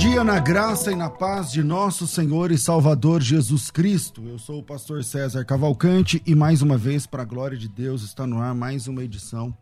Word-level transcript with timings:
Dia 0.00 0.24
na 0.24 0.40
graça 0.40 0.90
e 0.90 0.96
na 0.96 1.10
paz 1.10 1.52
de 1.52 1.62
nosso 1.62 2.06
Senhor 2.06 2.50
e 2.50 2.56
Salvador 2.56 3.20
Jesus 3.20 3.70
Cristo. 3.70 4.26
Eu 4.26 4.38
sou 4.38 4.60
o 4.60 4.62
pastor 4.62 5.04
César 5.04 5.44
Cavalcante 5.44 6.22
e 6.26 6.34
mais 6.34 6.62
uma 6.62 6.78
vez, 6.78 7.06
para 7.06 7.20
a 7.20 7.26
glória 7.26 7.54
de 7.54 7.68
Deus, 7.68 8.02
está 8.02 8.26
no 8.26 8.40
ar 8.40 8.54
mais 8.54 8.88
uma 8.88 9.04
edição 9.04 9.54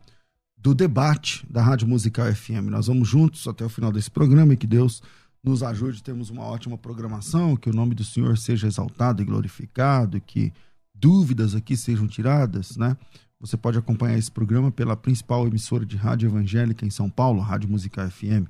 do 0.57 0.73
debate 0.73 1.45
da 1.49 1.61
Rádio 1.61 1.89
Musical 1.89 2.33
FM. 2.33 2.69
Nós 2.69 2.87
vamos 2.87 3.09
juntos 3.09 3.49
até 3.49 3.65
o 3.65 3.69
final 3.69 3.91
desse 3.91 4.09
programa 4.09 4.53
e 4.53 4.57
que 4.57 4.65
Deus 4.65 5.03
nos 5.43 5.61
ajude, 5.61 6.01
temos 6.01 6.29
uma 6.29 6.43
ótima 6.43 6.77
programação, 6.77 7.57
que 7.57 7.69
o 7.69 7.73
nome 7.73 7.93
do 7.93 8.05
Senhor 8.05 8.37
seja 8.37 8.65
exaltado 8.65 9.21
e 9.21 9.25
glorificado, 9.25 10.21
que 10.21 10.53
dúvidas 10.95 11.53
aqui 11.53 11.75
sejam 11.75 12.07
tiradas, 12.07 12.77
né? 12.77 12.95
Você 13.41 13.57
pode 13.57 13.77
acompanhar 13.77 14.17
esse 14.17 14.31
programa 14.31 14.71
pela 14.71 14.95
principal 14.95 15.45
emissora 15.45 15.85
de 15.85 15.97
rádio 15.97 16.29
evangélica 16.29 16.85
em 16.85 16.89
São 16.89 17.09
Paulo, 17.09 17.41
Rádio 17.41 17.69
Musical 17.69 18.09
FM 18.09 18.47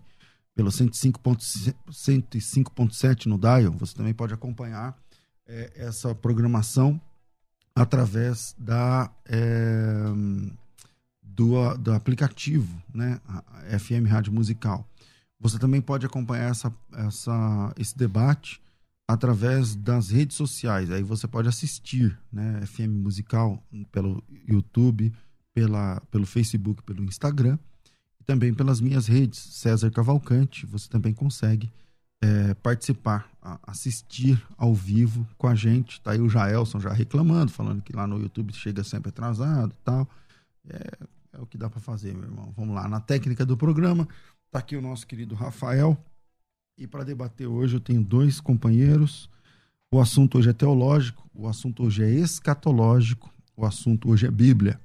pelo 0.59 0.71
105.7 0.71 3.25
no 3.27 3.37
Dial. 3.37 3.71
Você 3.79 3.95
também 3.95 4.13
pode 4.13 4.33
acompanhar 4.33 4.93
é, 5.47 5.71
essa 5.73 6.13
programação 6.13 6.99
através 7.73 8.53
da, 8.59 9.09
é, 9.25 10.03
do, 11.23 11.77
do 11.77 11.93
aplicativo, 11.93 12.83
né? 12.93 13.21
FM 13.79 14.05
Rádio 14.09 14.33
Musical. 14.33 14.85
Você 15.39 15.57
também 15.57 15.79
pode 15.79 16.05
acompanhar 16.05 16.51
essa, 16.51 16.75
essa, 16.93 17.73
esse 17.77 17.97
debate 17.97 18.61
através 19.07 19.77
das 19.77 20.09
redes 20.09 20.35
sociais. 20.35 20.91
Aí 20.91 21.03
você 21.03 21.25
pode 21.25 21.47
assistir, 21.47 22.19
né? 22.29 22.65
FM 22.65 23.01
Musical 23.01 23.63
pelo 23.93 24.21
YouTube, 24.45 25.13
pela, 25.53 26.01
pelo 26.11 26.25
Facebook, 26.25 26.83
pelo 26.83 27.05
Instagram 27.05 27.57
também 28.29 28.53
pelas 28.53 28.79
minhas 28.79 29.07
redes, 29.07 29.39
César 29.39 29.89
Cavalcante, 29.89 30.63
você 30.67 30.87
também 30.87 31.11
consegue 31.11 31.67
é, 32.21 32.53
participar, 32.53 33.27
assistir 33.63 34.39
ao 34.55 34.71
vivo 34.71 35.27
com 35.35 35.47
a 35.47 35.55
gente. 35.55 35.99
Tá 35.99 36.11
aí 36.11 36.21
o 36.21 36.29
Jaelson 36.29 36.79
já 36.79 36.93
reclamando, 36.93 37.51
falando 37.51 37.81
que 37.81 37.91
lá 37.91 38.05
no 38.05 38.21
YouTube 38.21 38.53
chega 38.53 38.83
sempre 38.83 39.09
atrasado 39.09 39.71
e 39.71 39.83
tal. 39.83 40.07
É, 40.69 41.07
é 41.33 41.41
o 41.41 41.47
que 41.47 41.57
dá 41.57 41.71
para 41.71 41.79
fazer, 41.79 42.13
meu 42.13 42.25
irmão. 42.25 42.53
Vamos 42.55 42.75
lá, 42.75 42.87
na 42.87 42.99
técnica 42.99 43.43
do 43.43 43.57
programa, 43.57 44.07
tá 44.51 44.59
aqui 44.59 44.75
o 44.75 44.81
nosso 44.81 45.07
querido 45.07 45.33
Rafael. 45.33 45.97
E 46.77 46.85
para 46.85 47.03
debater 47.03 47.47
hoje 47.47 47.77
eu 47.77 47.79
tenho 47.79 48.03
dois 48.03 48.39
companheiros. 48.39 49.27
O 49.91 49.99
assunto 49.99 50.37
hoje 50.37 50.51
é 50.51 50.53
teológico, 50.53 51.27
o 51.33 51.47
assunto 51.47 51.81
hoje 51.81 52.03
é 52.03 52.11
escatológico, 52.11 53.33
o 53.57 53.65
assunto 53.65 54.07
hoje 54.07 54.27
é 54.27 54.31
Bíblia. 54.31 54.79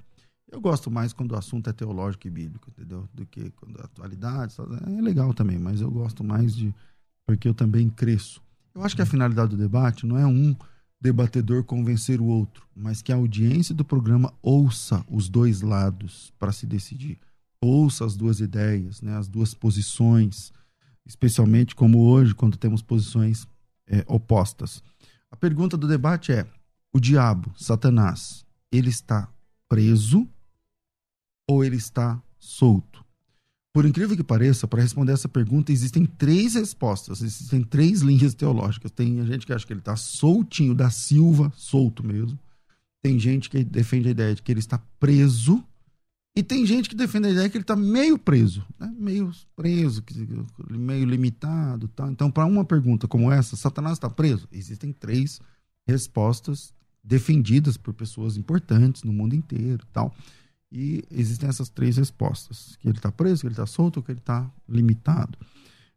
Eu 0.55 0.61
gosto 0.61 0.89
mais 0.89 1.11
quando 1.11 1.33
o 1.33 1.35
assunto 1.35 1.69
é 1.69 1.73
teológico 1.73 2.27
e 2.27 2.29
bíblico, 2.29 2.69
entendeu? 2.69 3.09
Do 3.13 3.25
que 3.25 3.51
quando 3.57 3.77
é 3.77 3.83
atualidade. 3.83 4.55
É 4.87 5.01
legal 5.01 5.33
também, 5.33 5.59
mas 5.59 5.81
eu 5.81 5.91
gosto 5.91 6.23
mais 6.23 6.55
de. 6.55 6.73
Porque 7.27 7.45
eu 7.45 7.53
também 7.53 7.89
cresço. 7.89 8.41
Eu 8.73 8.81
acho 8.81 8.95
que 8.95 9.01
a 9.01 9.05
finalidade 9.05 9.49
do 9.49 9.57
debate 9.57 10.05
não 10.05 10.17
é 10.17 10.25
um 10.25 10.55
debatedor 11.01 11.65
convencer 11.65 12.21
o 12.21 12.25
outro, 12.25 12.65
mas 12.73 13.01
que 13.01 13.11
a 13.11 13.17
audiência 13.17 13.75
do 13.75 13.83
programa 13.83 14.33
ouça 14.41 15.05
os 15.09 15.27
dois 15.27 15.59
lados 15.59 16.33
para 16.39 16.53
se 16.53 16.65
decidir. 16.65 17.19
Ouça 17.59 18.05
as 18.05 18.15
duas 18.15 18.39
ideias, 18.39 19.01
né, 19.01 19.17
as 19.17 19.27
duas 19.27 19.53
posições, 19.53 20.53
especialmente 21.05 21.75
como 21.75 21.99
hoje, 21.99 22.33
quando 22.33 22.55
temos 22.55 22.81
posições 22.81 23.45
é, 23.87 24.05
opostas. 24.07 24.81
A 25.29 25.35
pergunta 25.35 25.75
do 25.75 25.85
debate 25.85 26.31
é: 26.31 26.47
o 26.93 26.99
diabo, 27.01 27.51
Satanás, 27.57 28.45
ele 28.71 28.87
está 28.87 29.27
preso 29.67 30.25
ou 31.47 31.63
ele 31.63 31.75
está 31.75 32.21
solto? 32.39 33.03
Por 33.73 33.85
incrível 33.85 34.15
que 34.15 34.23
pareça, 34.23 34.67
para 34.67 34.81
responder 34.81 35.11
essa 35.11 35.27
pergunta, 35.27 35.71
existem 35.71 36.05
três 36.05 36.55
respostas, 36.55 37.21
existem 37.21 37.61
três 37.61 37.99
linhas 38.01 38.33
teológicas. 38.33 38.89
Tem 38.89 39.25
gente 39.25 39.45
que 39.45 39.51
acha 39.51 39.67
que 39.67 39.73
ele 39.73 39.81
está 39.81 39.97
soltinho 39.97 40.73
da 40.73 40.89
Silva, 40.89 41.51
solto 41.57 42.01
mesmo. 42.01 42.39
Tem 43.03 43.19
gente 43.19 43.49
que 43.49 43.63
defende 43.65 44.07
a 44.07 44.11
ideia 44.11 44.33
de 44.33 44.41
que 44.41 44.49
ele 44.49 44.61
está 44.61 44.77
preso. 44.97 45.61
E 46.37 46.41
tem 46.41 46.65
gente 46.65 46.87
que 46.87 46.95
defende 46.95 47.27
a 47.27 47.31
ideia 47.31 47.47
de 47.47 47.51
que 47.51 47.57
ele 47.57 47.63
está 47.63 47.75
meio 47.75 48.17
preso, 48.17 48.65
né? 48.79 48.93
meio 48.97 49.29
preso, 49.57 50.01
meio 50.69 51.05
limitado. 51.05 51.89
Tal. 51.89 52.09
Então, 52.09 52.31
para 52.31 52.45
uma 52.45 52.63
pergunta 52.63 53.09
como 53.09 53.29
essa, 53.29 53.57
Satanás 53.57 53.93
está 53.93 54.09
preso? 54.09 54.47
Existem 54.53 54.93
três 54.93 55.41
respostas 55.85 56.73
defendidas 57.03 57.77
por 57.77 57.93
pessoas 57.93 58.37
importantes 58.37 59.03
no 59.03 59.13
mundo 59.13 59.35
inteiro 59.35 59.85
tal. 59.93 60.15
E 60.71 61.03
existem 61.11 61.49
essas 61.49 61.69
três 61.69 61.97
respostas: 61.97 62.77
que 62.79 62.87
ele 62.87 62.97
está 62.97 63.11
preso, 63.11 63.41
que 63.41 63.47
ele 63.47 63.53
está 63.53 63.65
solto, 63.65 64.01
que 64.01 64.11
ele 64.11 64.19
está 64.19 64.49
limitado. 64.67 65.37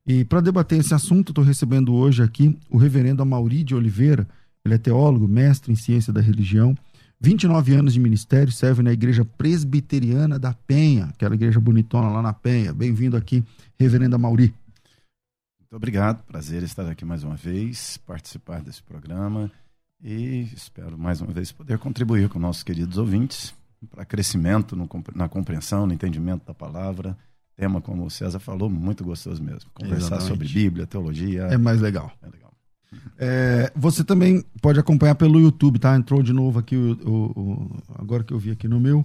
E 0.06 0.24
para 0.24 0.40
debater 0.40 0.78
esse 0.78 0.94
assunto, 0.94 1.32
estou 1.32 1.44
recebendo 1.44 1.94
hoje 1.94 2.22
aqui 2.22 2.58
o 2.70 2.78
reverendo 2.78 3.22
Amauri 3.22 3.62
de 3.62 3.74
Oliveira. 3.74 4.26
Ele 4.64 4.74
é 4.74 4.78
teólogo, 4.78 5.28
mestre 5.28 5.72
em 5.72 5.76
ciência 5.76 6.12
da 6.12 6.20
religião, 6.20 6.76
29 7.20 7.74
anos 7.74 7.94
de 7.94 8.00
ministério, 8.00 8.52
serve 8.52 8.82
na 8.82 8.92
Igreja 8.92 9.24
Presbiteriana 9.24 10.38
da 10.38 10.54
Penha, 10.54 11.06
aquela 11.06 11.34
igreja 11.34 11.58
bonitona 11.58 12.08
lá 12.08 12.22
na 12.22 12.32
Penha. 12.32 12.72
Bem-vindo 12.72 13.16
aqui, 13.16 13.42
reverendo 13.78 14.14
Amauri. 14.14 14.54
Muito 15.58 15.74
obrigado, 15.74 16.22
prazer 16.22 16.62
estar 16.62 16.88
aqui 16.88 17.04
mais 17.04 17.24
uma 17.24 17.34
vez, 17.34 17.96
participar 18.06 18.62
desse 18.62 18.82
programa 18.82 19.50
e 20.02 20.48
espero 20.54 20.96
mais 20.96 21.20
uma 21.20 21.32
vez 21.32 21.50
poder 21.50 21.76
contribuir 21.78 22.28
com 22.28 22.38
nossos 22.38 22.62
queridos 22.62 22.98
ouvintes 22.98 23.52
para 23.90 24.04
crescimento 24.04 24.74
no, 24.74 24.88
na 25.14 25.28
compreensão, 25.28 25.86
no 25.86 25.92
entendimento 25.92 26.44
da 26.46 26.54
palavra. 26.54 27.16
Tema, 27.56 27.80
como 27.80 28.04
o 28.04 28.10
César 28.10 28.38
falou, 28.38 28.70
muito 28.70 29.02
gostoso 29.04 29.42
mesmo. 29.42 29.70
Conversar 29.74 30.16
Exatamente. 30.16 30.28
sobre 30.28 30.48
Bíblia, 30.48 30.86
teologia. 30.86 31.42
É 31.42 31.58
mais 31.58 31.80
legal. 31.80 32.12
É 32.22 32.26
legal. 32.26 32.52
É, 33.18 33.72
você 33.74 34.04
também 34.04 34.44
pode 34.62 34.78
acompanhar 34.78 35.14
pelo 35.14 35.40
YouTube, 35.40 35.78
tá? 35.78 35.96
Entrou 35.96 36.22
de 36.22 36.32
novo 36.32 36.58
aqui, 36.58 36.76
o, 36.76 36.92
o, 37.04 37.40
o 37.40 37.76
agora 37.96 38.22
que 38.22 38.32
eu 38.32 38.38
vi 38.38 38.50
aqui 38.50 38.68
no 38.68 38.80
meu. 38.80 39.04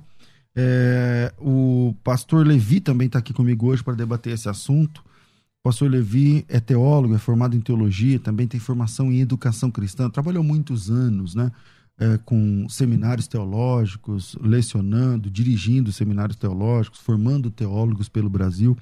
É, 0.56 1.34
o 1.40 1.96
pastor 2.04 2.46
Levi 2.46 2.80
também 2.80 3.08
está 3.08 3.18
aqui 3.20 3.34
comigo 3.34 3.68
hoje 3.68 3.84
para 3.84 3.96
debater 3.96 4.34
esse 4.34 4.48
assunto. 4.48 5.00
O 5.00 5.64
pastor 5.64 5.90
Levi 5.90 6.46
é 6.48 6.60
teólogo, 6.60 7.16
é 7.16 7.18
formado 7.18 7.56
em 7.56 7.62
teologia, 7.62 8.20
também 8.20 8.48
tem 8.48 8.60
formação 8.60 9.12
em 9.12 9.22
educação 9.22 9.72
cristã, 9.72 10.10
trabalhou 10.10 10.44
muitos 10.44 10.92
anos, 10.92 11.34
né? 11.34 11.52
É, 12.00 12.18
com 12.18 12.68
seminários 12.70 13.28
teológicos, 13.28 14.36
lecionando, 14.42 15.30
dirigindo 15.30 15.92
seminários 15.92 16.38
teológicos, 16.38 17.00
formando 17.00 17.52
teólogos 17.52 18.10
pelo 18.10 18.30
Brasil. 18.30 18.78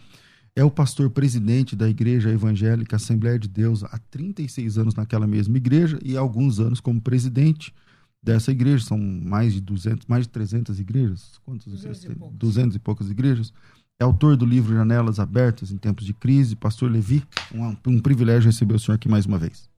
É 0.56 0.63
o 0.63 0.72
pastor 0.72 1.10
presidente 1.10 1.75
da 1.75 1.90
Igreja 1.90 2.30
Evangélica 2.30 2.98
Assembleia 2.98 3.40
de 3.40 3.48
Deus 3.48 3.84
há 3.84 3.98
36 4.10 4.78
anos 4.78 4.96
naquela 4.96 5.25
mesma 5.25 5.58
igreja 5.58 5.98
e 6.04 6.18
há 6.18 6.19
alguns 6.19 6.60
anos 6.60 6.81
como 6.81 7.02
presidente 7.02 7.74
dessa 8.22 8.52
igreja. 8.52 8.86
São 8.86 8.98
mais 8.98 9.54
de 9.54 9.62
200, 9.62 10.08
mais 10.08 10.25
de 10.25 10.30
300 10.30 10.80
igrejas. 10.80 11.40
Quantos 11.46 11.68
200 11.68 12.04
e, 12.04 12.10
200 12.34 12.75
e 12.75 12.80
poucas 12.80 13.10
igrejas. 13.10 13.54
É 14.00 14.04
autor 14.04 14.36
do 14.36 14.46
livro 14.46 14.74
Janelas 14.74 15.19
Abertas 15.19 15.72
em 15.72 15.78
Tempos 15.78 16.06
de 16.06 16.13
Crise. 16.13 16.56
Pastor 16.56 16.92
Levi, 16.92 17.24
um, 17.54 17.75
um 17.88 18.00
privilégio 18.00 18.50
receber 18.50 18.74
o 18.74 18.80
senhor 18.80 18.96
aqui 18.96 19.08
mais 19.08 19.25
uma 19.25 19.38
vez. 19.38 19.71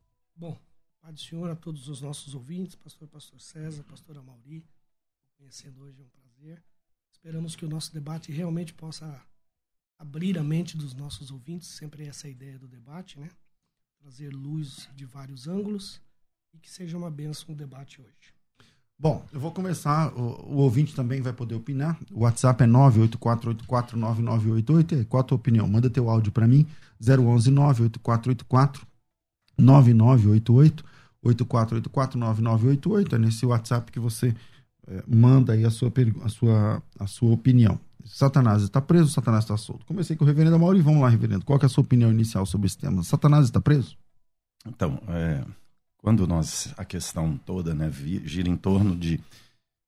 Pai 1.04 1.12
do 1.12 1.20
Senhor, 1.20 1.52
a 1.52 1.56
todos 1.56 1.90
os 1.90 2.00
nossos 2.00 2.34
ouvintes, 2.34 2.76
pastor, 2.76 3.10
pastor 3.10 3.42
César, 3.42 3.84
pastor 3.84 4.18
Amauri, 4.18 4.66
conhecendo 5.38 5.82
hoje 5.82 6.00
é 6.00 6.02
um 6.02 6.08
prazer. 6.08 6.64
Esperamos 7.12 7.58
que 7.58 7.66
o 7.66 7.70
nosso 7.70 7.94
debate 7.94 8.32
realmente 8.32 8.74
possa 8.74 9.22
abrir 10.00 10.40
a 10.40 10.44
mente 10.44 10.78
dos 10.78 10.94
nossos 10.94 11.30
ouvintes, 11.30 11.68
sempre 11.68 12.06
essa 12.06 12.30
ideia 12.30 12.58
do 12.58 12.70
debate, 12.70 13.20
né? 13.20 13.30
Trazer 14.00 14.30
luz 14.30 14.88
de 14.96 15.04
vários 15.04 15.46
ângulos 15.46 16.00
e 16.54 16.58
que 16.58 16.72
seja 16.72 16.98
uma 16.98 17.12
benção 17.12 17.54
o 17.54 17.58
debate 17.58 18.02
hoje. 18.02 18.34
Bom, 18.98 19.28
eu 19.34 19.42
vou 19.42 19.52
começar. 19.52 20.18
O, 20.18 20.54
o, 20.54 20.56
ouvinte 20.60 20.96
também 20.96 21.22
vai 21.22 21.34
poder 21.34 21.56
opinar. 21.56 22.00
O 22.14 22.22
WhatsApp 22.22 22.64
é 22.64 22.68
984849988. 22.68 25.06
Qual 25.08 25.20
a 25.20 25.24
tua 25.24 25.36
opinião? 25.36 25.68
Manda 25.68 25.90
teu 25.90 26.10
áudio 26.10 26.32
para 26.32 26.48
mim. 26.48 26.66
011 27.02 27.52
98484 27.52 28.88
9988 29.58 30.93
8484 31.24 32.20
9988. 32.20 33.16
É 33.16 33.20
nesse 33.20 33.46
WhatsApp 33.46 33.92
que 33.92 34.00
você 34.00 34.36
é, 34.88 35.04
manda 35.08 35.54
aí 35.54 35.66
a 35.66 35.70
sua, 35.70 35.92
a, 36.24 36.30
sua, 36.30 36.84
a 37.00 37.08
sua 37.08 37.32
opinião. 37.32 37.80
Satanás 38.06 38.64
está 38.64 38.82
preso, 38.82 39.10
Satanás 39.10 39.44
está 39.44 39.56
solto. 39.56 39.86
Comecei 39.86 40.16
com 40.16 40.26
o 40.26 40.28
reverendo 40.28 40.60
Mauri. 40.60 40.82
Vamos 40.82 41.02
lá, 41.02 41.10
reverendo. 41.10 41.46
Qual 41.46 41.60
é 41.62 41.66
a 41.66 41.70
sua 41.70 41.84
opinião 41.84 42.12
inicial 42.12 42.46
sobre 42.46 42.68
esse 42.68 42.78
tema? 42.78 43.04
Satanás 43.04 43.46
está 43.46 43.62
preso? 43.62 43.98
Então, 44.66 45.02
é, 45.08 45.44
quando 45.98 46.28
nós, 46.28 46.74
a 46.78 46.84
questão 46.84 47.38
toda 47.38 47.74
né, 47.74 47.90
gira 48.26 48.50
em 48.50 48.58
torno 48.58 48.96
de 48.96 49.20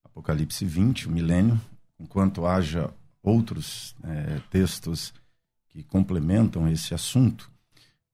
Apocalipse 0.04 0.64
20, 0.64 1.08
o 1.08 1.12
milênio, 1.12 1.60
enquanto 2.00 2.46
haja 2.46 2.90
outros 3.22 3.96
é, 4.04 4.40
textos 4.50 5.14
que 5.68 5.84
complementam 5.84 6.68
esse 6.70 6.94
assunto, 6.94 7.52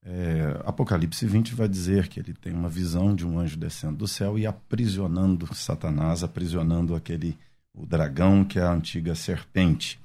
é, 0.03 0.59
Apocalipse 0.65 1.25
20 1.25 1.53
vai 1.53 1.67
dizer 1.67 2.07
que 2.07 2.19
ele 2.19 2.33
tem 2.33 2.53
uma 2.53 2.69
visão 2.69 3.13
de 3.13 3.25
um 3.25 3.39
anjo 3.39 3.57
descendo 3.57 3.97
do 3.97 4.07
céu 4.07 4.37
e 4.37 4.47
aprisionando 4.47 5.53
Satanás, 5.55 6.23
aprisionando 6.23 6.95
aquele 6.95 7.37
o 7.73 7.85
dragão 7.85 8.43
que 8.43 8.59
é 8.59 8.63
a 8.63 8.71
antiga 8.71 9.15
serpente. 9.15 9.99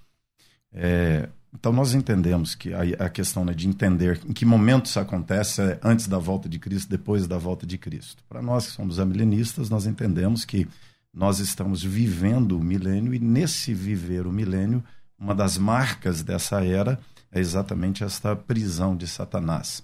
É, 0.72 1.28
então 1.52 1.72
nós 1.72 1.94
entendemos 1.94 2.54
que 2.54 2.72
a, 2.75 3.06
a 3.06 3.08
questão 3.08 3.44
né, 3.44 3.54
de 3.54 3.66
entender 3.66 4.20
em 4.26 4.32
que 4.32 4.44
momento 4.44 4.87
isso 4.87 5.00
acontece 5.00 5.62
é 5.62 5.81
antes 5.82 6.06
da 6.06 6.19
volta 6.19 6.49
de 6.49 6.58
Cristo, 6.58 6.90
depois 6.90 7.26
da 7.26 7.38
volta 7.38 7.66
de 7.66 7.78
Cristo. 7.78 8.22
Para 8.28 8.42
nós 8.42 8.66
que 8.66 8.72
somos 8.72 9.00
amilenistas, 9.00 9.70
nós 9.70 9.87
entendemos 9.87 10.44
que 10.44 10.69
nós 11.12 11.38
estamos 11.38 11.82
vivendo 11.82 12.58
o 12.58 12.62
milênio 12.62 13.14
e 13.14 13.19
nesse 13.19 13.72
viver 13.72 14.26
o 14.26 14.32
milênio, 14.32 14.84
uma 15.19 15.34
das 15.34 15.56
marcas 15.56 16.22
dessa 16.22 16.62
era 16.62 17.00
é 17.32 17.40
exatamente 17.40 18.05
esta 18.05 18.34
prisão 18.34 18.96
de 18.96 19.06
Satanás. 19.06 19.82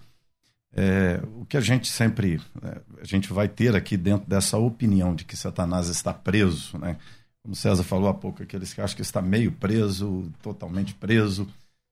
É, 0.75 1.21
o 1.37 1.45
que 1.45 1.57
a 1.57 1.61
gente 1.61 1.89
sempre 1.89 2.41
é, 2.63 2.81
a 3.01 3.05
gente 3.05 3.33
vai 3.33 3.47
ter 3.47 3.77
aqui 3.77 3.97
dentro 3.97 4.27
dessa 4.29 4.57
opinião 4.57 5.15
de 5.15 5.25
que 5.25 5.37
Satanás 5.37 5.89
está 5.89 6.15
preso, 6.15 6.79
né? 6.79 6.97
Como 7.43 7.55
César 7.57 7.83
falou 7.83 8.09
há 8.09 8.15
pouco, 8.15 8.43
aqueles 8.43 8.73
que 8.73 8.81
acham 8.81 8.97
que 8.97 9.03
está 9.03 9.21
meio 9.21 9.51
preso, 9.51 10.31
totalmente 10.41 10.95
preso. 10.95 11.47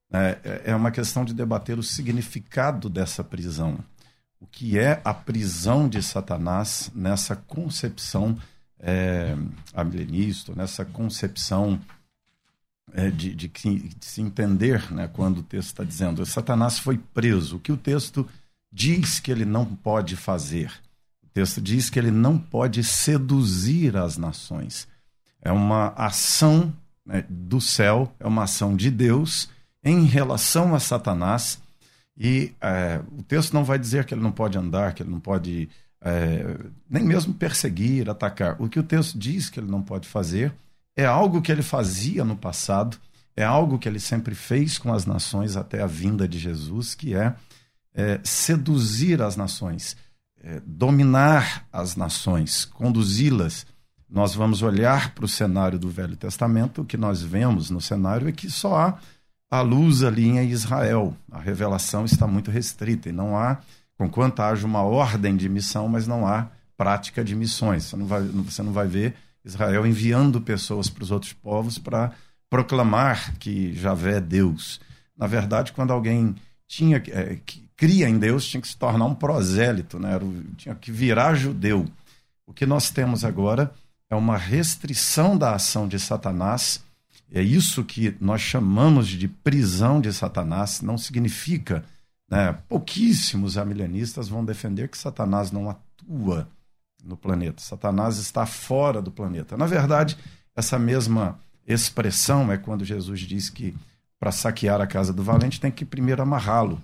Né? 0.09 0.39
É, 0.45 0.63
é 0.67 0.75
uma 0.77 0.93
questão 0.93 1.25
de 1.25 1.35
debater 1.35 1.77
o 1.79 1.83
significado 1.83 2.89
dessa 2.89 3.25
prisão. 3.25 3.79
O 4.39 4.47
que 4.47 4.79
é 4.79 5.01
a 5.05 5.13
prisão 5.13 5.89
de 5.89 6.01
Satanás 6.03 6.91
nessa 6.95 7.35
concepção 7.35 8.39
é, 8.79 9.37
nessa 10.57 10.85
concepção 10.85 11.79
é, 12.95 13.11
de, 13.11 13.35
de, 13.35 13.49
de, 13.49 13.97
se 14.01 14.21
entender 14.21 14.93
né, 14.93 15.09
quando 15.13 15.39
o 15.39 15.43
texto 15.43 15.69
está 15.69 15.85
dizendo 15.85 16.25
Satanás 16.27 16.79
foi 16.79 16.99
preso. 16.99 17.57
O 17.57 17.61
que 17.61 17.73
o 17.73 17.77
texto 17.77 18.29
diz 18.73 19.21
que 19.21 19.31
ele 19.31 19.45
não 19.45 19.65
pode 19.65 20.17
fazer? 20.17 20.73
O 21.23 21.29
texto 21.29 21.61
diz 21.61 21.91
que 21.91 21.99
ele 21.99 22.11
não 22.11 22.39
pode 22.39 22.83
seduzir 22.85 23.97
as 23.97 24.17
nações. 24.17 24.89
É 25.43 25.53
uma 25.53 25.89
ação 25.97 26.73
né, 27.05 27.25
do 27.29 27.61
céu, 27.61 28.15
é 28.19 28.27
uma 28.27 28.45
ação 28.45 28.77
de 28.77 28.91
Deus 28.91 29.49
em 29.83 30.05
relação 30.05 30.75
a 30.75 30.81
Satanás. 30.81 31.61
E 32.17 32.53
é, 32.61 33.01
o 33.19 33.23
texto 33.23 33.53
não 33.53 33.65
vai 33.65 33.79
dizer 33.79 34.05
que 34.05 34.13
ele 34.13 34.23
não 34.23 34.33
pode 34.33 34.59
andar, 34.59 34.93
que 34.95 35.03
ele 35.03 35.11
não 35.11 35.21
pode 35.21 35.69
é, 36.03 36.57
nem 36.89 37.05
mesmo 37.05 37.33
perseguir, 37.35 38.09
atacar. 38.09 38.61
O 38.61 38.69
que 38.69 38.79
o 38.79 38.83
texto 38.83 39.19
diz 39.19 39.49
que 39.49 39.61
ele 39.61 39.71
não 39.71 39.83
pode 39.83 40.09
fazer 40.09 40.53
é 41.01 41.07
algo 41.07 41.41
que 41.41 41.51
ele 41.51 41.63
fazia 41.63 42.25
no 42.25 42.37
passado, 42.37 42.99
é 43.35 43.43
algo 43.43 43.79
que 43.79 43.89
ele 43.89 43.99
sempre 43.99 44.35
fez 44.35 44.77
com 44.77 44.93
as 44.93 45.07
nações 45.07 45.57
até 45.57 45.83
a 45.83 45.87
vinda 45.87 46.29
de 46.29 46.39
Jesus, 46.39 46.95
que 46.95 47.15
é, 47.15 47.35
é 47.95 48.21
seduzir 48.23 49.23
as 49.23 49.35
nações, 49.35 49.97
é, 50.43 50.61
dominar 50.65 51.67
as 51.73 51.97
nações, 51.97 52.67
conduzi-las. 52.67 53.67
Nós 54.09 54.35
vamos 54.35 54.61
olhar 54.61 55.15
para 55.15 55.25
o 55.25 55.29
cenário 55.29 55.79
do 55.79 55.89
Velho 55.89 56.17
Testamento, 56.17 56.83
o 56.83 56.85
que 56.85 56.97
nós 56.97 57.23
vemos 57.23 57.71
no 57.71 57.81
cenário 57.81 58.29
é 58.29 58.33
que 58.33 58.51
só 58.51 58.77
há 58.77 58.99
a 59.51 59.63
luz 59.63 60.03
ali 60.03 60.29
em 60.29 60.51
Israel. 60.51 61.17
A 61.31 61.41
revelação 61.41 62.05
está 62.05 62.27
muito 62.27 62.51
restrita 62.51 63.09
e 63.09 63.13
não 63.13 63.39
há, 63.39 63.59
conquanto 63.97 64.41
haja 64.41 64.67
uma 64.67 64.83
ordem 64.83 65.35
de 65.35 65.49
missão, 65.49 65.89
mas 65.89 66.07
não 66.07 66.27
há 66.27 66.49
prática 66.77 67.25
de 67.25 67.35
missões. 67.35 67.85
Você 67.85 67.97
não 67.97 68.07
vai, 68.07 68.23
você 68.23 68.63
não 68.63 68.73
vai 68.73 68.87
ver 68.87 69.15
Israel 69.45 69.87
enviando 69.87 70.41
pessoas 70.41 70.89
para 70.89 71.03
os 71.03 71.11
outros 71.11 71.33
povos 71.33 71.79
para 71.79 72.13
proclamar 72.49 73.37
que 73.39 73.75
Javé 73.75 74.17
é 74.17 74.21
Deus. 74.21 74.81
Na 75.17 75.27
verdade, 75.27 75.73
quando 75.73 75.93
alguém 75.93 76.35
tinha 76.67 77.03
é, 77.09 77.39
que 77.45 77.69
cria 77.77 78.09
em 78.09 78.19
Deus, 78.19 78.47
tinha 78.47 78.61
que 78.61 78.69
se 78.69 78.77
tornar 78.77 79.07
um 79.07 79.15
prosélito, 79.15 79.99
né? 79.99 80.15
Era, 80.15 80.25
tinha 80.57 80.75
que 80.75 80.93
virar 80.93 81.35
judeu. 81.35 81.87
O 82.47 82.53
que 82.53 82.67
nós 82.67 82.91
temos 82.91 83.25
agora 83.25 83.73
é 84.09 84.15
uma 84.15 84.37
restrição 84.37 85.39
da 85.39 85.55
ação 85.55 85.87
de 85.89 85.99
Satanás 85.99 86.83
é 87.33 87.41
isso 87.41 87.85
que 87.85 88.17
nós 88.21 88.41
chamamos 88.41 89.07
de 89.07 89.29
prisão 89.29 90.01
de 90.01 90.13
Satanás. 90.13 90.81
Não 90.81 90.99
significa. 90.99 91.85
Né, 92.29 92.57
pouquíssimos 92.69 93.57
amilenistas 93.57 94.29
vão 94.29 94.45
defender 94.45 94.89
que 94.89 94.99
Satanás 94.99 95.51
não 95.51 95.71
atua 95.71 96.49
no 97.05 97.17
planeta. 97.17 97.61
Satanás 97.61 98.19
está 98.19 98.47
fora 98.47 99.01
do 99.01 99.11
planeta. 99.11 99.57
Na 99.57 99.67
verdade, 99.67 100.17
essa 100.55 100.79
mesma 100.79 101.39
expressão 101.67 102.51
é 102.51 102.57
quando 102.57 102.85
Jesus 102.85 103.21
diz 103.21 103.49
que 103.49 103.75
para 104.19 104.33
saquear 104.33 104.81
a 104.81 104.87
casa 104.87 105.13
do 105.13 105.23
valente 105.23 105.61
tem 105.61 105.71
que 105.71 105.85
primeiro 105.85 106.23
amarrá-lo. 106.23 106.81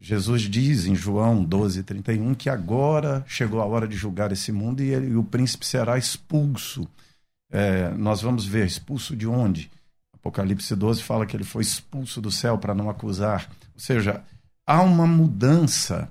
Jesus 0.00 0.42
diz 0.42 0.86
em 0.86 0.94
João 0.94 1.42
12, 1.42 1.82
31 1.82 2.34
que 2.34 2.48
agora 2.48 3.24
chegou 3.26 3.60
a 3.60 3.66
hora 3.66 3.88
de 3.88 3.96
julgar 3.96 4.30
esse 4.30 4.52
mundo 4.52 4.80
e, 4.80 4.90
ele, 4.90 5.08
e 5.08 5.16
o 5.16 5.24
príncipe 5.24 5.66
será 5.66 5.98
expulso. 5.98 6.86
É, 7.50 7.90
nós 7.90 8.22
vamos 8.22 8.46
ver 8.46 8.66
expulso 8.66 9.16
de 9.16 9.26
onde? 9.26 9.70
Apocalipse 10.14 10.74
12 10.76 11.02
fala 11.02 11.26
que 11.26 11.36
ele 11.36 11.44
foi 11.44 11.62
expulso 11.62 12.20
do 12.20 12.30
céu 12.30 12.58
para 12.58 12.74
não 12.74 12.88
acusar. 12.88 13.50
Ou 13.74 13.80
seja, 13.80 14.22
há 14.64 14.82
uma 14.82 15.06
mudança 15.06 16.08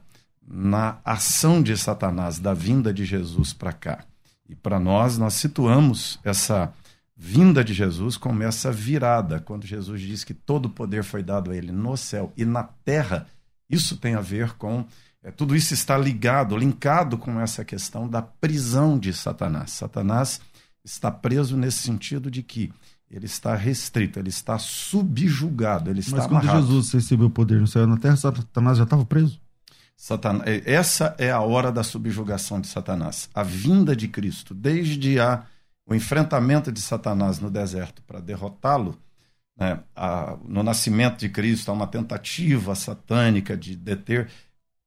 na 0.48 0.98
ação 1.04 1.62
de 1.62 1.76
Satanás, 1.76 2.40
da 2.40 2.54
vinda 2.54 2.94
de 2.94 3.04
Jesus 3.04 3.52
para 3.52 3.74
cá. 3.74 4.06
E 4.48 4.56
para 4.56 4.80
nós, 4.80 5.18
nós 5.18 5.34
situamos 5.34 6.20
essa 6.24 6.72
vinda 7.16 7.64
de 7.64 7.74
Jesus 7.74 8.16
como 8.16 8.44
essa 8.44 8.72
virada, 8.72 9.42
quando 9.42 9.66
Jesus 9.66 10.00
diz 10.02 10.24
que 10.24 10.34
todo 10.34 10.68
o 10.68 10.70
poder 10.70 11.04
foi 11.04 11.22
dado 11.22 11.52
a 11.52 11.58
ele 11.58 11.72
no 11.72 11.98
céu 11.98 12.32
e 12.38 12.46
na 12.46 12.64
terra. 12.64 13.28
Isso 13.70 13.98
tem 13.98 14.16
a 14.16 14.22
ver 14.22 14.54
com. 14.54 14.86
É, 15.22 15.32
tudo 15.32 15.56
isso 15.56 15.74
está 15.74 15.98
ligado, 15.98 16.56
linkado 16.56 17.18
com 17.18 17.40
essa 17.42 17.66
questão 17.66 18.08
da 18.08 18.22
prisão 18.22 18.98
de 18.98 19.12
Satanás. 19.12 19.72
Satanás 19.72 20.40
está 20.86 21.12
preso 21.12 21.58
nesse 21.58 21.80
sentido 21.80 22.32
de 22.32 22.42
que 22.42 22.72
ele 23.10 23.26
está 23.26 23.56
restrito, 23.56 24.20
ele 24.20 24.30
está 24.30 24.58
subjugado, 24.58 25.90
ele 25.90 26.00
está 26.00 26.18
Mas 26.18 26.28
quando 26.28 26.42
amarrado. 26.44 26.68
Jesus 26.68 26.92
recebeu 26.92 27.28
o 27.28 27.32
poder 27.32 27.60
no 27.60 27.68
céu 27.68 27.84
e 27.84 27.88
na 27.88 27.98
terra, 27.98 28.16
Satanás 28.16 28.78
já 28.78 28.84
estava 28.84 29.06
preso? 29.06 29.42
Satanás, 29.98 30.48
é, 30.48 30.72
essa 30.72 31.16
é 31.18 31.32
a 31.32 31.42
hora 31.42 31.72
da 31.72 31.84
subjugação 31.84 32.62
de 32.62 32.68
Satanás. 32.68 33.30
A 33.34 33.42
vinda 33.42 33.96
de 33.96 34.08
Cristo, 34.08 34.54
desde 34.54 35.20
a, 35.20 35.44
o 35.88 35.96
enfrentamento 35.96 36.72
de 36.72 36.80
Satanás 36.80 37.40
no 37.40 37.50
deserto 37.50 38.04
para 38.04 38.20
derrotá-lo, 38.20 38.96
né, 39.60 39.80
no 40.48 40.62
nascimento 40.62 41.18
de 41.18 41.30
Cristo, 41.30 41.72
há 41.72 41.74
uma 41.74 41.88
tentativa 41.88 42.76
satânica 42.76 43.58
de 43.58 43.76
deter 43.76 44.30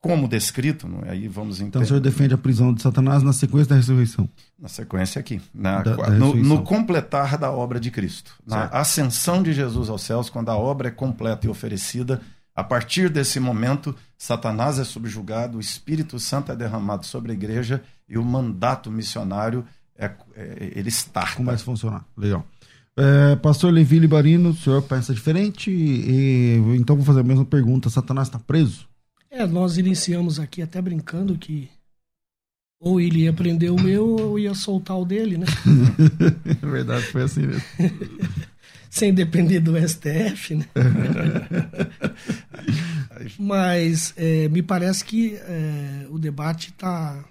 como 0.01 0.27
descrito, 0.27 0.89
é? 1.05 1.11
aí 1.11 1.29
vamos 1.29 1.57
entender. 1.57 1.69
Então 1.69 1.83
o 1.83 1.87
senhor 1.87 2.01
defende 2.01 2.33
a 2.33 2.39
prisão 2.39 2.73
de 2.73 2.81
Satanás 2.81 3.23
na 3.23 3.33
sequência 3.33 3.69
da 3.69 3.77
ressurreição? 3.77 4.29
Na 4.59 4.69
sequência 4.69 5.21
aqui, 5.21 5.43
na, 5.53 5.83
da, 5.83 5.95
da 5.95 6.11
no, 6.11 6.35
no, 6.37 6.63
completar 6.63 7.37
da 7.37 7.51
obra 7.51 7.79
de 7.79 7.91
Cristo, 7.91 8.33
na 8.47 8.61
certo. 8.61 8.75
ascensão 8.75 9.43
de 9.43 9.53
Jesus 9.53 9.91
aos 9.91 10.03
céus, 10.03 10.31
quando 10.31 10.49
a 10.49 10.57
obra 10.57 10.89
é 10.89 10.91
completa 10.91 11.47
e 11.47 11.51
oferecida, 11.51 12.21
a 12.55 12.65
partir 12.65 13.11
desse 13.11 13.39
momento, 13.39 13.95
Satanás 14.21 14.79
é 14.79 14.85
subjugado, 14.85 15.57
o 15.57 15.61
Espírito 15.63 16.21
Santo 16.21 16.53
é 16.53 16.55
derramado 16.55 17.07
sobre 17.07 17.33
a 17.33 17.35
igreja 17.35 17.83
e 18.07 18.19
o 18.19 18.23
mandato 18.23 18.91
missionário 18.91 19.65
é, 19.97 20.11
é 20.37 20.73
ele 20.77 20.91
está. 20.91 21.35
Começa 21.35 21.63
a 21.63 21.65
funcionar. 21.65 22.05
Legal. 22.15 22.47
É, 22.99 23.35
Pastor 23.37 23.73
Levi 23.73 23.99
Libarino, 23.99 24.51
o 24.51 24.55
senhor 24.55 24.83
pensa 24.83 25.15
diferente? 25.15 25.71
E, 25.71 26.57
então 26.77 26.97
vou 26.97 27.05
fazer 27.05 27.21
a 27.21 27.25
mesma 27.25 27.47
pergunta: 27.47 27.89
Satanás 27.89 28.29
está 28.29 28.39
preso? 28.39 28.87
É, 29.31 29.47
nós 29.47 29.79
iniciamos 29.79 30.39
aqui 30.39 30.61
até 30.61 30.83
brincando 30.83 31.39
que 31.39 31.71
ou 32.79 33.01
ele 33.01 33.21
ia 33.21 33.33
prender 33.33 33.73
o 33.73 33.81
meu 33.81 34.07
ou 34.07 34.39
ia 34.39 34.53
soltar 34.53 34.99
o 34.99 35.07
dele, 35.07 35.39
né? 35.39 35.47
é 36.63 36.67
verdade, 36.67 37.07
foi 37.07 37.23
assim 37.23 37.47
mesmo. 37.47 37.65
Sem 38.91 39.15
depender 39.15 39.61
do 39.61 39.79
STF, 39.79 40.57
né? 40.57 40.67
Mas 43.39 44.15
é, 44.17 44.49
me 44.49 44.63
parece 44.63 45.05
que 45.05 45.37
é, 45.37 46.07
o 46.11 46.19
debate 46.19 46.71
está 46.71 47.25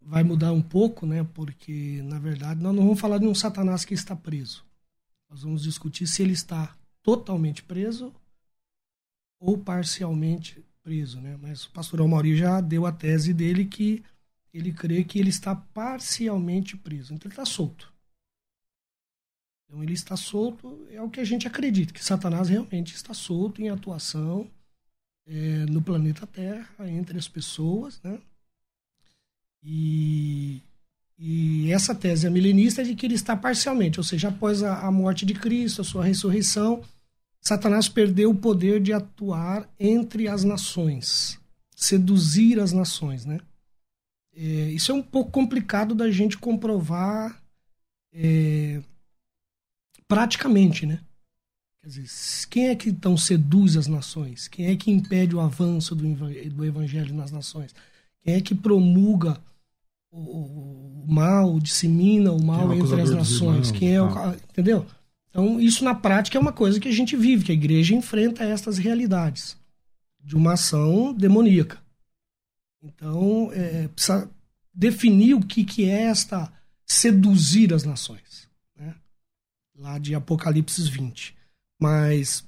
vai 0.00 0.22
mudar 0.22 0.52
um 0.52 0.62
pouco, 0.62 1.06
né? 1.06 1.24
Porque, 1.34 2.02
na 2.04 2.18
verdade, 2.18 2.60
nós 2.60 2.74
não 2.74 2.82
vamos 2.82 3.00
falar 3.00 3.18
de 3.18 3.26
um 3.26 3.34
Satanás 3.34 3.84
que 3.84 3.94
está 3.94 4.14
preso. 4.14 4.64
Nós 5.30 5.42
vamos 5.42 5.62
discutir 5.62 6.06
se 6.06 6.22
ele 6.22 6.32
está 6.32 6.76
totalmente 7.02 7.62
preso 7.62 8.14
ou 9.40 9.58
parcialmente 9.58 10.62
preso, 10.82 11.20
né? 11.20 11.38
Mas 11.40 11.64
o 11.64 11.70
pastor 11.70 12.00
Almauri 12.00 12.36
já 12.36 12.60
deu 12.60 12.86
a 12.86 12.92
tese 12.92 13.32
dele 13.32 13.64
que 13.64 14.04
ele 14.52 14.72
crê 14.72 15.02
que 15.02 15.18
ele 15.18 15.30
está 15.30 15.54
parcialmente 15.54 16.76
preso. 16.76 17.14
Então 17.14 17.28
ele 17.28 17.32
está 17.32 17.44
solto. 17.44 17.93
Então 19.64 19.82
ele 19.82 19.92
está 19.92 20.16
solto, 20.16 20.86
é 20.90 21.00
o 21.00 21.10
que 21.10 21.20
a 21.20 21.24
gente 21.24 21.46
acredita, 21.46 21.92
que 21.92 22.04
Satanás 22.04 22.48
realmente 22.48 22.94
está 22.94 23.14
solto 23.14 23.60
em 23.62 23.68
atuação 23.68 24.48
é, 25.26 25.64
no 25.66 25.82
planeta 25.82 26.26
Terra, 26.26 26.68
entre 26.90 27.18
as 27.18 27.28
pessoas, 27.28 28.00
né? 28.02 28.18
E, 29.62 30.60
e 31.18 31.72
essa 31.72 31.94
tese 31.94 32.26
é 32.26 32.30
milenista 32.30 32.82
é 32.82 32.84
de 32.84 32.94
que 32.94 33.06
ele 33.06 33.14
está 33.14 33.34
parcialmente, 33.34 33.98
ou 33.98 34.04
seja, 34.04 34.28
após 34.28 34.62
a, 34.62 34.86
a 34.86 34.90
morte 34.90 35.24
de 35.24 35.32
Cristo, 35.32 35.80
a 35.80 35.84
sua 35.84 36.04
ressurreição, 36.04 36.82
Satanás 37.40 37.88
perdeu 37.88 38.30
o 38.30 38.34
poder 38.34 38.80
de 38.80 38.92
atuar 38.92 39.68
entre 39.78 40.28
as 40.28 40.44
nações, 40.44 41.38
seduzir 41.74 42.60
as 42.60 42.72
nações, 42.72 43.24
né? 43.24 43.40
É, 44.36 44.70
isso 44.70 44.90
é 44.90 44.94
um 44.94 45.02
pouco 45.02 45.30
complicado 45.30 45.94
da 45.94 46.10
gente 46.10 46.36
comprovar 46.36 47.40
é, 48.12 48.82
praticamente, 50.08 50.86
né? 50.86 51.00
Quer 51.82 51.88
dizer, 51.88 52.46
quem 52.48 52.68
é 52.68 52.74
que 52.74 52.88
então 52.88 53.16
seduz 53.16 53.76
as 53.76 53.86
nações? 53.86 54.48
Quem 54.48 54.66
é 54.66 54.76
que 54.76 54.90
impede 54.90 55.36
o 55.36 55.40
avanço 55.40 55.94
do, 55.94 56.64
evangelho 56.64 57.14
nas 57.14 57.30
nações? 57.30 57.74
Quem 58.22 58.34
é 58.34 58.40
que 58.40 58.54
promulga 58.54 59.38
o, 60.10 61.04
mal, 61.06 61.60
dissemina 61.60 62.32
o 62.32 62.42
mal 62.42 62.72
é 62.72 62.78
entre 62.78 63.00
as 63.00 63.10
nações? 63.10 63.70
Quem 63.70 63.94
é 63.94 64.00
o, 64.00 64.06
ah. 64.06 64.34
entendeu? 64.50 64.86
Então, 65.28 65.60
isso 65.60 65.84
na 65.84 65.94
prática 65.94 66.38
é 66.38 66.40
uma 66.40 66.52
coisa 66.52 66.80
que 66.80 66.88
a 66.88 66.92
gente 66.92 67.16
vive, 67.16 67.44
que 67.44 67.52
a 67.52 67.56
igreja 67.56 67.94
enfrenta 67.94 68.44
estas 68.44 68.78
realidades 68.78 69.56
de 70.22 70.36
uma 70.36 70.54
ação 70.54 71.12
demoníaca. 71.12 71.78
Então, 72.82 73.50
é, 73.52 73.88
precisa 73.88 74.30
definir 74.72 75.34
o 75.34 75.44
que, 75.44 75.64
que 75.64 75.84
é 75.84 76.04
esta 76.04 76.50
seduzir 76.86 77.74
as 77.74 77.84
nações. 77.84 78.23
Lá 79.76 79.98
de 79.98 80.14
Apocalipse 80.14 80.88
20. 80.88 81.36
Mas, 81.80 82.46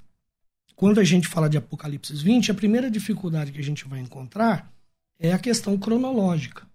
quando 0.75 1.00
a 1.00 1.04
gente 1.04 1.26
fala 1.26 1.49
de 1.49 1.56
Apocalipse 1.56 2.14
20, 2.14 2.50
a 2.50 2.54
primeira 2.54 2.90
dificuldade 2.90 3.52
que 3.52 3.59
a 3.59 3.64
gente 3.64 3.87
vai 3.87 4.00
encontrar 4.00 4.73
é 5.18 5.33
a 5.33 5.38
questão 5.38 5.76
cronológica. 5.76 6.66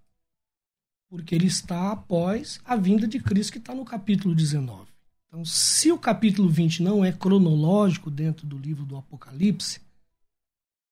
Porque 1.09 1.35
ele 1.35 1.47
está 1.47 1.91
após 1.91 2.59
a 2.65 2.75
vinda 2.75 3.07
de 3.07 3.19
Cristo, 3.19 3.53
que 3.53 3.57
está 3.59 3.73
no 3.73 3.85
capítulo 3.85 4.33
19. 4.33 4.89
Então, 5.27 5.45
se 5.45 5.91
o 5.91 5.97
capítulo 5.97 6.49
20 6.49 6.83
não 6.83 7.05
é 7.05 7.11
cronológico 7.11 8.11
dentro 8.11 8.45
do 8.45 8.57
livro 8.57 8.85
do 8.85 8.97
Apocalipse, 8.97 9.79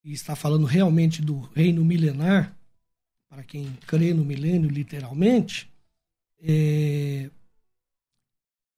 e 0.04 0.14
está 0.14 0.36
falando 0.36 0.66
realmente 0.66 1.22
do 1.22 1.40
reino 1.54 1.84
milenar, 1.84 2.56
para 3.28 3.44
quem 3.44 3.72
crê 3.86 4.14
no 4.14 4.24
milênio 4.24 4.70
literalmente, 4.70 5.70
é... 6.42 7.30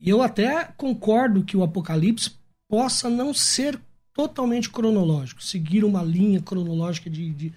e 0.01 0.09
eu 0.09 0.23
até 0.23 0.65
concordo 0.75 1.45
que 1.45 1.55
o 1.55 1.61
Apocalipse 1.61 2.31
possa 2.67 3.07
não 3.07 3.35
ser 3.35 3.79
totalmente 4.11 4.69
cronológico, 4.69 5.43
seguir 5.43 5.85
uma 5.85 6.01
linha 6.01 6.41
cronológica 6.41 7.07
de, 7.07 7.31
de, 7.31 7.53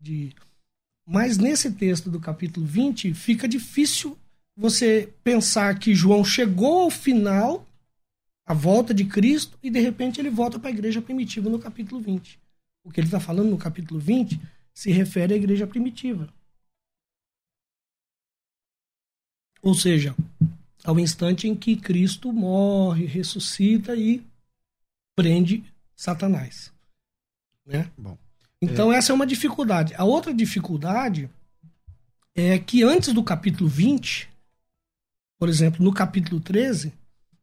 de... 0.00 0.34
Mas 1.06 1.36
nesse 1.36 1.70
texto 1.70 2.10
do 2.10 2.18
capítulo 2.18 2.64
20 2.64 3.12
fica 3.12 3.46
difícil 3.46 4.16
você 4.56 5.12
pensar 5.22 5.78
que 5.78 5.94
João 5.94 6.24
chegou 6.24 6.82
ao 6.82 6.90
final, 6.90 7.66
a 8.46 8.54
volta 8.54 8.94
de 8.94 9.04
Cristo, 9.04 9.58
e 9.62 9.70
de 9.70 9.80
repente 9.80 10.18
ele 10.18 10.30
volta 10.30 10.58
para 10.58 10.70
a 10.70 10.72
igreja 10.72 11.02
primitiva 11.02 11.50
no 11.50 11.58
capítulo 11.58 12.00
20. 12.00 12.40
O 12.84 12.90
que 12.90 13.00
ele 13.00 13.06
está 13.06 13.20
falando 13.20 13.50
no 13.50 13.58
capítulo 13.58 14.00
20 14.00 14.40
se 14.74 14.90
refere 14.90 15.34
à 15.34 15.36
igreja 15.36 15.66
primitiva. 15.66 16.32
Ou 19.62 19.74
seja, 19.74 20.14
ao 20.84 20.98
instante 20.98 21.48
em 21.48 21.54
que 21.54 21.76
Cristo 21.76 22.32
morre, 22.32 23.06
ressuscita 23.06 23.94
e 23.94 24.24
prende 25.14 25.64
Satanás. 25.94 26.72
Né? 27.64 27.90
Bom, 27.96 28.18
então, 28.60 28.92
é... 28.92 28.96
essa 28.96 29.12
é 29.12 29.14
uma 29.14 29.26
dificuldade. 29.26 29.94
A 29.96 30.04
outra 30.04 30.32
dificuldade 30.32 31.30
é 32.34 32.58
que 32.58 32.82
antes 32.82 33.12
do 33.12 33.22
capítulo 33.22 33.68
20, 33.68 34.28
por 35.38 35.48
exemplo, 35.48 35.84
no 35.84 35.92
capítulo 35.92 36.40
13, 36.40 36.92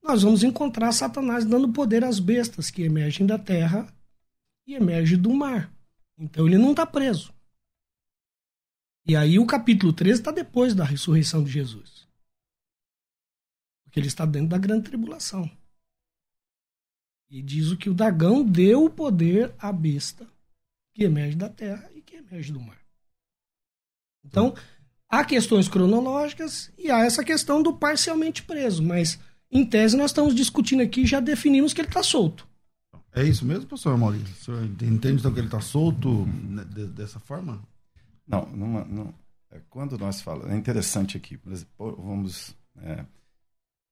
nós 0.01 0.23
vamos 0.23 0.43
encontrar 0.43 0.91
Satanás 0.91 1.45
dando 1.45 1.71
poder 1.71 2.03
às 2.03 2.19
bestas 2.19 2.71
que 2.71 2.81
emergem 2.81 3.27
da 3.27 3.37
terra 3.37 3.87
e 4.65 4.73
emergem 4.73 5.17
do 5.17 5.33
mar. 5.33 5.71
Então 6.17 6.47
ele 6.47 6.57
não 6.57 6.71
está 6.71 6.85
preso. 6.85 7.33
E 9.05 9.15
aí 9.15 9.39
o 9.39 9.45
capítulo 9.45 9.93
13 9.93 10.21
está 10.21 10.31
depois 10.31 10.73
da 10.73 10.83
ressurreição 10.83 11.43
de 11.43 11.51
Jesus. 11.51 12.08
Porque 13.89 13.99
ele 13.99 14.07
está 14.07 14.25
dentro 14.25 14.49
da 14.49 14.57
grande 14.57 14.83
tribulação. 14.83 15.49
E 17.29 17.41
diz 17.41 17.71
o 17.71 17.77
que 17.77 17.89
o 17.89 17.93
dragão 17.93 18.43
deu 18.43 18.85
o 18.85 18.89
poder 18.89 19.53
à 19.57 19.71
besta 19.71 20.27
que 20.93 21.03
emerge 21.03 21.35
da 21.35 21.49
terra 21.49 21.89
e 21.95 22.01
que 22.01 22.15
emerge 22.15 22.51
do 22.51 22.59
mar. 22.59 22.79
Então, 24.23 24.53
Há 25.09 25.25
questões 25.25 25.67
cronológicas 25.67 26.71
e 26.77 26.91
há 26.91 26.99
essa 26.99 27.23
questão 27.23 27.63
do 27.63 27.73
parcialmente 27.73 28.43
preso, 28.43 28.83
mas 28.83 29.19
em 29.49 29.65
tese 29.65 29.97
nós 29.97 30.11
estamos 30.11 30.35
discutindo 30.35 30.83
aqui 30.83 31.03
já 31.03 31.19
definimos 31.19 31.73
que 31.73 31.81
ele 31.81 31.87
está 31.87 32.03
solto. 32.03 32.47
É 33.11 33.23
isso 33.23 33.43
mesmo, 33.43 33.65
professor 33.65 33.97
Maurício? 33.97 34.27
O 34.27 34.45
senhor 34.45 34.63
entende 34.63 35.19
então 35.19 35.33
que 35.33 35.39
ele 35.39 35.47
está 35.47 35.59
solto 35.59 36.27
dessa 36.95 37.19
forma? 37.19 37.59
Não, 38.27 38.45
numa, 38.51 38.85
não, 38.85 39.11
é, 39.49 39.59
quando 39.67 39.97
nós 39.97 40.21
falamos, 40.21 40.51
é 40.51 40.55
interessante 40.55 41.17
aqui, 41.17 41.35
por 41.35 41.51
exemplo, 41.51 41.95
vamos 41.99 42.55
é, 42.77 43.03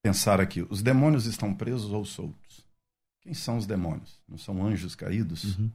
pensar 0.08 0.40
aqui, 0.40 0.66
os 0.70 0.82
demônios 0.82 1.26
estão 1.26 1.54
presos 1.54 1.92
ou 1.92 2.06
soltos? 2.06 2.66
Quem 3.20 3.34
são 3.34 3.58
os 3.58 3.66
demônios? 3.66 4.22
Não 4.28 4.38
são 4.38 4.66
anjos 4.66 4.96
caídos? 4.96 5.58
Uhum. 5.58 5.70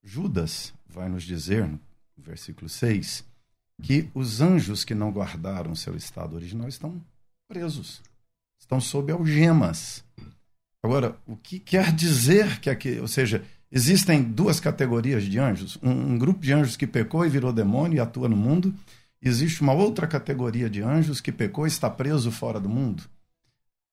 Judas 0.00 0.72
vai 0.88 1.08
nos 1.08 1.24
dizer, 1.24 1.66
no 1.66 1.80
versículo 2.16 2.68
6, 2.68 3.24
que 3.82 4.08
os 4.14 4.40
anjos 4.40 4.84
que 4.84 4.94
não 4.94 5.10
guardaram 5.10 5.74
seu 5.74 5.96
estado 5.96 6.36
original 6.36 6.68
estão 6.68 7.02
presos, 7.48 8.00
estão 8.60 8.80
sob 8.80 9.10
algemas. 9.10 10.04
Agora, 10.80 11.16
o 11.26 11.36
que 11.36 11.58
quer 11.58 11.92
dizer 11.92 12.60
que 12.60 12.70
aqui, 12.70 13.00
ou 13.00 13.08
seja, 13.08 13.44
existem 13.72 14.22
duas 14.22 14.60
categorias 14.60 15.24
de 15.24 15.36
anjos, 15.40 15.80
um, 15.82 16.12
um 16.12 16.16
grupo 16.16 16.38
de 16.40 16.52
anjos 16.52 16.76
que 16.76 16.86
pecou 16.86 17.26
e 17.26 17.28
virou 17.28 17.52
demônio 17.52 17.96
e 17.96 18.00
atua 18.00 18.28
no 18.28 18.36
mundo, 18.36 18.72
existe 19.20 19.62
uma 19.62 19.72
outra 19.72 20.06
categoria 20.06 20.70
de 20.70 20.80
anjos 20.80 21.20
que 21.20 21.32
pecou 21.32 21.66
e 21.66 21.68
está 21.68 21.90
preso 21.90 22.30
fora 22.30 22.60
do 22.60 22.68
mundo. 22.68 23.02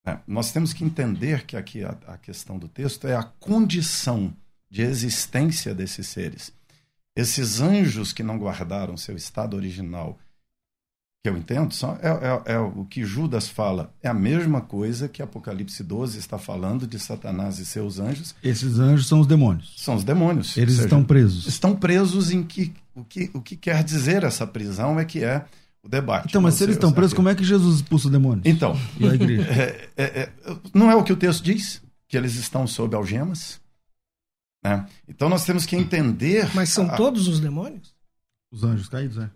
É, 0.06 0.18
nós 0.28 0.52
temos 0.52 0.74
que 0.74 0.84
entender 0.84 1.46
que 1.46 1.56
aqui 1.56 1.84
a, 1.84 1.96
a 2.08 2.18
questão 2.18 2.58
do 2.58 2.68
texto 2.68 3.08
é 3.08 3.16
a 3.16 3.24
condição 3.24 4.34
de 4.70 4.82
existência 4.82 5.74
desses 5.74 6.08
seres. 6.08 6.52
Esses 7.16 7.62
anjos 7.62 8.12
que 8.12 8.24
não 8.24 8.38
guardaram 8.38 8.98
seu 8.98 9.16
estado 9.16 9.56
original, 9.56 10.18
que 11.24 11.30
eu 11.30 11.38
entendo, 11.38 11.74
são, 11.74 11.98
é, 12.02 12.10
é, 12.10 12.54
é, 12.56 12.60
o 12.60 12.84
que 12.84 13.06
Judas 13.06 13.48
fala. 13.48 13.94
É 14.02 14.10
a 14.10 14.14
mesma 14.14 14.60
coisa 14.60 15.08
que 15.08 15.22
Apocalipse 15.22 15.82
12 15.84 16.18
está 16.18 16.38
falando 16.38 16.86
de 16.86 17.00
Satanás 17.00 17.60
e 17.60 17.66
seus 17.66 18.00
anjos. 18.00 18.36
Esses 18.44 18.80
anjos 18.80 19.08
são 19.08 19.22
os 19.22 19.28
demônios. 19.28 19.74
São 19.78 19.96
os 19.96 20.04
demônios. 20.04 20.58
Eles 20.58 20.74
seja, 20.74 20.88
estão 20.88 21.04
presos. 21.04 21.48
Estão 21.48 21.76
presos 21.76 22.32
em 22.32 22.44
que 22.44 22.74
o, 22.94 23.06
que 23.06 23.32
o 23.34 23.42
que 23.42 23.56
quer 23.56 23.84
dizer 23.84 24.24
essa 24.24 24.46
prisão 24.46 25.00
é 25.00 25.06
que 25.06 25.24
é 25.24 25.46
o 25.84 25.90
debate. 25.90 26.30
Então, 26.30 26.42
mas 26.42 26.56
se 26.56 26.64
eles 26.64 26.76
estão 26.76 26.92
presos, 26.92 27.14
como 27.14 27.30
é 27.30 27.36
que 27.36 27.44
Jesus 27.44 27.78
expulsa 27.78 28.08
os 28.08 28.12
demônios? 28.12 28.46
Então, 28.46 28.80
e 28.98 29.08
a 29.08 29.14
igreja? 29.14 29.44
É, 29.54 29.90
é, 29.98 30.04
é, 30.22 30.30
não 30.74 30.90
é 30.90 30.96
o 30.96 31.04
que 31.04 31.12
o 31.12 31.18
texto 31.18 31.44
diz? 31.44 31.82
Que 32.08 32.18
eles 32.18 32.36
estão 32.36 32.66
sob 32.66 32.96
algemas? 32.96 33.62
Né? 34.64 34.86
Então 35.08 35.28
nós 35.28 35.44
temos 35.44 35.66
que 35.66 35.76
entender. 35.76 36.50
Mas 36.56 36.70
são 36.70 36.86
a... 36.86 36.96
todos 36.96 37.28
os 37.28 37.40
demônios? 37.40 37.93
Os 38.54 38.64
anjos 38.64 38.88
caídos, 38.88 39.18
é. 39.18 39.32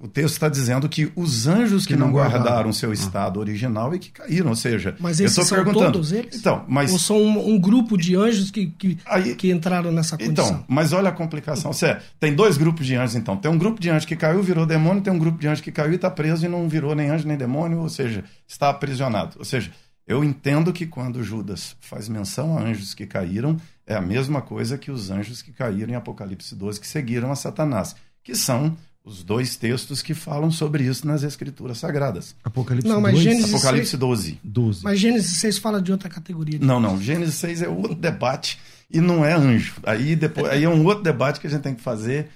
O 0.00 0.08
texto 0.08 0.34
está 0.34 0.48
dizendo 0.48 0.88
que 0.88 1.12
os 1.14 1.46
anjos 1.46 1.86
que, 1.86 1.94
que 1.94 1.98
não 1.98 2.10
guardaram, 2.10 2.42
guardaram 2.42 2.72
seu 2.72 2.90
ah. 2.90 2.92
estado 2.92 3.38
original 3.38 3.94
e 3.94 4.00
que 4.00 4.10
caíram, 4.10 4.50
ou 4.50 4.56
seja, 4.56 4.96
mas 4.98 5.20
esses 5.20 5.38
eu 5.38 5.44
são 5.44 5.56
perguntando, 5.58 5.92
todos 5.92 6.10
eles? 6.10 6.34
Então, 6.34 6.64
mas 6.66 6.90
ou 6.90 6.98
são 6.98 7.22
um, 7.22 7.54
um 7.54 7.60
grupo 7.60 7.96
de 7.96 8.16
anjos 8.16 8.50
que, 8.50 8.66
que, 8.66 8.98
Aí, 9.06 9.36
que 9.36 9.52
entraram 9.52 9.92
nessa 9.92 10.16
então, 10.16 10.26
condição? 10.26 10.56
Então, 10.56 10.64
mas 10.66 10.92
olha 10.92 11.08
a 11.08 11.12
complicação. 11.12 11.72
Você 11.72 11.98
tem 12.18 12.34
dois 12.34 12.56
grupos 12.56 12.84
de 12.84 12.96
anjos, 12.96 13.14
então. 13.14 13.36
Tem 13.36 13.48
um 13.48 13.56
grupo 13.56 13.80
de 13.80 13.90
anjos 13.90 14.04
que 14.04 14.16
caiu, 14.16 14.42
virou 14.42 14.66
demônio, 14.66 15.04
tem 15.04 15.12
um 15.12 15.18
grupo 15.20 15.38
de 15.38 15.46
anjos 15.46 15.60
que 15.60 15.70
caiu 15.70 15.92
e 15.92 15.94
está 15.94 16.10
preso 16.10 16.44
e 16.44 16.48
não 16.48 16.68
virou 16.68 16.96
nem 16.96 17.10
anjo 17.10 17.28
nem 17.28 17.36
demônio, 17.36 17.78
ou 17.78 17.88
seja, 17.88 18.24
está 18.44 18.70
aprisionado. 18.70 19.36
Ou 19.38 19.44
seja, 19.44 19.70
eu 20.04 20.24
entendo 20.24 20.72
que 20.72 20.84
quando 20.84 21.22
Judas 21.22 21.76
faz 21.80 22.08
menção 22.08 22.58
a 22.58 22.62
anjos 22.62 22.92
que 22.92 23.06
caíram, 23.06 23.56
é 23.86 23.94
a 23.94 24.00
mesma 24.00 24.42
coisa 24.42 24.76
que 24.76 24.90
os 24.90 25.12
anjos 25.12 25.42
que 25.42 25.52
caíram 25.52 25.92
em 25.92 25.96
Apocalipse 25.96 26.56
12, 26.56 26.80
que 26.80 26.86
seguiram 26.88 27.30
a 27.30 27.36
Satanás, 27.36 27.94
que 28.28 28.36
são 28.36 28.76
os 29.02 29.24
dois 29.24 29.56
textos 29.56 30.02
que 30.02 30.12
falam 30.12 30.50
sobre 30.50 30.84
isso 30.84 31.06
nas 31.06 31.22
Escrituras 31.22 31.78
Sagradas. 31.78 32.36
Apocalipse 32.44 32.86
Não, 32.86 33.00
mas 33.00 33.14
2, 33.14 33.24
Gênesis- 33.24 33.54
Apocalipse 33.54 33.96
12. 33.96 34.38
12. 34.44 34.84
Mas 34.84 35.00
Gênesis 35.00 35.38
6 35.40 35.56
fala 35.56 35.80
de 35.80 35.90
outra 35.90 36.10
categoria. 36.10 36.58
De... 36.58 36.66
Não, 36.66 36.78
não. 36.78 37.00
Gênesis 37.00 37.36
6 37.36 37.62
é 37.62 37.68
outro 37.68 37.94
debate 37.94 38.58
e 38.90 39.00
não 39.00 39.24
é 39.24 39.32
anjo. 39.32 39.76
Aí, 39.82 40.14
depois, 40.14 40.52
aí 40.52 40.64
é 40.64 40.68
um 40.68 40.84
outro 40.84 41.02
debate 41.02 41.40
que 41.40 41.46
a 41.46 41.50
gente 41.50 41.62
tem 41.62 41.74
que 41.74 41.80
fazer. 41.80 42.28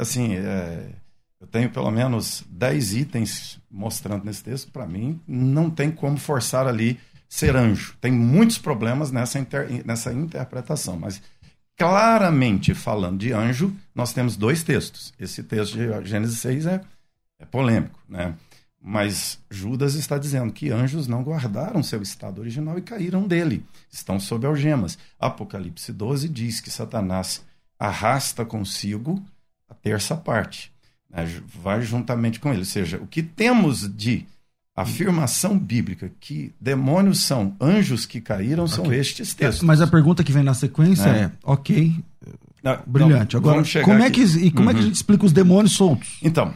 Assim, 0.00 0.32
é, 0.32 0.86
eu 1.38 1.46
tenho 1.46 1.68
pelo 1.68 1.90
menos 1.90 2.42
10 2.48 2.94
itens 2.94 3.58
mostrando 3.70 4.24
nesse 4.24 4.42
texto. 4.42 4.72
Para 4.72 4.86
mim, 4.86 5.20
não 5.28 5.68
tem 5.68 5.90
como 5.90 6.16
forçar 6.16 6.66
ali 6.66 6.98
ser 7.28 7.54
anjo. 7.54 7.96
Tem 8.00 8.10
muitos 8.10 8.56
problemas 8.56 9.10
nessa, 9.10 9.38
inter- 9.38 9.82
nessa 9.84 10.10
interpretação, 10.10 10.96
mas 10.98 11.20
claramente 11.76 12.74
falando 12.74 13.18
de 13.18 13.32
anjo, 13.32 13.74
nós 13.94 14.12
temos 14.12 14.36
dois 14.36 14.62
textos. 14.62 15.12
Esse 15.18 15.42
texto 15.42 15.76
de 15.76 16.08
Gênesis 16.08 16.38
6 16.38 16.66
é, 16.66 16.80
é 17.38 17.44
polêmico, 17.44 17.98
né? 18.08 18.34
Mas 18.86 19.40
Judas 19.50 19.94
está 19.94 20.18
dizendo 20.18 20.52
que 20.52 20.70
anjos 20.70 21.08
não 21.08 21.22
guardaram 21.22 21.82
seu 21.82 22.02
estado 22.02 22.40
original 22.40 22.76
e 22.76 22.82
caíram 22.82 23.26
dele, 23.26 23.64
estão 23.90 24.20
sob 24.20 24.46
algemas. 24.46 24.98
Apocalipse 25.18 25.90
12 25.90 26.28
diz 26.28 26.60
que 26.60 26.70
Satanás 26.70 27.42
arrasta 27.78 28.44
consigo 28.44 29.24
a 29.68 29.74
terça 29.74 30.14
parte, 30.14 30.70
né? 31.08 31.24
Vai 31.46 31.80
juntamente 31.80 32.38
com 32.38 32.50
ele. 32.50 32.60
Ou 32.60 32.64
seja, 32.66 32.98
o 32.98 33.06
que 33.06 33.22
temos 33.22 33.88
de 33.88 34.26
afirmação 34.76 35.58
bíblica 35.58 36.10
que 36.20 36.52
demônios 36.60 37.22
são 37.24 37.54
anjos 37.60 38.06
que 38.06 38.20
caíram 38.20 38.66
são 38.66 38.92
estes 38.92 39.32
textos. 39.34 39.62
Mas 39.62 39.80
a 39.80 39.86
pergunta 39.86 40.24
que 40.24 40.32
vem 40.32 40.42
na 40.42 40.54
sequência 40.54 41.08
É. 41.08 41.20
é, 41.24 41.30
ok, 41.44 41.94
Não, 42.62 42.78
brilhante. 42.86 43.34
não, 43.34 43.40
Agora, 43.40 43.62
chegar 43.64 43.84
como 43.84 44.02
é, 44.02 44.10
que, 44.10 44.22
e 44.22 44.50
como 44.50 44.70
é 44.70 44.72
que 44.72 44.78
a 44.78 44.82
Uhum. 44.82 44.86
gente 44.88 44.96
explica 44.96 45.24
os 45.26 45.32
demônios 45.32 45.74
soltos? 45.74 46.18
Então, 46.22 46.54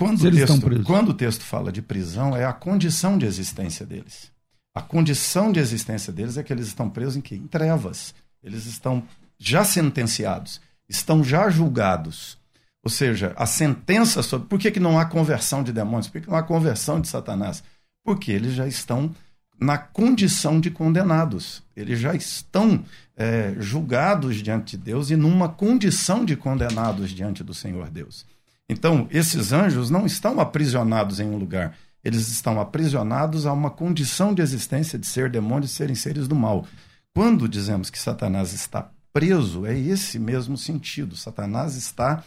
quando 0.00 0.20
o, 0.22 0.26
eles 0.26 0.40
estão 0.40 0.56
texto, 0.56 0.66
presos. 0.66 0.86
quando 0.86 1.08
o 1.10 1.14
texto 1.14 1.42
fala 1.44 1.70
de 1.70 1.80
prisão, 1.82 2.34
é 2.36 2.44
a 2.44 2.52
condição 2.52 3.16
de 3.18 3.26
existência 3.26 3.84
deles. 3.86 4.30
A 4.74 4.80
condição 4.80 5.52
de 5.52 5.60
existência 5.60 6.12
deles 6.12 6.36
é 6.36 6.42
que 6.42 6.52
eles 6.52 6.66
estão 6.68 6.88
presos 6.88 7.16
em 7.16 7.20
quê? 7.20 7.34
Em 7.36 7.46
trevas. 7.46 8.14
Eles 8.42 8.66
estão 8.66 9.02
já 9.38 9.62
sentenciados, 9.64 10.60
estão 10.88 11.22
já 11.22 11.48
julgados. 11.50 12.38
Ou 12.82 12.90
seja, 12.90 13.34
a 13.36 13.46
sentença 13.46 14.22
sobre. 14.22 14.48
Por 14.48 14.58
que, 14.58 14.70
que 14.70 14.80
não 14.80 14.98
há 14.98 15.04
conversão 15.04 15.62
de 15.62 15.72
demônios? 15.72 16.08
Por 16.08 16.14
que, 16.14 16.20
que 16.22 16.30
não 16.30 16.38
há 16.38 16.42
conversão 16.42 17.00
de 17.00 17.08
Satanás? 17.08 17.62
Porque 18.02 18.32
eles 18.32 18.54
já 18.54 18.66
estão 18.66 19.14
na 19.60 19.76
condição 19.76 20.58
de 20.58 20.70
condenados. 20.70 21.62
Eles 21.76 22.00
já 22.00 22.14
estão 22.14 22.82
é, 23.14 23.54
julgados 23.58 24.36
diante 24.36 24.76
de 24.76 24.84
Deus 24.84 25.10
e 25.10 25.16
numa 25.16 25.48
condição 25.48 26.24
de 26.24 26.34
condenados 26.34 27.10
diante 27.10 27.44
do 27.44 27.52
Senhor 27.52 27.90
Deus. 27.90 28.24
Então, 28.68 29.06
esses 29.10 29.52
anjos 29.52 29.90
não 29.90 30.06
estão 30.06 30.40
aprisionados 30.40 31.20
em 31.20 31.26
um 31.26 31.36
lugar. 31.36 31.76
Eles 32.02 32.28
estão 32.28 32.58
aprisionados 32.58 33.44
a 33.44 33.52
uma 33.52 33.70
condição 33.70 34.32
de 34.32 34.40
existência 34.40 34.98
de 34.98 35.06
ser 35.06 35.28
demônios, 35.28 35.72
de 35.72 35.76
serem 35.76 35.94
seres 35.94 36.26
do 36.26 36.34
mal. 36.34 36.66
Quando 37.14 37.48
dizemos 37.48 37.90
que 37.90 37.98
Satanás 37.98 38.54
está 38.54 38.90
preso, 39.12 39.66
é 39.66 39.76
esse 39.78 40.18
mesmo 40.18 40.56
sentido. 40.56 41.16
Satanás 41.16 41.74
está 41.74 42.24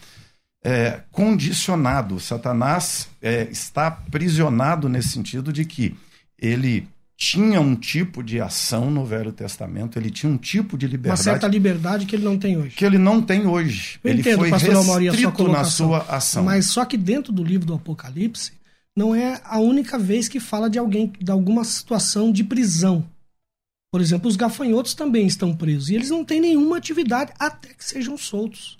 é, 0.63 1.01
condicionado. 1.11 2.19
Satanás 2.19 3.09
é, 3.21 3.47
está 3.51 3.87
aprisionado 3.87 4.87
nesse 4.87 5.09
sentido 5.09 5.51
de 5.51 5.65
que 5.65 5.95
ele 6.39 6.87
tinha 7.15 7.61
um 7.61 7.75
tipo 7.75 8.23
de 8.23 8.41
ação 8.41 8.89
no 8.89 9.05
Velho 9.05 9.31
Testamento, 9.31 9.97
ele 9.97 10.09
tinha 10.09 10.31
um 10.31 10.37
tipo 10.37 10.77
de 10.77 10.85
Uma 10.85 10.91
liberdade 10.91 11.23
certa 11.23 11.47
liberdade 11.47 12.05
que 12.05 12.15
ele 12.15 12.25
não 12.25 12.37
tem 12.37 12.57
hoje. 12.57 12.75
que 12.75 12.83
ele 12.83 12.97
não 12.97 13.21
tem 13.21 13.45
hoje. 13.45 13.99
Eu 14.03 14.11
ele 14.11 14.21
entendo, 14.21 14.39
foi 14.39 14.49
pastor 14.49 14.99
restrito 14.99 15.21
na 15.21 15.31
colocação. 15.31 15.87
sua 15.87 15.99
ação. 16.09 16.43
Mas 16.43 16.67
só 16.67 16.83
que 16.83 16.97
dentro 16.97 17.31
do 17.31 17.43
livro 17.43 17.67
do 17.67 17.73
Apocalipse, 17.75 18.51
não 18.95 19.15
é 19.15 19.39
a 19.45 19.59
única 19.59 19.97
vez 19.97 20.27
que 20.27 20.39
fala 20.39 20.69
de 20.69 20.77
alguém, 20.77 21.13
de 21.19 21.31
alguma 21.31 21.63
situação 21.63 22.31
de 22.31 22.43
prisão. 22.43 23.05
Por 23.91 24.01
exemplo, 24.01 24.27
os 24.27 24.35
gafanhotos 24.35 24.93
também 24.93 25.27
estão 25.27 25.55
presos. 25.55 25.89
E 25.89 25.95
eles 25.95 26.09
não 26.09 26.25
têm 26.25 26.41
nenhuma 26.41 26.77
atividade 26.77 27.31
até 27.39 27.69
que 27.69 27.85
sejam 27.85 28.17
soltos. 28.17 28.77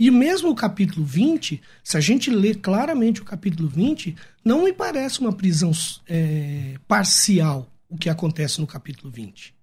E 0.00 0.10
mesmo 0.10 0.50
o 0.50 0.54
capítulo 0.54 1.04
20, 1.04 1.60
se 1.82 1.96
a 1.96 2.00
gente 2.00 2.30
ler 2.30 2.60
claramente 2.60 3.20
o 3.20 3.24
capítulo 3.24 3.68
20, 3.68 4.14
não 4.44 4.64
me 4.64 4.72
parece 4.72 5.20
uma 5.20 5.32
prisão 5.32 5.72
é, 6.06 6.76
parcial 6.86 7.66
o 7.88 7.96
que 7.98 8.08
acontece 8.08 8.60
no 8.60 8.66
capítulo 8.66 9.10
20. 9.10 9.54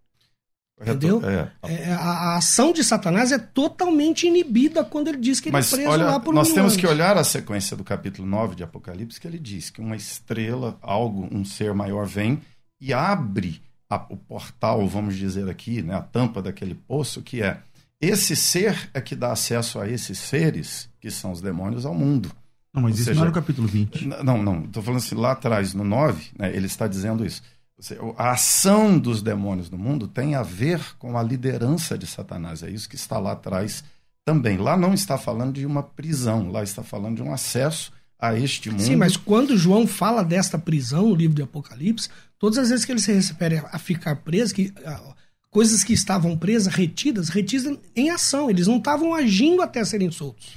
entendeu? 0.81 1.21
É, 1.23 1.51
É, 1.71 1.93
a, 1.93 1.99
a 2.01 2.37
ação 2.37 2.73
de 2.73 2.83
Satanás 2.83 3.31
é 3.31 3.37
totalmente 3.37 4.27
inibida 4.27 4.83
quando 4.83 5.07
ele 5.07 5.19
diz 5.19 5.39
que 5.39 5.47
ele 5.49 5.53
Mas 5.53 5.71
é 5.71 5.75
preso 5.77 5.89
olha, 5.91 6.05
lá 6.05 6.19
por 6.19 6.33
nós 6.33 6.47
mil 6.47 6.55
temos 6.55 6.73
anos. 6.73 6.81
que 6.81 6.87
olhar 6.87 7.17
a 7.17 7.23
sequência 7.23 7.77
do 7.77 7.83
capítulo 7.83 8.27
9 8.27 8.55
de 8.55 8.63
Apocalipse, 8.63 9.21
que 9.21 9.27
ele 9.27 9.39
diz 9.39 9.69
que 9.69 9.79
uma 9.79 9.95
estrela, 9.95 10.77
algo, 10.81 11.29
um 11.31 11.45
ser 11.45 11.73
maior 11.73 12.05
vem 12.05 12.41
e 12.81 12.91
abre 12.91 13.61
a- 13.89 14.05
o 14.09 14.17
portal, 14.17 14.85
vamos 14.87 15.15
dizer 15.15 15.47
aqui, 15.49 15.81
né, 15.81 15.95
a 15.95 16.01
tampa 16.01 16.41
daquele 16.41 16.75
poço, 16.75 17.21
que 17.21 17.41
é 17.41 17.61
esse 18.07 18.35
ser 18.35 18.89
é 18.93 19.01
que 19.01 19.15
dá 19.15 19.31
acesso 19.31 19.79
a 19.79 19.89
esses 19.89 20.17
seres, 20.17 20.89
que 20.99 21.09
são 21.11 21.31
os 21.31 21.41
demônios, 21.41 21.85
ao 21.85 21.93
mundo. 21.93 22.31
Não, 22.73 22.81
mas 22.81 22.91
Ou 22.93 22.95
isso 22.95 23.03
seja, 23.05 23.15
não 23.15 23.21
era 23.23 23.31
o 23.31 23.33
capítulo 23.33 23.67
20. 23.67 24.05
N- 24.07 24.23
Não, 24.23 24.41
não. 24.43 24.63
Estou 24.65 24.83
falando 24.83 24.99
assim, 24.99 25.15
lá 25.15 25.31
atrás, 25.31 25.73
no 25.73 25.83
9, 25.83 26.31
né, 26.37 26.55
ele 26.55 26.65
está 26.67 26.87
dizendo 26.87 27.25
isso. 27.25 27.41
A 28.17 28.31
ação 28.31 28.97
dos 28.97 29.21
demônios 29.21 29.69
no 29.69 29.77
mundo 29.77 30.07
tem 30.07 30.35
a 30.35 30.41
ver 30.43 30.81
com 30.97 31.17
a 31.17 31.23
liderança 31.23 31.97
de 31.97 32.07
Satanás. 32.07 32.63
É 32.63 32.69
isso 32.69 32.87
que 32.87 32.95
está 32.95 33.17
lá 33.19 33.33
atrás 33.33 33.83
também. 34.23 34.57
Lá 34.57 34.77
não 34.77 34.93
está 34.93 35.17
falando 35.17 35.53
de 35.55 35.65
uma 35.65 35.83
prisão, 35.83 36.49
lá 36.51 36.63
está 36.63 36.83
falando 36.83 37.17
de 37.17 37.21
um 37.23 37.33
acesso 37.33 37.91
a 38.17 38.33
este 38.37 38.69
mundo. 38.71 38.81
Sim, 38.81 38.95
mas 38.95 39.17
quando 39.17 39.57
João 39.57 39.85
fala 39.85 40.23
desta 40.23 40.57
prisão 40.57 41.09
no 41.09 41.15
livro 41.15 41.35
de 41.35 41.41
Apocalipse, 41.43 42.09
todas 42.39 42.57
as 42.57 42.69
vezes 42.69 42.85
que 42.85 42.91
ele 42.93 43.01
se 43.01 43.11
refere 43.13 43.61
a 43.69 43.77
ficar 43.77 44.15
preso, 44.17 44.55
que, 44.55 44.73
coisas 45.55 45.85
que 45.85 45.93
estavam 45.93 46.35
presas, 46.35 46.73
retidas, 46.73 47.29
retidas 47.29 47.79
em 47.95 48.09
ação. 48.09 48.49
Eles 48.49 48.67
não 48.67 48.75
estavam 48.75 49.13
agindo 49.13 49.61
até 49.61 49.85
serem 49.85 50.11
soltos. 50.11 50.47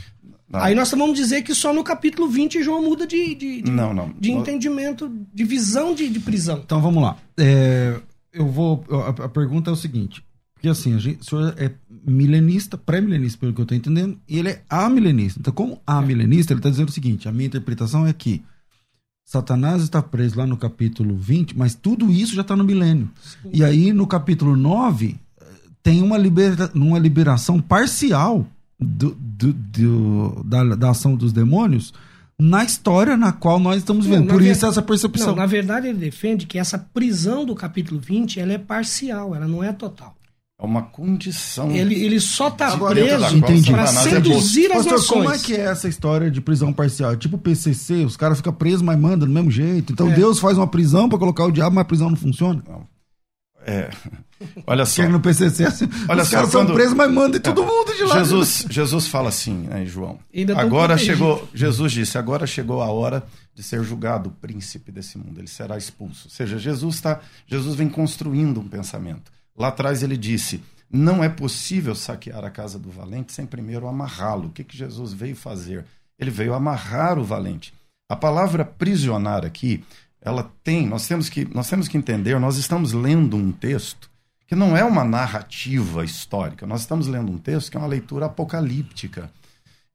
Não. 0.50 0.58
Aí 0.58 0.74
nós 0.74 0.90
vamos 0.90 1.16
dizer 1.16 1.42
que 1.42 1.54
só 1.54 1.72
no 1.72 1.84
capítulo 1.84 2.28
20 2.28 2.64
João 2.64 2.82
muda 2.82 3.06
de, 3.06 3.32
de, 3.37 3.62
de, 3.62 3.70
Não, 3.70 3.94
não. 3.94 4.12
de 4.18 4.32
entendimento, 4.32 5.08
de 5.32 5.44
visão 5.44 5.94
de, 5.94 6.08
de 6.08 6.18
prisão. 6.18 6.62
Então 6.64 6.82
vamos 6.82 7.00
lá. 7.00 7.16
É, 7.37 8.00
eu 8.32 8.48
vou. 8.48 8.84
A, 8.90 9.26
a 9.26 9.28
pergunta 9.28 9.70
é 9.70 9.72
o 9.72 9.76
seguinte: 9.76 10.20
porque 10.52 10.68
assim, 10.68 10.96
a 10.96 10.98
gente, 10.98 11.20
o 11.20 11.24
senhor 11.24 11.54
é 11.56 11.70
milenista, 12.04 12.76
pré-milenista, 12.76 13.38
pelo 13.38 13.52
que 13.52 13.61
eu 13.61 13.62
estou 13.62 13.78
entendendo, 13.78 14.18
e 14.28 14.37
ele 14.37 14.48
é 14.48 14.62
amilenista. 14.68 15.38
Então, 15.38 15.52
como 15.52 15.80
amilenista, 15.87 16.52
ele 16.52 16.58
está 16.58 16.70
dizendo 16.70 16.88
o 16.88 16.92
seguinte: 16.92 17.28
a 17.28 17.32
minha 17.32 17.46
interpretação 17.46 18.04
é 18.04 18.12
que 18.12 18.42
Satanás 19.33 19.83
está 19.83 20.01
preso 20.01 20.38
lá 20.38 20.47
no 20.47 20.57
capítulo 20.57 21.14
20, 21.14 21.55
mas 21.55 21.75
tudo 21.75 22.11
isso 22.11 22.35
já 22.35 22.41
está 22.41 22.57
no 22.57 22.64
milênio. 22.64 23.11
E 23.53 23.62
aí, 23.62 23.93
no 23.93 24.07
capítulo 24.07 24.57
9, 24.57 25.19
eh, 25.38 25.45
tem 25.83 26.01
uma, 26.03 26.17
libera, 26.17 26.71
uma 26.75 26.99
liberação 26.99 27.61
parcial 27.61 28.47
do, 28.81 29.14
do- 29.21 29.53
do- 29.53 30.43
da, 30.47 30.64
da 30.75 30.91
ação 30.93 31.14
dos 31.14 31.31
demônios 31.31 31.93
na 32.38 32.64
história 32.64 33.19
na 33.19 33.31
qual 33.31 33.61
nós 33.61 33.77
estamos 33.77 34.07
Não, 34.07 34.12
vendo. 34.14 34.29
na 34.29 34.33
Por 34.33 34.41
ver- 34.43 34.53
isso 34.53 34.64
essa 34.64 34.81
percepção. 34.81 35.29
Não, 35.29 35.37
na 35.37 35.45
verdade 35.47 35.88
ele 35.88 35.99
defende 35.99 36.47
que 36.47 36.59
essa 36.59 36.79
prisão 36.79 37.45
do 37.45 37.55
capítulo 37.55 38.01
20 38.01 38.41
ela 38.41 38.55
é 38.55 38.59
parcial, 38.59 39.35
ela 39.35 39.47
não 39.47 39.62
é 39.62 39.75
total. 39.75 40.17
É 40.61 40.64
uma 40.66 40.83
condição. 40.83 41.71
Ele, 41.71 41.94
ele 41.94 42.18
só 42.18 42.49
está 42.49 42.77
preso 42.77 43.40
para 43.71 43.83
é 43.83 43.87
seduzir 43.87 44.66
as 44.73 44.79
Pastor, 44.79 44.92
nações. 44.92 45.09
como 45.09 45.31
é 45.31 45.38
que 45.38 45.55
é 45.55 45.61
essa 45.66 45.87
história 45.88 46.29
de 46.31 46.40
prisão 46.40 46.73
parcial? 46.73 47.12
É 47.12 47.16
Tipo 47.16 47.38
PCC, 47.38 48.05
os 48.05 48.16
caras 48.16 48.38
ficam 48.38 48.53
presos, 48.53 48.83
mas 48.83 48.99
mandam 48.99 49.29
do 49.29 49.33
mesmo 49.33 49.53
jeito. 49.53 49.92
Então 49.92 50.11
É. 50.11 50.14
Deus 50.16 50.40
faz 50.40 50.59
uma 50.59 50.66
prisão 50.66 51.09
para 51.09 51.16
colocar 51.18 51.44
o 51.44 51.53
diabo, 51.53 51.77
mas 51.77 51.83
a 51.83 51.85
prisão 51.85 52.11
não 52.11 52.16
funciona. 52.16 52.61
É. 53.64 53.88
Olha 54.66 54.85
só. 54.85 54.94
Chega 55.03 55.11
no 55.11 55.21
PCC, 55.21 55.64
assim, 55.64 55.88
Olha 56.09 56.23
os 56.23 56.29
só, 56.29 56.37
caras 56.37 56.51
são 56.51 56.62
quando- 56.64 56.75
presos, 56.75 56.94
mas 56.94 57.11
mandam 57.12 57.40
todo 57.40 57.64
mundo 57.64 57.94
de 57.97 58.03
lá. 58.05 58.18
Jesus, 58.18 58.66
Jesus 58.68 59.07
fala 59.07 59.29
assim, 59.29 59.55
né, 59.68 59.87
João. 59.87 60.18
Agora 60.57 60.99
chegou, 60.99 61.49
Jesus 61.55 61.92
disse, 61.92 62.18
agora 62.18 62.47
chegou 62.49 62.83
a 62.83 62.87
hora 62.90 63.25
de 63.55 63.62
ser 63.62 63.83
julgado 63.85 64.29
o 64.31 64.33
príncipe 64.33 64.90
desse 64.90 65.18
mundo. 65.18 65.38
Ele 65.38 65.49
será 65.49 65.77
expulso. 65.79 66.27
Ou 66.27 66.31
seja, 66.33 66.59
Jesus 66.59 66.97
está, 66.97 67.21
Jesus 67.47 67.77
vem 67.77 67.88
construindo 67.88 68.59
um 68.61 68.66
pensamento. 68.68 69.31
Lá 69.59 69.68
atrás 69.68 70.03
ele 70.03 70.16
disse: 70.16 70.62
não 70.90 71.23
é 71.23 71.29
possível 71.29 71.94
saquear 71.94 72.44
a 72.44 72.51
casa 72.51 72.79
do 72.79 72.90
valente 72.90 73.33
sem 73.33 73.44
primeiro 73.44 73.87
amarrá-lo. 73.88 74.47
O 74.49 74.51
que, 74.51 74.64
que 74.64 74.77
Jesus 74.77 75.12
veio 75.12 75.37
fazer? 75.37 75.85
Ele 76.18 76.31
veio 76.31 76.55
amarrar 76.55 77.18
o 77.18 77.25
valente. 77.25 77.75
A 78.09 78.16
palavra 78.16 78.64
prisionar 78.64 79.44
aqui, 79.44 79.85
ela 80.21 80.51
tem, 80.64 80.87
nós 80.87 81.07
temos 81.07 81.29
que, 81.29 81.44
nós 81.55 81.68
temos 81.68 81.88
que 81.88 81.99
entender, 81.99 82.40
nós 82.40 82.57
estamos 82.57 82.92
lendo 82.92 83.37
um 83.37 83.53
texto 83.53 84.11
que 84.47 84.55
não 84.55 84.75
é 84.75 84.83
uma 84.83 85.05
narrativa 85.05 86.03
histórica. 86.03 86.66
Nós 86.66 86.81
estamos 86.81 87.07
lendo 87.07 87.31
um 87.31 87.37
texto 87.37 87.71
que 87.71 87.77
é 87.77 87.81
uma 87.81 87.87
leitura 87.87 88.27
apocalíptica. 88.27 89.31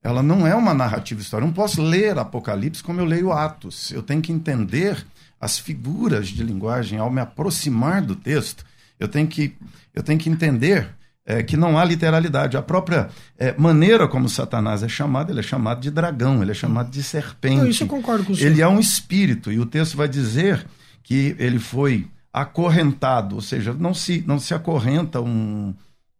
Ela 0.03 0.21
não 0.21 0.45
é 0.45 0.53
uma 0.53 0.75
narrativa 0.75 1.21
histórica. 1.21 1.45
Eu 1.45 1.47
não 1.47 1.55
posso 1.55 1.81
ler 1.81 2.19
Apocalipse 2.19 2.83
como 2.83 2.99
eu 2.99 3.05
leio 3.05 3.31
Atos. 3.31 3.89
Eu 3.89 4.03
tenho 4.03 4.21
que 4.21 4.31
entender 4.31 5.03
as 5.39 5.57
figuras 5.57 6.27
de 6.27 6.43
linguagem 6.43 6.99
ao 6.99 7.09
me 7.09 7.21
aproximar 7.21 8.01
do 8.01 8.15
texto. 8.15 8.63
Eu 8.99 9.07
tenho 9.07 9.27
que, 9.27 9.55
eu 9.93 10.03
tenho 10.03 10.19
que 10.19 10.29
entender 10.29 10.87
é, 11.25 11.41
que 11.41 11.55
não 11.55 11.77
há 11.77 11.85
literalidade. 11.85 12.57
A 12.57 12.61
própria 12.61 13.09
é, 13.37 13.53
maneira 13.57 14.07
como 14.07 14.27
Satanás 14.27 14.83
é 14.83 14.89
chamado, 14.89 15.31
ele 15.31 15.39
é 15.39 15.43
chamado 15.43 15.81
de 15.81 15.89
dragão, 15.89 16.41
ele 16.41 16.51
é 16.51 16.55
chamado 16.55 16.89
de 16.89 17.01
serpente. 17.01 17.57
Não, 17.57 17.67
isso 17.67 17.83
eu 17.83 17.87
concordo 17.87 18.23
com 18.23 18.33
o 18.33 18.35
senhor. 18.35 18.51
Ele 18.51 18.61
é 18.61 18.67
um 18.67 18.79
espírito, 18.79 19.51
e 19.51 19.59
o 19.59 19.65
texto 19.65 19.95
vai 19.95 20.07
dizer 20.07 20.65
que 21.01 21.35
ele 21.39 21.59
foi 21.59 22.07
acorrentado, 22.31 23.35
ou 23.35 23.41
seja, 23.41 23.73
não 23.73 23.93
se, 23.93 24.23
não 24.25 24.39
se 24.39 24.53
acorrenta 24.53 25.21
um, 25.21 25.73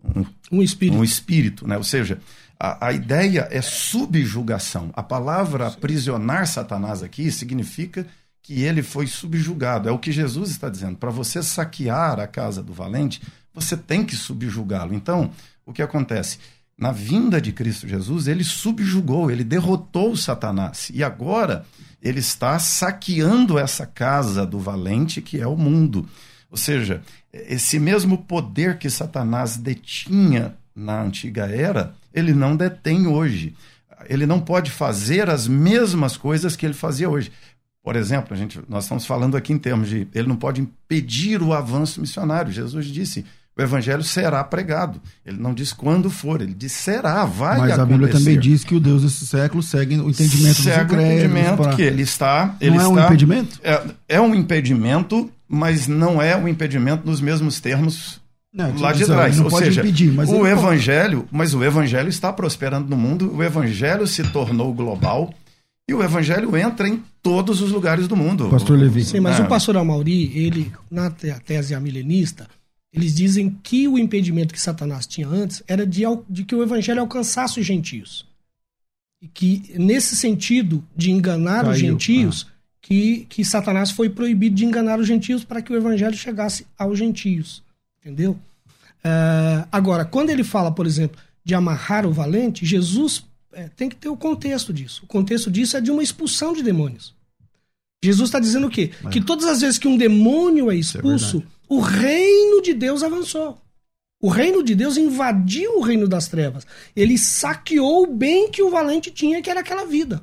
um, 0.04 0.26
um 0.52 0.62
espírito. 0.62 0.98
Um 0.98 1.04
espírito, 1.04 1.68
né? 1.68 1.78
Ou 1.78 1.84
seja, 1.84 2.20
a, 2.60 2.88
a 2.88 2.94
ideia 2.94 3.48
é 3.52 3.62
subjugação. 3.62 4.92
A 4.94 5.02
palavra 5.02 5.68
aprisionar 5.68 6.48
Satanás 6.48 7.02
aqui 7.02 7.32
significa 7.32 8.06
que 8.44 8.62
ele 8.62 8.84
foi 8.84 9.08
subjugado. 9.08 9.88
É 9.88 9.92
o 9.92 9.98
que 9.98 10.12
Jesus 10.12 10.52
está 10.52 10.70
dizendo. 10.70 10.98
Para 10.98 11.10
você 11.10 11.42
saquear 11.42 12.20
a 12.20 12.28
casa 12.28 12.62
do 12.62 12.74
valente, 12.74 13.22
você 13.54 13.78
tem 13.78 14.04
que 14.04 14.16
subjugá-lo. 14.16 14.94
Então, 14.94 15.32
o 15.66 15.72
que 15.72 15.82
acontece? 15.82 16.38
Na 16.78 16.92
vinda 16.92 17.40
de 17.40 17.54
Cristo 17.54 17.88
Jesus, 17.88 18.28
ele 18.28 18.44
subjugou, 18.44 19.32
ele 19.32 19.44
derrotou 19.44 20.18
Satanás. 20.18 20.92
E 20.94 21.04
agora 21.04 21.66
ele 22.02 22.20
está 22.20 22.60
saqueando 22.60 23.58
essa 23.58 23.86
casa 23.86 24.46
do 24.46 24.60
valente 24.60 25.22
que 25.22 25.40
é 25.40 25.48
o 25.48 25.56
mundo. 25.56 26.08
Ou 26.52 26.58
seja, 26.58 27.02
esse 27.32 27.80
mesmo 27.80 28.18
poder 28.18 28.78
que 28.78 28.90
Satanás 28.90 29.56
detinha 29.56 30.56
na 30.76 31.02
antiga 31.02 31.46
era, 31.46 31.96
ele 32.14 32.34
não 32.34 32.58
detém 32.58 33.08
hoje. 33.08 33.56
Ele 34.10 34.26
não 34.26 34.42
pode 34.42 34.70
fazer 34.70 35.30
as 35.30 35.48
mesmas 35.48 36.18
coisas 36.18 36.56
que 36.58 36.66
ele 36.66 36.74
fazia 36.74 37.10
hoje. 37.10 37.32
Por 37.84 37.96
exemplo, 37.98 38.34
a 38.34 38.38
gente, 38.38 38.60
nós 38.70 38.86
estamos 38.86 39.06
falando 39.06 39.36
aqui 39.36 39.52
em 39.52 39.58
termos 39.58 39.90
de 39.90 40.08
ele 40.14 40.28
não 40.28 40.38
pode 40.38 40.62
impedir 40.62 41.42
o 41.42 41.52
avanço 41.52 42.00
missionário. 42.00 42.52
Jesus 42.52 42.86
disse: 42.86 43.26
o 43.56 43.62
evangelho 43.62 44.04
será 44.04 44.44
pregado. 44.44 45.00
Ele 45.26 45.38
não 45.38 45.54
diz 45.54 45.72
quando 45.72 46.10
for, 46.10 46.42
ele 46.42 46.54
diz 46.54 46.72
será, 46.72 47.24
vai 47.26 47.60
Mas 47.60 47.74
acontecer. 47.74 47.82
a 47.82 47.86
Bíblia 47.86 48.12
também 48.12 48.40
diz 48.40 48.64
que 48.64 48.74
o 48.74 48.80
Deus 48.80 49.04
desse 49.04 49.28
século 49.28 49.62
segue 49.62 50.00
o 50.00 50.10
entendimento 50.10 50.62
segue 50.62 50.86
dos 50.86 50.94
incrédulos. 50.94 50.98
o 50.98 51.02
entendimento 51.02 51.58
para... 51.58 51.76
que 51.76 51.82
ele 51.82 52.02
está... 52.02 52.56
Ele 52.60 52.72
não 52.72 52.80
é 52.80 52.90
está, 52.90 53.02
um 53.02 53.06
impedimento? 53.06 53.60
É, 53.64 53.84
é 54.10 54.22
um 54.22 54.34
impedimento, 54.34 55.30
mas 55.48 55.88
não 55.88 56.20
é 56.20 56.36
um 56.36 56.48
impedimento 56.48 57.06
nos 57.06 57.22
mesmos 57.22 57.60
termos 57.60 58.20
não, 58.52 58.76
lá 58.76 58.92
de 58.92 59.06
trás. 59.06 59.40
Ou 59.40 59.52
seja, 59.52 59.82
impedir, 59.82 60.12
mas 60.12 60.30
o 60.30 60.48
evangelho, 60.48 61.20
pode. 61.20 61.30
mas 61.32 61.54
o 61.54 61.64
evangelho 61.64 62.10
está 62.10 62.34
prosperando 62.34 62.90
no 62.90 62.98
mundo, 62.98 63.36
o 63.36 63.44
evangelho 63.44 64.08
se 64.08 64.24
tornou 64.24 64.74
global 64.74 65.32
e 65.88 65.94
o 65.94 66.02
evangelho 66.02 66.56
entra 66.56 66.88
em 66.88 67.04
todos 67.22 67.62
os 67.62 67.72
lugares 67.72 68.08
do 68.08 68.16
mundo. 68.16 68.50
Pastor 68.50 68.78
Levi. 68.78 69.04
Sim, 69.04 69.20
mas 69.20 69.40
é. 69.40 69.44
o 69.44 69.48
pastor 69.48 69.76
Amauri, 69.78 70.32
ele, 70.38 70.72
na 70.90 71.10
tese 71.10 71.78
milenista, 71.80 72.48
eles 72.92 73.14
dizem 73.14 73.50
que 73.62 73.88
o 73.88 73.98
impedimento 73.98 74.54
que 74.54 74.62
Satanás 74.62 75.06
tinha 75.06 75.28
antes 75.28 75.62
era 75.68 75.86
de, 75.86 76.04
de 76.30 76.44
que 76.46 76.56
o 76.56 76.64
evangelho 76.64 77.02
alcançasse 77.02 77.60
os 77.60 77.66
gentios. 77.66 78.26
E 79.22 79.28
que, 79.28 79.74
nesse 79.76 80.16
sentido 80.16 80.84
de 80.96 81.12
enganar 81.12 81.64
Caiu. 81.64 81.72
os 81.72 81.80
gentios, 81.80 82.48
ah. 82.48 82.54
que, 82.82 83.26
que 83.30 83.44
Satanás 83.44 83.92
foi 83.92 84.10
proibido 84.10 84.56
de 84.56 84.66
enganar 84.66 85.00
os 85.00 85.08
gentios 85.08 85.44
para 85.44 85.62
que 85.62 85.74
o 85.74 85.76
evangelho 85.76 86.16
chegasse 86.16 86.66
aos 86.78 86.98
gentios. 86.98 87.64
Entendeu? 88.00 88.38
Uh, 89.04 89.68
agora, 89.72 90.06
quando 90.06 90.30
ele 90.30 90.44
fala, 90.44 90.72
por 90.72 90.86
exemplo, 90.86 91.18
de 91.44 91.54
amarrar 91.56 92.06
o 92.06 92.14
valente, 92.14 92.66
Jesus 92.66 93.26
é, 93.54 93.70
tem 93.70 93.90
que 93.90 93.96
ter 93.96 94.10
o 94.10 94.18
contexto 94.18 94.74
disso. 94.74 95.02
O 95.04 95.08
contexto 95.08 95.50
disso 95.50 95.78
é 95.78 95.82
de 95.82 95.92
uma 95.92 96.04
expulsão 96.04 96.54
de 96.54 96.62
demônios. 96.64 97.14
Jesus 98.04 98.28
está 98.30 98.40
dizendo 98.40 98.68
o 98.68 98.70
quê? 98.70 98.92
Que 99.12 99.22
todas 99.22 99.46
as 99.46 99.62
vezes 99.62 99.78
que 99.78 99.88
um 99.88 99.96
demônio 99.98 100.70
é, 100.70 100.76
é 100.76 100.78
expulso, 100.78 101.40
é 101.40 101.54
o 101.70 101.80
reino 101.80 102.62
de 102.62 102.74
Deus 102.74 103.02
avançou. 103.02 103.58
O 104.22 104.30
reino 104.30 104.64
de 104.64 104.76
Deus 104.76 104.98
invadiu 104.98 105.78
o 105.78 105.82
reino 105.82 106.08
das 106.08 106.28
trevas. 106.28 106.66
Ele 106.96 107.18
saqueou 107.18 108.04
o 108.04 108.08
bem 108.08 108.50
que 108.50 108.62
o 108.62 108.70
valente 108.70 109.12
tinha, 109.12 109.42
que 109.42 109.50
era 109.50 109.62
aquela 109.62 109.86
vida. 109.86 110.22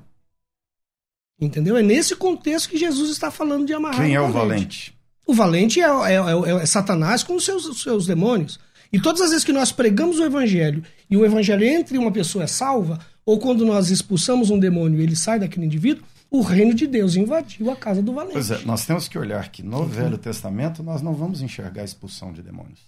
Entendeu? 1.41 1.77
É 1.77 1.83
nesse 1.83 2.15
contexto 2.15 2.69
que 2.69 2.79
Jesus 2.79 3.11
está 3.11 3.31
falando 3.31 3.67
de 3.67 3.73
amarrar. 3.73 4.03
Quem 4.03 4.15
é 4.15 4.21
o 4.21 4.31
valente? 4.31 4.95
O 5.27 5.33
valente 5.33 5.81
é, 5.81 5.85
é, 5.85 6.15
é, 6.17 6.63
é 6.63 6.67
Satanás 6.67 7.23
com 7.23 7.35
os 7.35 7.45
seus, 7.45 7.83
seus 7.83 8.07
demônios. 8.07 8.59
E 8.93 9.01
todas 9.01 9.21
as 9.21 9.31
vezes 9.31 9.45
que 9.45 9.53
nós 9.53 9.71
pregamos 9.71 10.19
o 10.19 10.25
evangelho 10.25 10.83
e 11.09 11.17
o 11.17 11.25
evangelho 11.25 11.65
entre 11.65 11.97
uma 11.97 12.11
pessoa 12.11 12.45
é 12.45 12.47
salva, 12.47 12.99
ou 13.25 13.39
quando 13.39 13.65
nós 13.65 13.91
expulsamos 13.91 14.51
um 14.51 14.59
demônio 14.59 15.01
e 15.01 15.03
ele 15.03 15.17
sai 15.17 15.39
daquele 15.39 15.67
indivíduo, 15.67 16.05
o 16.31 16.43
reino 16.43 16.75
de 16.75 16.87
Deus 16.87 17.17
invadiu 17.17 17.71
a 17.71 17.77
casa 17.77 18.03
do 18.03 18.13
valente. 18.13 18.35
Pois 18.35 18.51
é, 18.51 18.65
nós 18.65 18.87
temos 18.87 19.09
que 19.09 19.19
olhar 19.19 19.49
que 19.49 19.63
no 19.63 19.85
Velho 19.85 20.17
Testamento 20.17 20.83
nós 20.83 21.03
não 21.03 21.13
vamos 21.13 21.43
enxergar 21.43 21.83
a 21.83 21.85
expulsão 21.85 22.33
de 22.33 22.43
demônios. 22.43 22.81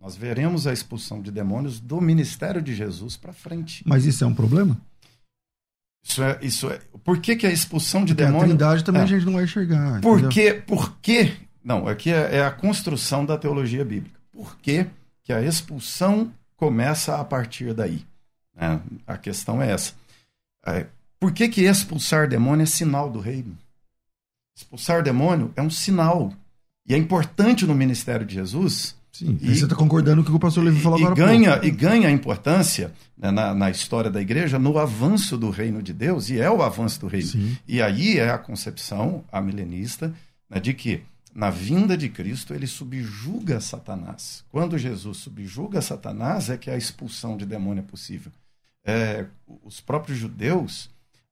Nós 0.00 0.16
veremos 0.16 0.66
a 0.66 0.72
expulsão 0.72 1.20
de 1.20 1.30
demônios 1.30 1.78
do 1.78 2.00
ministério 2.00 2.62
de 2.62 2.74
Jesus 2.74 3.16
para 3.16 3.32
frente. 3.32 3.82
Mas 3.84 4.06
isso 4.06 4.24
é 4.24 4.26
um 4.26 4.34
problema? 4.34 4.80
Isso 6.02 6.22
é, 6.22 6.38
isso 6.40 6.70
é. 6.70 6.80
Por 7.04 7.18
que, 7.18 7.36
que 7.36 7.46
a 7.46 7.52
expulsão 7.52 8.04
de 8.04 8.14
demônios. 8.14 8.44
A 8.44 8.46
trindade 8.46 8.84
também 8.84 9.02
é. 9.02 9.04
a 9.04 9.08
gente 9.08 9.26
não 9.26 9.34
vai 9.34 9.44
enxergar. 9.44 10.00
Por 10.00 10.28
que, 10.28 10.54
por 10.54 10.96
que. 11.00 11.32
Não, 11.62 11.86
aqui 11.86 12.10
é, 12.10 12.36
é, 12.36 12.44
a 12.44 12.50
construção 12.50 13.26
da 13.26 13.36
teologia 13.36 13.84
bíblica. 13.84 14.18
Por 14.32 14.56
que, 14.58 14.86
que 15.22 15.32
a 15.32 15.42
expulsão 15.42 16.32
começa 16.56 17.16
a 17.16 17.24
partir 17.24 17.74
daí? 17.74 18.02
É, 18.56 18.78
a 19.06 19.16
questão 19.16 19.62
é 19.62 19.70
essa. 19.70 19.92
É, 20.66 20.86
por 21.18 21.32
que, 21.32 21.48
que 21.48 21.62
expulsar 21.62 22.28
demônio 22.28 22.62
é 22.62 22.66
sinal 22.66 23.10
do 23.10 23.20
reino? 23.20 23.56
Expulsar 24.56 25.02
demônio 25.02 25.52
é 25.56 25.62
um 25.62 25.70
sinal. 25.70 26.32
E 26.86 26.94
é 26.94 26.96
importante 26.96 27.66
no 27.66 27.74
ministério 27.74 28.26
de 28.26 28.34
Jesus. 28.34 28.96
Sim, 29.12 29.38
e, 29.40 29.54
você 29.54 29.64
está 29.64 29.76
concordando 29.76 30.22
com 30.22 30.28
o 30.28 30.32
que 30.32 30.36
o 30.36 30.40
pastor 30.40 30.64
Levi 30.64 30.80
falou 30.80 30.98
e 30.98 31.02
agora. 31.02 31.14
Ganha, 31.14 31.52
pouco. 31.52 31.66
E 31.66 31.70
ganha 31.70 32.10
importância 32.10 32.92
né, 33.16 33.30
na, 33.30 33.54
na, 33.54 33.70
história 33.70 34.10
da 34.10 34.20
igreja 34.20 34.58
no 34.58 34.78
avanço 34.78 35.36
do 35.36 35.50
reino 35.50 35.82
de 35.82 35.92
Deus, 35.92 36.30
e 36.30 36.40
é 36.40 36.50
o 36.50 36.62
avanço 36.62 37.00
do 37.00 37.06
reino. 37.06 37.26
Sim. 37.26 37.56
E 37.66 37.82
aí 37.82 38.18
é 38.18 38.30
a 38.30 38.38
concepção, 38.38 39.24
a 39.30 39.40
milenista, 39.40 40.14
né, 40.48 40.60
de 40.60 40.72
que 40.72 41.02
na 41.34 41.50
vinda 41.50 41.96
de 41.96 42.08
Cristo 42.08 42.54
ele 42.54 42.66
subjuga 42.66 43.60
Satanás. 43.60 44.44
Quando 44.50 44.78
Jesus 44.78 45.18
subjuga 45.18 45.80
Satanás, 45.80 46.50
é 46.50 46.56
que 46.56 46.70
a 46.70 46.76
expulsão 46.76 47.36
de 47.36 47.46
demônio 47.46 47.80
é 47.80 47.86
possível. 47.86 48.32
É, 48.84 49.26
os 49.64 49.80
próprios 49.80 50.18
judeus 50.18 50.90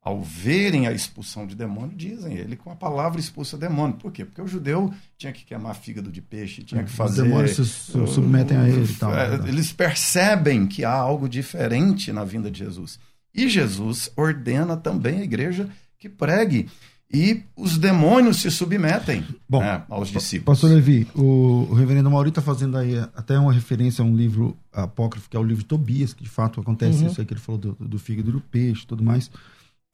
ao 0.09 0.23
verem 0.23 0.87
a 0.87 0.93
expulsão 0.93 1.47
de 1.47 1.55
demônio, 1.55 1.95
dizem 1.95 2.35
ele 2.35 2.57
com 2.57 2.71
a 2.71 2.77
palavra 2.77 3.21
expulsa 3.21 3.59
demônio. 3.59 3.97
Por 3.97 4.11
quê? 4.11 4.25
Porque 4.25 4.41
o 4.41 4.47
judeu 4.47 4.93
tinha 5.19 5.33
que 5.33 5.45
queimar 5.45 5.75
fígado 5.75 6.11
de 6.11 6.23
peixe, 6.23 6.63
tinha 6.63 6.83
que 6.83 6.91
fazer. 6.91 7.23
Os 7.23 7.29
demônios 7.29 7.57
se 7.57 7.65
submetem 8.07 8.57
a 8.57 8.67
ele 8.69 8.91
e 8.91 8.95
tal. 8.95 9.15
É, 9.15 9.37
né? 9.37 9.49
eles 9.49 9.71
percebem 9.71 10.67
que 10.67 10.83
há 10.85 10.93
algo 10.93 11.29
diferente 11.29 12.11
na 12.11 12.25
vinda 12.25 12.51
de 12.51 12.61
Jesus. 12.61 12.99
E 13.35 13.49
Jesus 13.49 14.11
ordena 14.17 14.77
também 14.79 15.21
a 15.21 15.25
igreja 15.25 15.69
que 15.99 16.09
pregue. 16.09 16.71
E 17.11 17.43
os 17.57 17.79
demônios 17.79 18.43
se 18.43 18.51
submetem 18.51 19.25
Bom, 19.49 19.61
né, 19.61 19.83
aos 19.89 20.09
discípulos. 20.11 20.61
Pastor 20.61 20.77
Levi, 20.77 21.09
o, 21.15 21.67
o 21.71 21.75
reverendo 21.75 22.11
Mauri 22.11 22.29
está 22.29 22.43
fazendo 22.43 22.77
aí 22.77 22.99
até 23.17 23.39
uma 23.39 23.53
referência 23.53 24.03
a 24.03 24.07
um 24.07 24.15
livro 24.15 24.55
apócrifo, 24.71 25.31
que 25.31 25.37
é 25.37 25.41
o 25.41 25.43
livro 25.43 25.63
de 25.63 25.69
Tobias, 25.69 26.13
que 26.13 26.23
de 26.23 26.29
fato 26.29 26.61
acontece 26.61 27.03
uhum. 27.03 27.11
isso 27.11 27.21
aí 27.21 27.27
que 27.27 27.33
ele 27.33 27.41
falou 27.41 27.59
do, 27.59 27.77
do 27.81 27.99
fígado 27.99 28.31
do 28.31 28.41
peixe 28.41 28.83
e 28.83 28.87
tudo 28.87 29.03
mais 29.03 29.31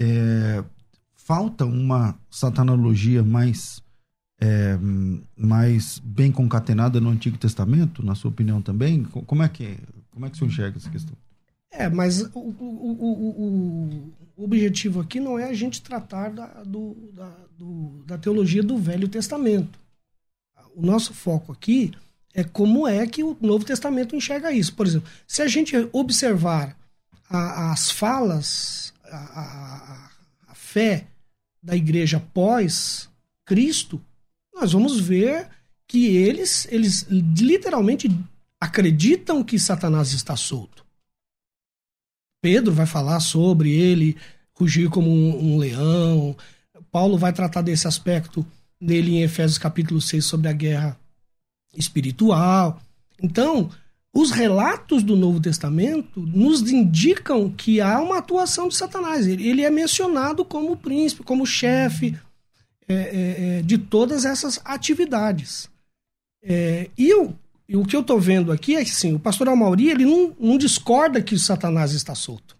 é, 0.00 0.64
falta 1.14 1.64
uma 1.64 2.18
satanologia 2.30 3.22
mais, 3.22 3.82
é, 4.40 4.78
mais 5.36 5.98
bem 6.00 6.30
concatenada 6.30 7.00
no 7.00 7.10
Antigo 7.10 7.38
Testamento, 7.38 8.04
na 8.04 8.14
sua 8.14 8.30
opinião 8.30 8.60
também? 8.60 9.04
Como 9.04 9.42
é 9.42 9.48
que, 9.48 9.78
como 10.10 10.26
é 10.26 10.30
que 10.30 10.36
você 10.36 10.44
enxerga 10.44 10.78
essa 10.78 10.90
questão? 10.90 11.16
É, 11.76 11.88
mas 11.88 12.22
o, 12.22 12.38
o, 12.38 12.92
o, 13.40 14.14
o 14.36 14.44
objetivo 14.44 15.00
aqui 15.00 15.18
não 15.18 15.38
é 15.38 15.44
a 15.44 15.52
gente 15.52 15.82
tratar 15.82 16.30
da, 16.30 16.46
do, 16.62 16.94
da, 17.12 17.36
do, 17.58 18.04
da 18.06 18.16
teologia 18.16 18.62
do 18.62 18.78
Velho 18.78 19.08
Testamento. 19.08 19.78
O 20.76 20.84
nosso 20.84 21.12
foco 21.12 21.52
aqui 21.52 21.92
é 22.32 22.44
como 22.44 22.86
é 22.86 23.06
que 23.06 23.24
o 23.24 23.36
Novo 23.40 23.64
Testamento 23.64 24.14
enxerga 24.14 24.52
isso. 24.52 24.74
Por 24.74 24.86
exemplo, 24.86 25.08
se 25.26 25.42
a 25.42 25.48
gente 25.48 25.74
observar 25.92 26.76
a, 27.28 27.72
as 27.72 27.90
falas 27.90 28.92
a, 29.04 29.16
a, 29.16 30.10
a 30.48 30.54
fé 30.54 31.06
da 31.62 31.74
igreja 31.74 32.20
pós 32.32 33.08
Cristo, 33.44 34.00
nós 34.54 34.72
vamos 34.72 35.00
ver 35.00 35.48
que 35.88 36.06
eles, 36.16 36.66
eles 36.70 37.02
literalmente 37.10 38.08
acreditam 38.60 39.42
que 39.42 39.58
Satanás 39.58 40.12
está 40.12 40.36
solto. 40.36 40.83
Pedro 42.44 42.74
vai 42.74 42.84
falar 42.84 43.20
sobre 43.20 43.72
ele 43.72 44.18
rugir 44.52 44.90
como 44.90 45.08
um, 45.10 45.54
um, 45.54 45.56
leão. 45.56 46.36
Paulo 46.92 47.16
vai 47.16 47.32
tratar 47.32 47.62
desse 47.62 47.88
aspecto 47.88 48.44
dele 48.78 49.16
em 49.16 49.22
Efésios 49.22 49.56
capítulo 49.56 49.98
6 49.98 50.22
sobre 50.22 50.48
a 50.48 50.52
guerra 50.52 51.00
espiritual. 51.74 52.78
Então, 53.18 53.70
os 54.14 54.30
relatos 54.30 55.02
do 55.02 55.16
Novo 55.16 55.40
Testamento 55.40 56.20
nos 56.20 56.70
indicam 56.70 57.48
que 57.50 57.80
há 57.80 57.98
uma 57.98 58.18
atuação 58.18 58.68
de 58.68 58.76
Satanás. 58.76 59.26
Ele 59.26 59.62
é 59.62 59.70
mencionado 59.70 60.44
como 60.44 60.76
príncipe, 60.76 61.22
como 61.22 61.46
chefe 61.46 62.14
é, 62.86 62.94
é, 62.94 62.98
é, 63.58 63.62
de 63.62 63.78
todas 63.78 64.26
essas 64.26 64.60
atividades. 64.66 65.70
É, 66.42 66.90
e 66.98 67.14
o, 67.14 67.34
E 67.68 67.76
o 67.76 67.84
que 67.84 67.96
eu 67.96 68.00
estou 68.00 68.20
vendo 68.20 68.52
aqui 68.52 68.76
é 68.76 68.84
que 68.84 68.90
assim, 68.90 69.14
o 69.14 69.18
pastor 69.18 69.48
Amauri 69.48 69.88
ele 69.90 70.04
não, 70.04 70.34
não 70.38 70.58
discorda 70.58 71.22
que 71.22 71.38
Satanás 71.38 71.92
está 71.92 72.14
solto. 72.14 72.56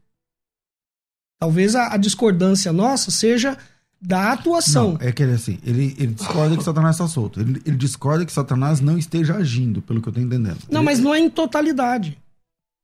Talvez 1.41 1.75
a, 1.75 1.93
a 1.93 1.97
discordância 1.97 2.73
nossa 2.73 3.11
seja 3.11 3.59
da 4.01 4.33
atuação. 4.33 4.93
Não, 4.95 5.07
é 5.07 5.13
que 5.13 5.23
ele 5.23 5.33
assim, 5.33 5.59
ele, 5.65 5.95
ele 5.99 6.15
discorda 6.15 6.57
que 6.57 6.63
Satanás 6.65 6.95
está 6.97 7.07
solto. 7.09 7.41
Ele, 7.41 7.61
ele 7.65 7.77
discorda 7.77 8.25
que 8.25 8.33
Satanás 8.33 8.81
não 8.81 8.97
esteja 8.99 9.35
agindo, 9.35 9.83
pelo 9.83 10.01
que 10.01 10.09
eu 10.09 10.11
estou 10.11 10.25
entendendo. 10.25 10.59
Não, 10.71 10.81
Ele- 10.81 10.85
mas 10.87 11.01
não 11.01 11.15
é 11.15 11.19
em 11.19 11.29
totalidade. 11.31 12.19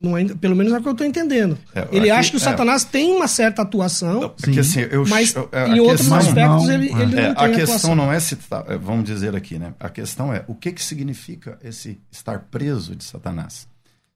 Não 0.02 0.16
é, 0.16 0.24
pelo 0.24 0.56
menos 0.56 0.72
é 0.72 0.78
o 0.78 0.82
que 0.82 0.88
eu 0.88 0.92
estou 0.92 1.06
entendendo. 1.06 1.58
É, 1.74 1.86
ele 1.92 2.10
aqui- 2.10 2.10
acha 2.10 2.30
que 2.30 2.36
o 2.36 2.38
é. 2.38 2.40
Satanás 2.40 2.84
tem 2.84 3.12
uma 3.12 3.28
certa 3.28 3.60
atuação, 3.60 4.30
Porque 4.30 4.60
assim, 4.60 4.80
eu, 4.80 5.04
mas 5.06 5.34
eu- 5.34 5.46
é, 5.52 5.68
em 5.68 5.80
outros 5.80 5.98
questão- 6.08 6.16
aspectos 6.16 6.66
não, 6.66 6.72
ele, 6.72 6.88
é. 6.88 6.92
ele 7.02 7.20
É, 7.20 7.28
não 7.28 7.34
tem 7.34 7.44
a 7.44 7.48
questão 7.48 7.64
atuação. 7.64 7.94
não 7.94 8.10
é 8.12 8.18
se 8.18 8.36
tá- 8.36 8.64
é, 8.66 8.78
vamos 8.78 9.04
dizer 9.04 9.36
aqui, 9.36 9.58
né? 9.58 9.74
A 9.78 9.90
questão 9.90 10.32
é 10.32 10.42
o 10.48 10.54
que 10.54 10.72
que 10.72 10.82
significa 10.82 11.58
esse 11.62 12.00
estar 12.10 12.38
preso 12.50 12.96
de 12.96 13.04
Satanás? 13.04 13.68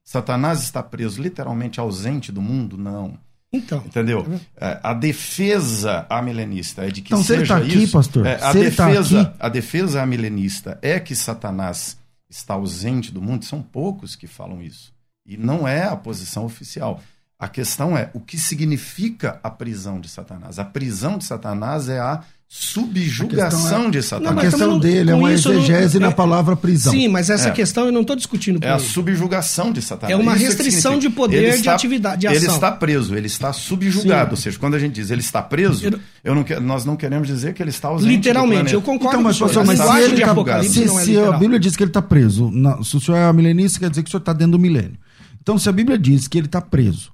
Satanás 0.02 0.62
está 0.62 0.82
preso 0.82 1.20
literalmente 1.20 1.78
ausente 1.78 2.32
do 2.32 2.40
mundo? 2.40 2.78
Não. 2.78 3.18
Então, 3.52 3.82
Entendeu? 3.86 4.26
É, 4.56 4.80
a 4.82 4.92
defesa 4.94 6.06
amilenista 6.08 6.82
é 6.84 6.88
de 6.90 7.02
que 7.02 7.12
Então, 7.12 7.22
se 7.22 7.32
ele 7.34 7.40
seja 7.42 7.54
tá 7.58 7.60
aqui, 7.64 7.82
isso. 7.84 7.92
pastor, 7.92 8.26
é, 8.26 8.38
a 8.42 8.50
ele 8.56 8.70
tá 8.70 8.86
defesa, 8.88 9.20
aqui- 9.20 9.36
a 9.38 9.48
defesa 9.48 10.02
amilenista 10.02 10.78
é 10.82 10.98
que 10.98 11.14
Satanás 11.14 11.96
está 12.28 12.54
ausente 12.54 13.12
do 13.12 13.20
mundo. 13.22 13.44
São 13.44 13.62
poucos 13.62 14.16
que 14.16 14.26
falam 14.26 14.60
isso 14.62 14.93
e 15.26 15.36
não 15.36 15.66
é 15.66 15.84
a 15.84 15.96
posição 15.96 16.44
oficial. 16.44 17.00
A 17.38 17.48
questão 17.48 17.96
é 17.98 18.10
o 18.14 18.20
que 18.20 18.38
significa 18.38 19.38
a 19.42 19.50
prisão 19.50 20.00
de 20.00 20.08
Satanás. 20.08 20.58
A 20.58 20.64
prisão 20.64 21.18
de 21.18 21.24
Satanás 21.24 21.88
é 21.88 21.98
a 21.98 22.20
subjugação 22.46 23.46
A 23.46 23.50
questão 23.50 23.86
é- 23.86 23.90
de 23.90 23.98
A 23.98 24.02
Satanás. 24.02 24.34
mas 24.36 24.44
questão 24.44 24.60
também 24.60 24.72
não- 24.74 24.78
dele 24.80 25.10
é 25.10 25.14
uma 25.14 25.32
eu 25.32 25.42
não- 25.42 25.52
exegese 25.54 25.98
na 25.98 26.08
é- 26.08 26.10
palavra 26.12 26.54
prisão. 26.54 26.92
sim, 26.92 27.08
mas 27.08 27.28
essa 27.28 27.48
É. 27.48 27.50
questão 27.50 27.86
eu 27.86 27.92
não 27.92 28.02
estou 28.02 28.14
discutindo 28.14 28.60
com 28.60 28.66
É 28.66 28.70
a 28.70 28.76
ele. 28.76 28.82
subjugação 28.84 29.72
de 29.72 29.82
Satanás. 29.82 30.12
É 30.12 30.16
uma 30.16 30.32
Isso 30.36 30.40
que 30.40 30.46
restrição 30.46 30.98
de 30.98 31.10
poder, 31.10 31.38
Ele 31.38 31.50
de 31.52 31.56
está- 31.58 31.74
atividade, 31.74 32.20
de 32.20 32.26
Ele 32.28 32.36
ação. 32.36 32.54
está 32.54 32.70
preso, 32.70 33.16
ele 33.16 33.26
está 33.26 33.52
subjugado. 33.52 34.28
Sim. 34.28 34.30
Ou 34.30 34.36
seja, 34.36 34.58
quando 34.58 34.74
a 34.74 34.78
gente 34.78 34.92
diz 34.94 35.10
ele 35.10 35.20
está 35.20 35.42
preso, 35.42 35.84
Eu- 35.84 35.98
eu 36.22 36.34
não 36.34 36.44
que- 36.44 36.58
nós 36.60 36.84
não 36.84 36.96
queremos 36.96 37.26
dizer 37.26 37.52
que 37.54 37.62
ele 37.62 37.70
está 37.70 37.88
ausente. 37.88 38.14
Literalmente, 38.14 38.70
do 38.70 38.76
eu 38.76 38.82
concordo 38.82 39.16
Então, 39.16 39.22
mas, 39.22 39.38
com 39.38 39.44
o 39.44 39.48
senhor. 39.48 39.62
A 39.62 39.64
mas 39.64 39.78
se 39.78 39.84
ele 40.04 40.14
de 40.14 40.20
tá, 40.22 40.62
se, 40.62 40.84
não 40.84 41.00
é 41.00 41.26
a 41.28 41.32
Bíblia 41.32 41.58
diz 41.58 41.74
que 41.76 41.82
ele 41.82 41.90
está 41.90 42.02
preso, 42.02 42.50
na- 42.52 42.80
se 42.84 42.96
o 42.96 43.00
senhor 43.00 43.16
é 43.18 43.32
milenista, 43.32 43.80
quer 43.80 43.90
dizer 43.90 44.02
que 44.02 44.08
o 44.08 44.10
senhor 44.12 44.20
está 44.20 44.32
dentro 44.32 44.52
do 44.52 44.58
milênio. 44.60 44.96
Então, 45.44 45.58
se 45.58 45.68
a 45.68 45.72
Bíblia 45.72 45.98
diz 45.98 46.26
que 46.26 46.38
ele 46.38 46.46
está 46.46 46.58
preso, 46.58 47.12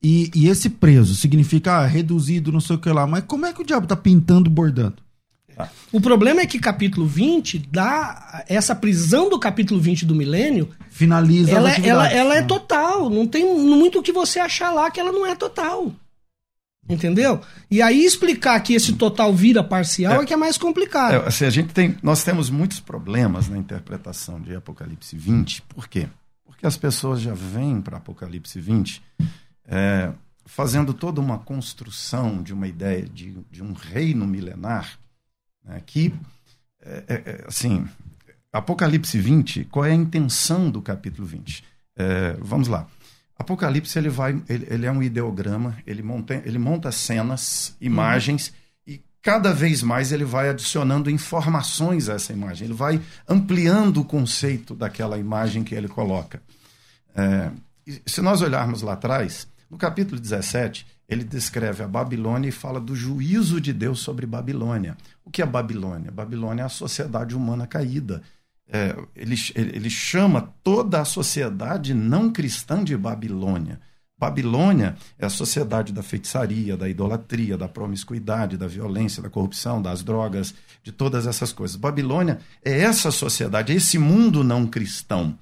e, 0.00 0.30
e 0.36 0.48
esse 0.48 0.70
preso 0.70 1.16
significa 1.16 1.78
ah, 1.78 1.86
reduzido, 1.86 2.52
não 2.52 2.60
sei 2.60 2.76
o 2.76 2.78
que 2.78 2.88
lá, 2.88 3.08
mas 3.08 3.24
como 3.26 3.44
é 3.44 3.52
que 3.52 3.60
o 3.60 3.64
diabo 3.66 3.86
está 3.86 3.96
pintando, 3.96 4.48
bordando? 4.48 5.02
O 5.92 6.00
problema 6.00 6.40
é 6.40 6.46
que 6.46 6.58
capítulo 6.58 7.06
20 7.06 7.58
dá 7.70 8.44
essa 8.48 8.74
prisão 8.74 9.28
do 9.28 9.38
capítulo 9.38 9.80
20 9.80 10.06
do 10.06 10.14
milênio, 10.14 10.70
Finaliza 10.90 11.50
ela, 11.50 11.58
é- 11.58 11.58
ela, 11.58 11.70
atividades. 11.72 12.16
ela 12.16 12.36
é 12.36 12.40
né? 12.40 12.46
total. 12.46 13.10
Não 13.10 13.26
tem 13.26 13.44
muito 13.44 13.98
o 13.98 14.02
que 14.02 14.12
você 14.12 14.38
achar 14.38 14.70
lá 14.72 14.90
que 14.90 14.98
ela 14.98 15.12
não 15.12 15.26
é 15.26 15.34
total. 15.34 15.92
Entendeu? 16.88 17.40
E 17.70 17.80
aí 17.80 18.04
explicar 18.04 18.58
que 18.60 18.74
esse 18.74 18.94
total 18.94 19.32
vira 19.32 19.62
parcial 19.62 20.22
é, 20.22 20.26
que 20.26 20.32
é 20.32 20.36
mais 20.36 20.58
complicado. 20.58 21.14
É, 21.14 21.28
assim, 21.28 21.44
a 21.44 21.50
gente 21.50 21.72
tem, 21.72 21.96
nós 22.02 22.24
temos 22.24 22.50
muitos 22.50 22.80
problemas 22.80 23.48
na 23.48 23.56
interpretação 23.56 24.40
de 24.40 24.54
Apocalipse 24.54 25.16
20. 25.16 25.62
Por 25.62 25.86
quê? 25.86 26.08
Porque 26.62 26.68
as 26.68 26.76
pessoas 26.76 27.20
já 27.20 27.34
vêm 27.34 27.80
para 27.80 27.96
Apocalipse 27.96 28.60
20 28.60 29.02
é, 29.66 30.12
fazendo 30.46 30.94
toda 30.94 31.20
uma 31.20 31.36
construção 31.36 32.40
de 32.40 32.52
uma 32.52 32.68
ideia 32.68 33.02
de, 33.02 33.32
de 33.50 33.64
um 33.64 33.72
reino 33.72 34.28
milenar 34.28 34.96
né, 35.64 35.82
que, 35.84 36.14
é, 36.80 37.04
é, 37.08 37.14
é, 37.14 37.44
assim, 37.48 37.84
Apocalipse 38.52 39.18
20, 39.18 39.64
qual 39.64 39.84
é 39.84 39.90
a 39.90 39.94
intenção 39.96 40.70
do 40.70 40.80
capítulo 40.80 41.26
20? 41.26 41.64
É, 41.96 42.36
vamos 42.40 42.68
lá. 42.68 42.86
Apocalipse 43.36 43.98
ele 43.98 44.08
vai, 44.08 44.40
ele, 44.48 44.64
ele 44.70 44.86
é 44.86 44.92
um 44.92 45.02
ideograma, 45.02 45.76
ele 45.84 46.00
monta, 46.00 46.40
ele 46.46 46.60
monta 46.60 46.92
cenas, 46.92 47.76
imagens 47.80 48.54
e 48.86 49.02
cada 49.20 49.52
vez 49.52 49.82
mais 49.82 50.12
ele 50.12 50.24
vai 50.24 50.48
adicionando 50.48 51.10
informações 51.10 52.08
a 52.08 52.14
essa 52.14 52.32
imagem. 52.32 52.66
Ele 52.66 52.74
vai 52.74 53.00
ampliando 53.28 54.02
o 54.02 54.04
conceito 54.04 54.76
daquela 54.76 55.18
imagem 55.18 55.64
que 55.64 55.74
ele 55.74 55.88
coloca. 55.88 56.40
É, 57.14 57.50
se 58.06 58.20
nós 58.20 58.42
olharmos 58.42 58.82
lá 58.82 58.94
atrás, 58.94 59.46
no 59.70 59.76
capítulo 59.76 60.20
17, 60.20 60.86
ele 61.08 61.24
descreve 61.24 61.82
a 61.82 61.88
Babilônia 61.88 62.48
e 62.48 62.52
fala 62.52 62.80
do 62.80 62.94
juízo 62.94 63.60
de 63.60 63.72
Deus 63.72 64.00
sobre 64.00 64.26
Babilônia. 64.26 64.96
O 65.24 65.30
que 65.30 65.42
é 65.42 65.46
Babilônia? 65.46 66.10
Babilônia 66.10 66.62
é 66.62 66.66
a 66.66 66.70
sociedade 66.70 67.36
humana 67.36 67.66
caída. 67.66 68.22
É, 68.68 68.96
ele 69.14 69.34
ele 69.54 69.90
chama 69.90 70.52
toda 70.62 71.00
a 71.00 71.04
sociedade 71.04 71.92
não 71.92 72.30
cristã 72.30 72.82
de 72.82 72.96
Babilônia. 72.96 73.80
Babilônia 74.22 74.94
é 75.18 75.26
a 75.26 75.28
sociedade 75.28 75.92
da 75.92 76.00
feitiçaria, 76.02 76.76
da 76.76 76.88
idolatria, 76.88 77.58
da 77.58 77.66
promiscuidade, 77.66 78.56
da 78.56 78.68
violência, 78.68 79.20
da 79.20 79.28
corrupção, 79.28 79.82
das 79.82 80.04
drogas, 80.04 80.54
de 80.80 80.92
todas 80.92 81.26
essas 81.26 81.52
coisas. 81.52 81.74
Babilônia 81.76 82.38
é 82.64 82.82
essa 82.82 83.10
sociedade, 83.10 83.72
é 83.72 83.76
esse 83.76 83.98
mundo 83.98 84.44
não 84.44 84.64
cristão. 84.64 85.36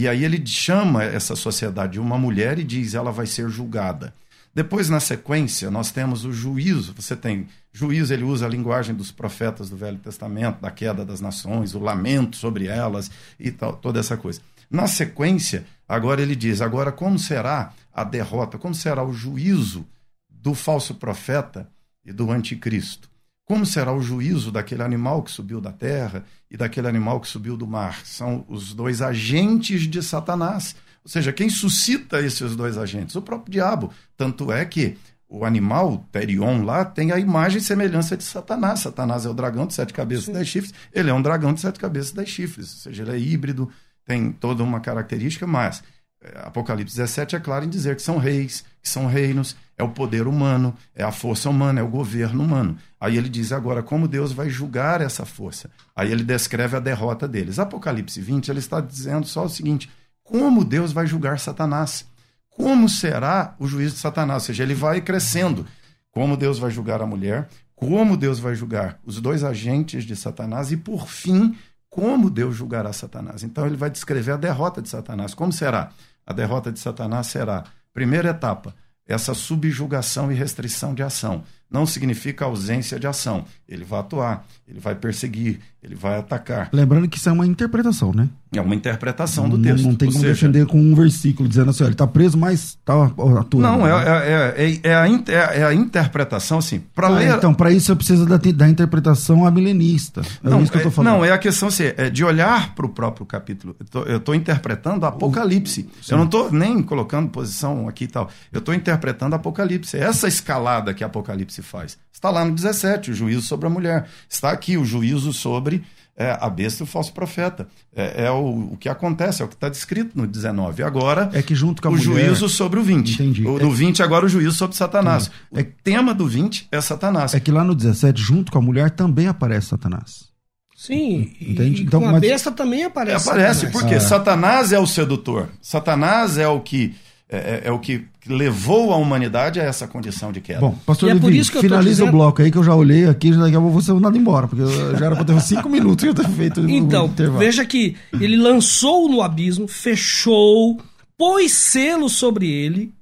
E 0.00 0.08
aí 0.08 0.24
ele 0.24 0.42
chama 0.46 1.04
essa 1.04 1.36
sociedade 1.36 1.92
de 1.92 2.00
uma 2.00 2.16
mulher 2.16 2.58
e 2.58 2.64
diz 2.64 2.94
ela 2.94 3.12
vai 3.12 3.26
ser 3.26 3.50
julgada. 3.50 4.14
Depois, 4.54 4.88
na 4.88 4.98
sequência, 4.98 5.70
nós 5.70 5.90
temos 5.90 6.24
o 6.24 6.32
juízo. 6.32 6.94
Você 6.96 7.14
tem 7.14 7.46
juízo, 7.70 8.14
ele 8.14 8.24
usa 8.24 8.46
a 8.46 8.48
linguagem 8.48 8.94
dos 8.94 9.12
profetas 9.12 9.68
do 9.68 9.76
Velho 9.76 9.98
Testamento, 9.98 10.62
da 10.62 10.70
queda 10.70 11.04
das 11.04 11.20
nações, 11.20 11.74
o 11.74 11.78
lamento 11.78 12.36
sobre 12.36 12.66
elas 12.66 13.10
e 13.38 13.50
tal, 13.50 13.74
toda 13.74 14.00
essa 14.00 14.16
coisa. 14.16 14.40
Na 14.70 14.86
sequência, 14.86 15.66
agora 15.86 16.22
ele 16.22 16.34
diz: 16.34 16.62
agora 16.62 16.90
como 16.90 17.18
será 17.18 17.74
a 17.92 18.02
derrota, 18.02 18.56
como 18.56 18.74
será 18.74 19.04
o 19.04 19.12
juízo 19.12 19.86
do 20.30 20.54
falso 20.54 20.94
profeta 20.94 21.68
e 22.06 22.10
do 22.10 22.30
anticristo? 22.30 23.09
Como 23.50 23.66
será 23.66 23.92
o 23.92 24.00
juízo 24.00 24.52
daquele 24.52 24.80
animal 24.80 25.24
que 25.24 25.30
subiu 25.32 25.60
da 25.60 25.72
terra 25.72 26.24
e 26.48 26.56
daquele 26.56 26.86
animal 26.86 27.18
que 27.18 27.26
subiu 27.26 27.56
do 27.56 27.66
mar? 27.66 28.06
São 28.06 28.44
os 28.48 28.72
dois 28.72 29.02
agentes 29.02 29.88
de 29.88 30.00
Satanás. 30.04 30.76
Ou 31.02 31.10
seja, 31.10 31.32
quem 31.32 31.50
suscita 31.50 32.20
esses 32.20 32.54
dois 32.54 32.78
agentes? 32.78 33.16
O 33.16 33.22
próprio 33.22 33.50
diabo. 33.50 33.92
Tanto 34.16 34.52
é 34.52 34.64
que 34.64 34.96
o 35.28 35.44
animal, 35.44 36.06
Terion, 36.12 36.62
lá, 36.62 36.84
tem 36.84 37.10
a 37.10 37.18
imagem 37.18 37.58
e 37.58 37.60
semelhança 37.60 38.16
de 38.16 38.22
Satanás. 38.22 38.78
Satanás 38.78 39.26
é 39.26 39.28
o 39.28 39.34
dragão 39.34 39.66
de 39.66 39.74
sete 39.74 39.92
cabeças 39.92 40.28
e 40.28 40.32
dez 40.32 40.46
chifres. 40.46 40.72
Ele 40.92 41.10
é 41.10 41.12
um 41.12 41.20
dragão 41.20 41.52
de 41.52 41.60
sete 41.60 41.80
cabeças 41.80 42.12
e 42.12 42.14
dez 42.14 42.28
chifres. 42.28 42.72
Ou 42.72 42.78
seja, 42.82 43.02
ele 43.02 43.16
é 43.16 43.18
híbrido, 43.18 43.68
tem 44.06 44.30
toda 44.30 44.62
uma 44.62 44.78
característica, 44.78 45.44
mas 45.44 45.82
é, 46.22 46.38
Apocalipse 46.46 46.96
17 46.96 47.34
é 47.34 47.40
claro 47.40 47.64
em 47.64 47.68
dizer 47.68 47.96
que 47.96 48.02
são 48.02 48.18
reis, 48.18 48.62
que 48.82 48.88
são 48.88 49.06
reinos, 49.06 49.56
é 49.80 49.82
o 49.82 49.88
poder 49.88 50.26
humano, 50.26 50.74
é 50.94 51.02
a 51.02 51.10
força 51.10 51.48
humana, 51.48 51.80
é 51.80 51.82
o 51.82 51.88
governo 51.88 52.44
humano. 52.44 52.76
Aí 53.00 53.16
ele 53.16 53.28
diz 53.30 53.50
agora 53.50 53.82
como 53.82 54.06
Deus 54.06 54.30
vai 54.30 54.50
julgar 54.50 55.00
essa 55.00 55.24
força. 55.24 55.70
Aí 55.96 56.12
ele 56.12 56.22
descreve 56.22 56.76
a 56.76 56.80
derrota 56.80 57.26
deles. 57.26 57.58
Apocalipse 57.58 58.20
20, 58.20 58.50
ele 58.50 58.58
está 58.58 58.80
dizendo 58.80 59.26
só 59.26 59.46
o 59.46 59.48
seguinte: 59.48 59.90
como 60.22 60.64
Deus 60.64 60.92
vai 60.92 61.06
julgar 61.06 61.38
Satanás? 61.38 62.06
Como 62.50 62.88
será 62.88 63.54
o 63.58 63.66
juízo 63.66 63.94
de 63.94 64.00
Satanás? 64.00 64.42
Ou 64.42 64.46
seja, 64.48 64.62
ele 64.62 64.74
vai 64.74 65.00
crescendo. 65.00 65.66
Como 66.12 66.36
Deus 66.36 66.58
vai 66.58 66.70
julgar 66.70 67.00
a 67.00 67.06
mulher? 67.06 67.48
Como 67.74 68.18
Deus 68.18 68.38
vai 68.38 68.54
julgar 68.54 68.98
os 69.06 69.18
dois 69.18 69.42
agentes 69.42 70.04
de 70.04 70.14
Satanás? 70.14 70.70
E, 70.70 70.76
por 70.76 71.08
fim, 71.08 71.56
como 71.88 72.28
Deus 72.28 72.54
julgará 72.54 72.92
Satanás? 72.92 73.42
Então, 73.42 73.66
ele 73.66 73.76
vai 73.76 73.88
descrever 73.88 74.32
a 74.32 74.36
derrota 74.36 74.82
de 74.82 74.90
Satanás. 74.90 75.32
Como 75.32 75.52
será? 75.52 75.90
A 76.26 76.34
derrota 76.34 76.70
de 76.70 76.78
Satanás 76.78 77.28
será, 77.28 77.64
primeira 77.94 78.28
etapa, 78.30 78.74
essa 79.10 79.34
subjugação 79.34 80.30
e 80.30 80.34
restrição 80.34 80.94
de 80.94 81.02
ação. 81.02 81.44
Não 81.70 81.86
significa 81.86 82.44
ausência 82.44 82.98
de 82.98 83.06
ação. 83.06 83.44
Ele 83.68 83.84
vai 83.84 84.00
atuar, 84.00 84.44
ele 84.68 84.80
vai 84.80 84.94
perseguir, 84.96 85.60
ele 85.80 85.94
vai 85.94 86.18
atacar. 86.18 86.68
Lembrando 86.72 87.08
que 87.08 87.16
isso 87.16 87.28
é 87.28 87.32
uma 87.32 87.46
interpretação, 87.46 88.12
né? 88.12 88.28
É 88.52 88.60
uma 88.60 88.74
interpretação 88.74 89.48
do 89.48 89.56
Não- 89.56 89.62
texto. 89.64 89.84
Não 89.86 89.94
tem 89.94 90.08
Ou 90.08 90.12
como 90.14 90.24
seja, 90.24 90.34
defender 90.34 90.66
com 90.66 90.80
um 90.80 90.92
versículo 90.92 91.48
dizendo 91.48 91.70
assim, 91.70 91.84
ele 91.84 91.92
está 91.92 92.04
preso, 92.08 92.36
mas 92.36 92.70
está 92.70 93.04
atuando. 93.04 93.58
Não, 93.60 93.78
né? 93.84 93.90
é, 93.92 94.64
é, 94.64 94.64
é, 94.66 94.80
é 94.90 94.94
a, 94.96 95.06
é, 95.06 95.60
é 95.60 95.64
a 95.64 95.72
interpretação, 95.72 96.58
assim. 96.58 96.82
Para 96.92 97.06
Ah, 97.06 97.10
ler. 97.10 97.36
Então, 97.36 97.54
para 97.54 97.70
isso 97.70 97.92
eu 97.92 97.96
preciso 97.96 98.26
da, 98.26 98.36
da 98.36 98.68
interpretação 98.68 99.46
amilenista. 99.46 100.22
É 100.42 100.50
não, 100.50 100.60
isso 100.62 100.72
que 100.72 100.78
eu 100.78 100.82
tô 100.82 100.88
é- 100.88 100.90
falando. 100.90 101.12
não, 101.18 101.24
é 101.24 101.30
a 101.30 101.38
questão 101.38 101.68
assim, 101.68 101.84
é 101.96 102.10
de 102.10 102.24
olhar 102.24 102.74
para 102.74 102.84
o 102.84 102.88
próprio 102.88 103.24
capítulo. 103.24 103.76
Eu 104.06 104.16
estou 104.16 104.34
interpretando 104.34 105.06
Apocalipse. 105.06 105.88
Eu 106.08 106.16
não 106.18 106.24
estou 106.24 106.50
nem 106.50 106.82
colocando 106.82 107.28
posição 107.28 107.88
aqui 107.88 108.04
e 108.04 108.08
tal. 108.08 108.28
Eu 108.52 108.58
estou 108.58 108.74
interpretando 108.74 109.34
Apocalipse. 109.34 109.96
Essa 109.96 110.26
escalada 110.26 110.92
que 110.92 111.04
Apocalipse 111.04 111.59
faz. 111.62 111.98
Está 112.12 112.30
lá 112.30 112.44
no 112.44 112.54
17, 112.54 113.10
o 113.10 113.14
juízo 113.14 113.42
sobre 113.42 113.66
a 113.66 113.70
mulher. 113.70 114.08
Está 114.28 114.50
aqui 114.50 114.76
o 114.76 114.84
juízo 114.84 115.32
sobre 115.32 115.82
é, 116.16 116.36
a 116.38 116.50
besta 116.50 116.82
e 116.82 116.84
o 116.84 116.86
falso 116.86 117.12
profeta. 117.14 117.66
É, 117.96 118.26
é 118.26 118.30
o, 118.30 118.72
o 118.72 118.76
que 118.78 118.88
acontece, 118.88 119.40
é 119.40 119.44
o 119.44 119.48
que 119.48 119.54
está 119.54 119.68
descrito 119.70 120.18
no 120.18 120.26
19. 120.26 120.82
Agora, 120.82 121.30
É 121.32 121.40
que 121.40 121.54
junto 121.54 121.80
com 121.80 121.88
a 121.88 121.90
o 121.90 121.94
mulher... 121.94 122.26
juízo 122.26 122.48
sobre 122.48 122.78
o 122.78 122.82
20. 122.82 123.14
Entendi. 123.14 123.46
O, 123.46 123.56
É- 123.56 123.60
do 123.60 123.70
20 123.70 124.02
agora 124.02 124.26
o 124.26 124.28
juízo 124.28 124.52
sobre 124.52 124.76
Satanás. 124.76 125.30
Entendi. 125.50 125.68
O 125.70 125.82
tema 125.82 126.12
do 126.12 126.26
20 126.26 126.68
é 126.70 126.80
Satanás. 126.80 127.32
É 127.32 127.40
que 127.40 127.50
lá 127.50 127.64
no 127.64 127.74
17, 127.74 128.20
junto 128.20 128.52
com 128.52 128.58
a 128.58 128.62
mulher, 128.62 128.90
também 128.90 129.28
aparece 129.28 129.68
Satanás. 129.68 130.28
Sim, 130.76 131.32
Entende? 131.40 131.82
E 131.82 131.84
então, 131.84 132.00
com 132.00 132.08
a 132.08 132.12
mas... 132.12 132.20
besta 132.22 132.50
também 132.50 132.84
aparece. 132.84 133.28
Aparece, 133.28 133.70
porque 133.70 133.94
ah. 133.96 134.00
Satanás 134.00 134.72
é 134.72 134.78
o 134.78 134.86
sedutor. 134.86 135.48
Satanás 135.60 136.38
é 136.38 136.48
o 136.48 136.58
que 136.60 136.94
é, 137.28 137.36
é, 137.36 137.60
é, 137.64 137.70
o 137.70 137.78
que 137.78 138.06
levou 138.30 138.92
a 138.92 138.96
humanidade 138.96 139.60
a 139.60 139.64
essa 139.64 139.86
condição 139.86 140.32
de 140.32 140.40
queda. 140.40 140.60
Bom, 140.60 140.74
pastor 140.86 141.10
e 141.10 141.14
Levi, 141.14 141.40
é 141.40 141.44
finaliza 141.44 141.90
dizendo... 141.90 142.08
o 142.08 142.12
bloco 142.12 142.40
aí 142.40 142.50
que 142.50 142.56
eu 142.56 142.64
já 142.64 142.74
olhei 142.74 143.06
aqui, 143.06 143.32
já 143.32 143.40
daqui 143.40 143.56
a 143.56 143.60
pouco 143.60 143.80
você 143.80 143.92
mandar 143.92 144.16
embora, 144.16 144.48
porque 144.48 144.64
já 144.96 145.06
era 145.06 145.14
para 145.14 145.24
ter 145.24 145.32
uns 145.32 145.44
cinco 145.44 145.68
minutos 145.70 146.02
que 146.02 146.08
eu 146.08 146.14
ter 146.14 146.28
feito 146.28 146.68
Então, 146.68 147.12
veja 147.38 147.64
que 147.64 147.96
ele 148.20 148.36
lançou 148.36 149.08
no 149.08 149.20
abismo, 149.20 149.68
fechou, 149.68 150.80
pôs 151.18 151.52
selo 151.52 152.08
sobre 152.08 152.50
ele, 152.50 152.92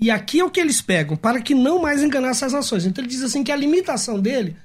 e 0.00 0.10
aqui 0.10 0.40
é 0.40 0.44
o 0.44 0.50
que 0.50 0.58
eles 0.58 0.80
pegam, 0.80 1.16
para 1.16 1.40
que 1.40 1.54
não 1.54 1.80
mais 1.80 2.02
enganasse 2.02 2.44
as 2.44 2.52
nações. 2.52 2.84
Então 2.84 3.04
ele 3.04 3.10
diz 3.10 3.22
assim 3.22 3.44
que 3.44 3.52
a 3.52 3.56
limitação 3.56 4.18
dele, 4.18 4.56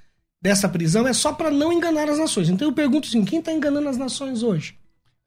dessa 0.41 0.67
prisão, 0.67 1.07
é 1.07 1.13
só 1.13 1.31
para 1.31 1.51
não 1.51 1.71
enganar 1.71 2.09
as 2.09 2.17
nações. 2.17 2.49
Então 2.49 2.67
eu 2.67 2.73
pergunto 2.73 3.07
assim, 3.07 3.23
quem 3.23 3.37
está 3.37 3.51
enganando 3.51 3.87
as 3.87 3.97
nações 3.97 4.41
hoje? 4.41 4.75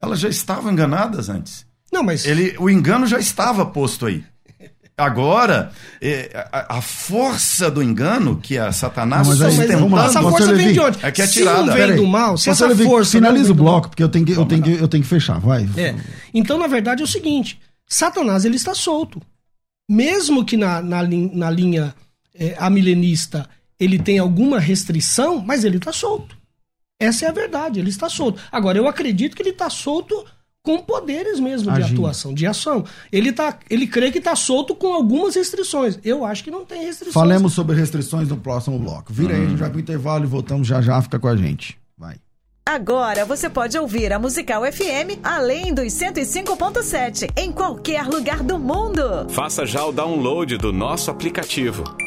Elas 0.01 0.19
já 0.19 0.27
estavam 0.27 0.71
enganadas 0.71 1.29
antes. 1.29 1.65
Não, 1.91 2.03
mas. 2.03 2.25
Ele, 2.25 2.55
o 2.57 2.69
engano 2.69 3.05
já 3.05 3.19
estava 3.19 3.65
posto 3.65 4.05
aí. 4.05 4.23
Agora, 5.01 5.71
é, 5.99 6.47
a, 6.51 6.77
a, 6.77 6.81
força 6.81 7.71
do 7.71 7.81
engano 7.81 8.39
que 8.39 8.55
a 8.55 8.71
Satanás 8.71 9.27
não, 9.27 9.35
mas 9.35 9.59
aí, 9.59 9.75
mas 9.89 10.05
essa 10.11 10.21
força 10.21 10.53
vem 10.53 10.73
de 10.73 10.79
onde? 10.79 10.99
É 11.01 11.11
que 11.11 11.23
é 11.23 11.27
tirada. 11.27 11.71
Se 11.71 11.77
vem 11.77 11.95
do 11.95 12.05
mal, 12.05 12.37
se 12.37 12.51
essa 12.51 12.75
força. 12.75 13.11
Finaliza 13.13 13.51
o 13.51 13.55
bloco, 13.55 13.89
porque 13.89 14.03
eu 14.03 14.09
tenho, 14.09 14.25
que, 14.25 14.33
eu, 14.33 14.45
tenho 14.45 14.61
que, 14.61 14.71
eu 14.73 14.87
tenho 14.87 15.03
que 15.03 15.09
fechar, 15.09 15.39
vai. 15.39 15.67
É. 15.75 15.95
Então, 16.31 16.59
na 16.59 16.67
verdade, 16.67 17.01
é 17.01 17.03
o 17.03 17.07
seguinte: 17.07 17.59
Satanás 17.87 18.45
ele 18.45 18.57
está 18.57 18.75
solto. 18.75 19.19
Mesmo 19.89 20.45
que 20.45 20.55
na, 20.55 20.83
na, 20.83 21.01
na 21.03 21.49
linha 21.49 21.95
é, 22.35 22.55
amilenista 22.59 23.49
ele 23.79 23.97
tenha 23.97 24.21
alguma 24.21 24.59
restrição, 24.59 25.43
mas 25.43 25.63
ele 25.63 25.77
está 25.77 25.91
solto. 25.91 26.37
Essa 26.99 27.25
é 27.25 27.29
a 27.29 27.33
verdade, 27.33 27.79
ele 27.79 27.89
está 27.89 28.07
solto. 28.07 28.39
Agora, 28.51 28.77
eu 28.77 28.87
acredito 28.87 29.35
que 29.35 29.41
ele 29.41 29.49
está 29.49 29.67
solto 29.67 30.23
com 30.63 30.79
poderes 30.79 31.39
mesmo 31.39 31.71
Agindo. 31.71 31.87
de 31.87 31.93
atuação, 31.93 32.33
de 32.33 32.45
ação. 32.45 32.85
Ele, 33.11 33.31
tá, 33.31 33.57
ele 33.69 33.87
crê 33.87 34.11
que 34.11 34.19
está 34.19 34.35
solto 34.35 34.75
com 34.75 34.93
algumas 34.93 35.35
restrições. 35.35 35.97
Eu 36.03 36.23
acho 36.23 36.43
que 36.43 36.51
não 36.51 36.65
tem 36.65 36.85
restrições. 36.85 37.13
Falemos 37.13 37.53
sobre 37.53 37.75
restrições 37.75 38.29
no 38.29 38.37
próximo 38.37 38.77
bloco. 38.77 39.11
Vira 39.11 39.33
hum. 39.33 39.37
aí, 39.37 39.45
a 39.45 39.49
gente 39.49 39.59
vai 39.59 39.69
pro 39.69 39.79
intervalo 39.79 40.23
e 40.23 40.27
voltamos 40.27 40.67
já 40.67 40.81
já, 40.81 41.01
fica 41.01 41.19
com 41.19 41.27
a 41.27 41.35
gente. 41.35 41.77
Vai. 41.97 42.15
Agora 42.65 43.25
você 43.25 43.49
pode 43.49 43.77
ouvir 43.77 44.13
a 44.13 44.19
Musical 44.19 44.61
FM 44.71 45.19
além 45.23 45.73
dos 45.73 45.87
105.7 45.93 47.29
em 47.35 47.51
qualquer 47.51 48.05
lugar 48.05 48.43
do 48.43 48.59
mundo. 48.59 49.27
Faça 49.29 49.65
já 49.65 49.83
o 49.83 49.91
download 49.91 50.57
do 50.57 50.71
nosso 50.71 51.09
aplicativo. 51.09 51.83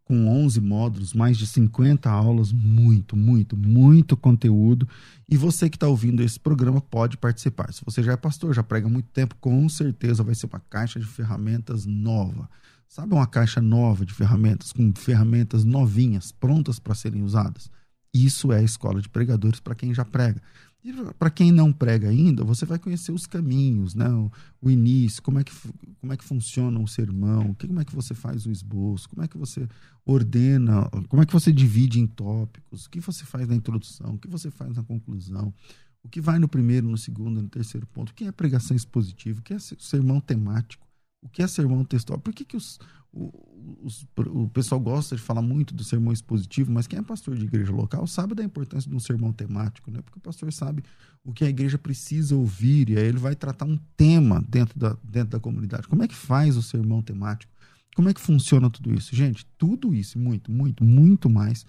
com 0.05 0.29
11 0.29 0.61
módulos, 0.61 1.15
mais 1.15 1.39
de 1.39 1.47
50 1.47 2.11
aulas, 2.11 2.53
muito, 2.53 3.17
muito, 3.17 3.57
muito 3.57 4.17
conteúdo. 4.17 4.87
E 5.29 5.37
você 5.37 5.71
que 5.71 5.77
está 5.77 5.89
ouvindo 5.89 6.23
esse 6.23 6.39
programa 6.39 6.81
pode 6.81 7.17
participar. 7.17 7.73
Se 7.73 7.83
você 7.85 8.03
já 8.03 8.13
é 8.13 8.17
pastor, 8.17 8.55
já 8.55 8.63
prega 8.63 8.89
muito 8.89 9.09
tempo, 9.09 9.35
com 9.41 9.67
certeza 9.69 10.23
vai 10.23 10.35
ser 10.35 10.47
uma 10.47 10.61
caixa 10.69 11.01
de 11.01 11.07
ferramentas 11.07 11.87
nova. 11.87 12.49
Sabe 12.87 13.15
uma 13.15 13.27
caixa 13.27 13.61
nova 13.61 14.05
de 14.05 14.13
ferramentas, 14.13 14.73
com 14.73 14.93
ferramentas 14.95 15.65
novinhas, 15.65 16.31
prontas 16.31 16.79
para 16.79 16.95
serem 16.95 17.23
usadas? 17.23 17.71
Isso 18.13 18.53
é 18.53 18.59
a 18.59 18.63
escola 18.63 19.01
de 19.01 19.09
pregadores 19.09 19.59
para 19.59 19.75
quem 19.75 19.93
já 19.93 20.05
prega. 20.05 20.41
E 20.85 20.93
para 21.19 21.31
quem 21.31 21.51
não 21.51 21.73
prega 21.73 22.11
ainda, 22.11 22.45
você 22.45 22.67
vai 22.67 22.79
conhecer 22.79 23.11
os 23.11 23.27
caminhos, 23.27 23.95
né? 23.95 24.07
o, 24.11 24.31
o, 24.61 24.71
início, 24.71 25.23
como 25.23 25.39
é, 25.39 25.45
que, 25.45 25.51
como 25.99 26.13
é 26.13 26.17
que 26.17 26.23
funciona 26.23 26.79
o 26.79 26.87
sermão, 26.87 27.55
como 27.55 27.81
é 27.81 27.85
que 27.87 27.95
você 27.95 28.13
faz 28.13 28.45
o 28.45 28.51
esboço, 28.51 29.09
como 29.09 29.23
é 29.23 29.27
que 29.27 29.39
você 29.39 29.67
ordena, 30.05 30.87
como 31.09 31.23
é 31.23 31.27
que 31.27 31.33
você 31.33 31.51
divide 31.51 31.99
em 31.99 32.07
tópicos, 32.07 32.85
o 32.85 32.91
que 32.91 33.01
você 33.01 33.25
faz 33.25 33.49
na 33.49 33.55
introdução, 33.55 34.15
o 34.15 34.19
que 34.19 34.29
você 34.29 34.51
faz 34.51 34.77
na 34.77 34.83
conclusão, 34.83 35.55
o 36.03 36.09
que 36.09 36.21
vai 36.21 36.39
no 36.39 36.47
primeiro, 36.47 36.87
no 36.87 36.99
segundo, 36.99 37.41
no 37.41 37.49
terceiro 37.49 37.87
ponto, 37.87 38.11
o 38.11 38.15
que 38.15 38.25
é 38.25 38.33
pregação 38.33 38.77
expositiva, 38.77 39.41
o 39.41 39.43
que 39.43 39.55
é 39.55 39.59
sermão 39.59 40.21
temático, 40.21 40.87
o 41.23 41.31
que 41.31 41.43
é 41.43 41.47
sermão 41.47 41.83
textual, 41.83 42.19
por 42.19 42.35
que, 42.35 42.45
que 42.45 42.59
os, 42.59 42.79
o, 43.15 44.43
o 44.43 44.49
pessoal 44.49 44.81
gosta 44.81 45.15
de 45.15 45.23
falar 45.23 45.41
muito 45.41 45.73
do 45.73 45.85
sermão 45.85 46.13
expositivo, 46.13 46.73
mas 46.73 46.87
quem 46.87 46.99
é 46.99 47.03
pastor 47.03 47.37
de 47.37 47.45
igreja 47.45 47.73
local 47.73 48.07
sabe 48.07 48.35
da 48.35 48.43
importância 48.43 48.91
de 48.91 48.97
um 48.97 49.01
sermão 49.01 49.33
temático, 49.33 49.91
né? 49.91 50.01
Porque 50.03 50.19
o 50.19 50.23
pastor 50.23 50.53
sabe 50.53 50.83
o 51.25 51.33
que 51.33 51.45
a 51.45 51.49
igreja 51.49 51.79
precisa 51.79 52.35
ouvir 52.35 52.91
e 52.91 52.99
aí 52.99 53.05
ele 53.05 53.19
vai 53.19 53.35
tratar 53.35 53.65
um 53.65 53.79
tema 53.97 54.45
dentro 54.49 54.79
da, 54.79 54.97
dentro 55.03 55.31
da 55.31 55.41
comunidade. 55.41 55.87
Como 55.87 56.03
é 56.03 56.09
que 56.09 56.15
faz 56.15 56.57
o 56.57 56.63
sermão 56.63 57.01
temático? 57.01 57.53
Como 57.95 58.09
é 58.09 58.15
que 58.15 58.21
funciona 58.21 58.69
tudo 58.69 58.93
isso? 58.93 59.15
Gente, 59.15 59.47
tudo 59.57 59.95
isso, 59.95 60.19
muito, 60.19 60.51
muito, 60.51 60.85
muito 60.85 61.31
mais 61.31 61.65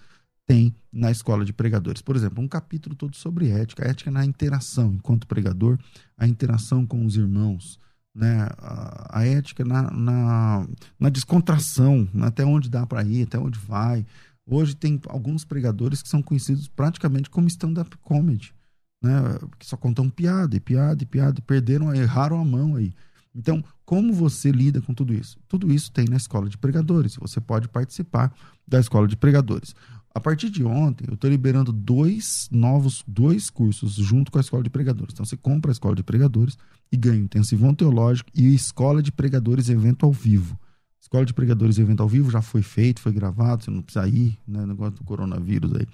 tem 0.46 0.74
na 0.92 1.10
escola 1.10 1.44
de 1.44 1.52
pregadores. 1.52 2.02
Por 2.02 2.16
exemplo, 2.16 2.42
um 2.42 2.48
capítulo 2.48 2.94
todo 2.94 3.14
sobre 3.16 3.48
ética, 3.48 3.86
ética 3.86 4.10
na 4.10 4.24
interação 4.24 4.94
enquanto 4.94 5.26
pregador, 5.26 5.78
a 6.16 6.26
interação 6.26 6.86
com 6.86 7.04
os 7.04 7.16
irmãos, 7.16 7.78
né, 8.16 8.48
a, 8.56 9.18
a 9.18 9.26
ética 9.26 9.62
na, 9.64 9.90
na, 9.90 10.66
na 10.98 11.08
descontração, 11.10 12.08
né, 12.14 12.26
até 12.26 12.44
onde 12.44 12.70
dá 12.70 12.86
para 12.86 13.04
ir, 13.04 13.24
até 13.24 13.38
onde 13.38 13.58
vai. 13.58 14.06
Hoje 14.46 14.74
tem 14.74 14.98
alguns 15.08 15.44
pregadores 15.44 16.02
que 16.02 16.08
são 16.08 16.22
conhecidos 16.22 16.66
praticamente 16.66 17.28
como 17.28 17.46
stand-up 17.46 17.94
comedy, 17.98 18.54
né, 19.02 19.20
que 19.58 19.66
só 19.66 19.76
contam 19.76 20.08
piada 20.08 20.56
e 20.56 20.60
piada 20.60 21.02
e 21.02 21.06
piada, 21.06 21.42
perderam, 21.42 21.94
erraram 21.94 22.40
a 22.40 22.44
mão 22.44 22.76
aí. 22.76 22.94
Então, 23.34 23.62
como 23.84 24.14
você 24.14 24.50
lida 24.50 24.80
com 24.80 24.94
tudo 24.94 25.12
isso? 25.12 25.38
Tudo 25.46 25.70
isso 25.70 25.92
tem 25.92 26.06
na 26.06 26.16
escola 26.16 26.48
de 26.48 26.56
pregadores. 26.56 27.16
Você 27.16 27.38
pode 27.38 27.68
participar 27.68 28.32
da 28.66 28.80
escola 28.80 29.06
de 29.06 29.14
pregadores. 29.14 29.74
A 30.16 30.20
partir 30.20 30.48
de 30.48 30.64
ontem, 30.64 31.04
eu 31.06 31.12
estou 31.12 31.28
liberando 31.28 31.70
dois 31.70 32.48
novos, 32.50 33.04
dois 33.06 33.50
cursos 33.50 33.96
junto 33.96 34.32
com 34.32 34.38
a 34.38 34.40
escola 34.40 34.62
de 34.62 34.70
pregadores. 34.70 35.12
Então, 35.12 35.26
você 35.26 35.36
compra 35.36 35.70
a 35.70 35.74
escola 35.74 35.94
de 35.94 36.02
pregadores 36.02 36.56
e 36.90 36.96
ganha 36.96 37.20
intensivão 37.20 37.74
teológico 37.74 38.30
e 38.34 38.54
escola 38.54 39.02
de 39.02 39.12
pregadores 39.12 39.68
evento 39.68 40.06
ao 40.06 40.12
vivo. 40.12 40.58
Escola 40.98 41.26
de 41.26 41.34
pregadores 41.34 41.76
evento 41.76 42.02
ao 42.02 42.08
vivo 42.08 42.30
já 42.30 42.40
foi 42.40 42.62
feito, 42.62 43.02
foi 43.02 43.12
gravado, 43.12 43.64
você 43.64 43.70
não 43.70 43.82
precisa 43.82 44.08
ir, 44.08 44.38
né? 44.48 44.64
Negócio 44.64 44.94
do 44.94 45.04
coronavírus 45.04 45.74
aí. 45.74 45.86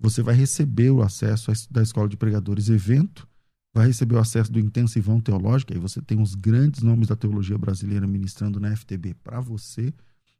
Você 0.00 0.20
vai 0.20 0.34
receber 0.34 0.90
o 0.90 1.00
acesso 1.00 1.52
da 1.70 1.80
escola 1.80 2.08
de 2.08 2.16
pregadores 2.16 2.68
evento, 2.70 3.24
vai 3.72 3.86
receber 3.86 4.16
o 4.16 4.18
acesso 4.18 4.50
do 4.50 4.58
intensivão 4.58 5.20
teológico, 5.20 5.72
aí 5.72 5.78
você 5.78 6.02
tem 6.02 6.20
os 6.20 6.34
grandes 6.34 6.82
nomes 6.82 7.06
da 7.06 7.14
teologia 7.14 7.56
brasileira 7.56 8.04
ministrando 8.04 8.58
na 8.58 8.74
FTB 8.74 9.14
para 9.22 9.40
você, 9.40 9.94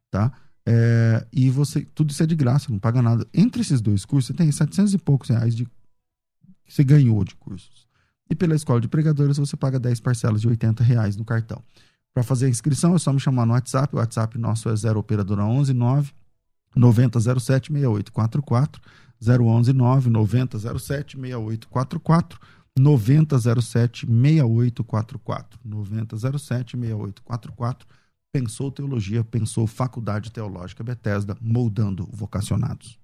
tá? 0.09 0.33
É, 0.73 1.27
e 1.33 1.49
você, 1.49 1.81
tudo 1.93 2.11
isso 2.11 2.23
é 2.23 2.25
de 2.25 2.33
graça, 2.33 2.71
não 2.71 2.79
paga 2.79 3.01
nada. 3.01 3.27
Entre 3.33 3.61
esses 3.61 3.81
dois 3.81 4.05
cursos, 4.05 4.27
você 4.27 4.33
tem 4.33 4.49
700 4.49 4.93
e 4.93 4.97
poucos 4.97 5.27
reais 5.27 5.53
de 5.53 5.65
que 5.65 6.73
você 6.73 6.81
ganhou 6.81 7.25
de 7.25 7.35
cursos. 7.35 7.85
E 8.29 8.35
pela 8.35 8.55
escola 8.55 8.79
de 8.79 8.87
pregadores, 8.87 9.37
você 9.37 9.57
paga 9.57 9.77
10 9.77 9.99
parcelas 9.99 10.39
de 10.39 10.47
80 10.47 10.81
reais 10.81 11.17
no 11.17 11.25
cartão. 11.25 11.61
Para 12.13 12.23
fazer 12.23 12.45
a 12.45 12.49
inscrição, 12.49 12.95
é 12.95 12.99
só 12.99 13.11
me 13.11 13.19
chamar 13.19 13.45
no 13.45 13.51
WhatsApp. 13.51 13.93
O 13.93 13.99
WhatsApp 13.99 14.37
nosso 14.37 14.69
é 14.69 14.75
0 14.75 14.97
operadora 14.97 15.43
11 15.43 15.73
9 15.73 16.13
9007 16.73 17.73
6844 17.73 18.81
011 19.21 19.73
9 19.73 20.09
9007 20.09 21.17
6844 21.17 22.39
9007 22.77 24.07
6844 24.07 25.59
9007 25.65 26.77
6844 26.77 27.87
Pensou 28.33 28.71
Teologia, 28.71 29.25
pensou 29.25 29.67
Faculdade 29.67 30.31
Teológica 30.31 30.81
Bethesda, 30.81 31.35
moldando 31.41 32.07
vocacionados. 32.09 32.97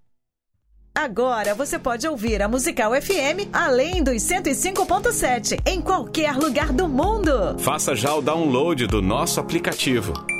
Agora 0.95 1.53
você 1.53 1.77
pode 1.77 2.07
ouvir 2.07 2.41
a 2.41 2.47
Musical 2.47 2.93
FM 2.99 3.51
além 3.51 4.01
dos 4.01 4.15
105.7 4.23 5.61
em 5.67 5.81
qualquer 5.81 6.35
lugar 6.35 6.71
do 6.71 6.87
mundo. 6.87 7.59
Faça 7.59 7.93
já 7.93 8.15
o 8.15 8.21
download 8.21 8.87
do 8.87 9.01
nosso 9.01 9.39
aplicativo. 9.39 10.13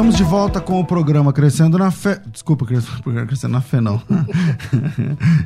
Estamos 0.00 0.16
de 0.16 0.24
volta 0.24 0.62
com 0.62 0.80
o 0.80 0.84
programa 0.84 1.30
Crescendo 1.30 1.76
na 1.76 1.90
Fé. 1.90 2.22
Desculpa, 2.32 2.64
Crescendo 2.64 3.52
na 3.52 3.60
Fé, 3.60 3.82
não. 3.82 4.02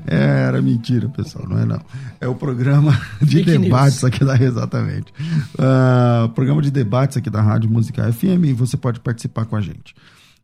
é, 0.06 0.46
era 0.46 0.62
mentira, 0.62 1.08
pessoal, 1.08 1.48
não 1.48 1.58
é 1.58 1.64
não. 1.64 1.80
É 2.20 2.28
o 2.28 2.36
programa 2.36 2.92
de 3.20 3.38
Fake 3.38 3.58
debates 3.58 4.00
news. 4.00 4.04
aqui 4.04 4.24
da. 4.24 4.36
Exatamente. 4.40 5.12
Ah, 5.58 6.30
programa 6.36 6.62
de 6.62 6.70
debates 6.70 7.16
aqui 7.16 7.28
da 7.28 7.42
Rádio 7.42 7.68
Música 7.68 8.12
FM 8.12 8.44
e 8.44 8.52
você 8.52 8.76
pode 8.76 9.00
participar 9.00 9.44
com 9.44 9.56
a 9.56 9.60
gente. 9.60 9.92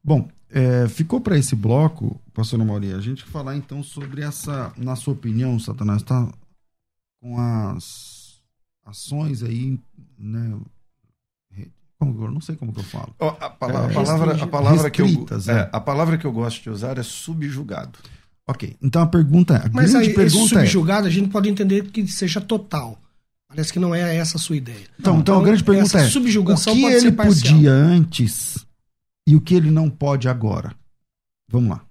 Bom, 0.03 0.29
é, 0.51 0.89
ficou 0.89 1.21
para 1.21 1.39
esse 1.39 1.55
bloco, 1.55 2.21
pastor 2.35 2.59
Mauri, 2.65 2.93
a 2.93 2.99
gente 2.99 3.23
falar 3.23 3.55
então 3.55 3.81
sobre 3.81 4.23
essa, 4.23 4.73
na 4.77 4.97
sua 4.97 5.13
opinião, 5.13 5.57
Satanás 5.61 6.03
está 6.03 6.29
com 7.23 7.39
as 7.39 8.41
ações 8.85 9.45
aí, 9.45 9.79
né? 10.19 10.59
Como, 12.01 12.15
que 12.17 12.23
eu- 12.25 12.31
não 12.31 12.41
sei 12.41 12.57
como 12.57 12.73
que 12.73 12.81
eu 12.81 12.85
falo. 12.85 13.15
A, 13.21 13.51
pala- 13.51 13.81
É, 13.83 13.91
a 13.91 13.95
palavra, 13.95 14.43
a, 14.43 14.47
palavra 14.47 14.91
que 14.91 15.03
eu, 15.03 15.07
é, 15.07 15.53
né? 15.53 15.69
a 15.71 15.81
palavra 15.81 16.17
que 16.17 16.25
eu 16.27 16.33
gosto 16.33 16.63
de 16.63 16.71
usar 16.71 16.97
é 16.97 17.03
subjugado. 17.03 17.99
Ok, 18.49 18.75
então 18.83 19.03
a 19.03 19.07
pergunta, 19.07 19.59
a 19.59 19.69
Mas 19.71 19.93
grande 19.93 19.97
aí, 19.99 20.05
esse 20.07 20.15
pergunta 20.15 20.55
é, 20.55 20.59
subjugado, 20.61 21.07
a 21.07 21.11
gente 21.11 21.29
pode 21.29 21.49
entender 21.51 21.89
que 21.91 22.05
seja 22.09 22.41
total. 22.41 22.99
Parece 23.47 23.71
que 23.73 23.79
não 23.79 23.95
é 23.95 24.17
essa 24.17 24.39
a 24.39 24.41
sua 24.41 24.57
ideia. 24.57 24.87
então, 24.99 25.19
então 25.21 25.39
a 25.39 25.45
grande 25.45 25.63
pergunta 25.63 25.87
essa 25.99 26.01
é, 26.01 26.07
o 26.07 26.11
subjugação 26.11 26.73
que 26.75 26.81
pode 26.81 26.95
ele 26.95 27.13
podia 27.13 27.71
antes 27.73 28.67
e 29.29 29.37
o 29.37 29.41
que 29.41 29.55
ele 29.55 29.71
não 29.71 29.91
pode 29.91 30.27
agora? 30.29 30.75
Vamos 31.51 31.71
lá. 31.71 31.85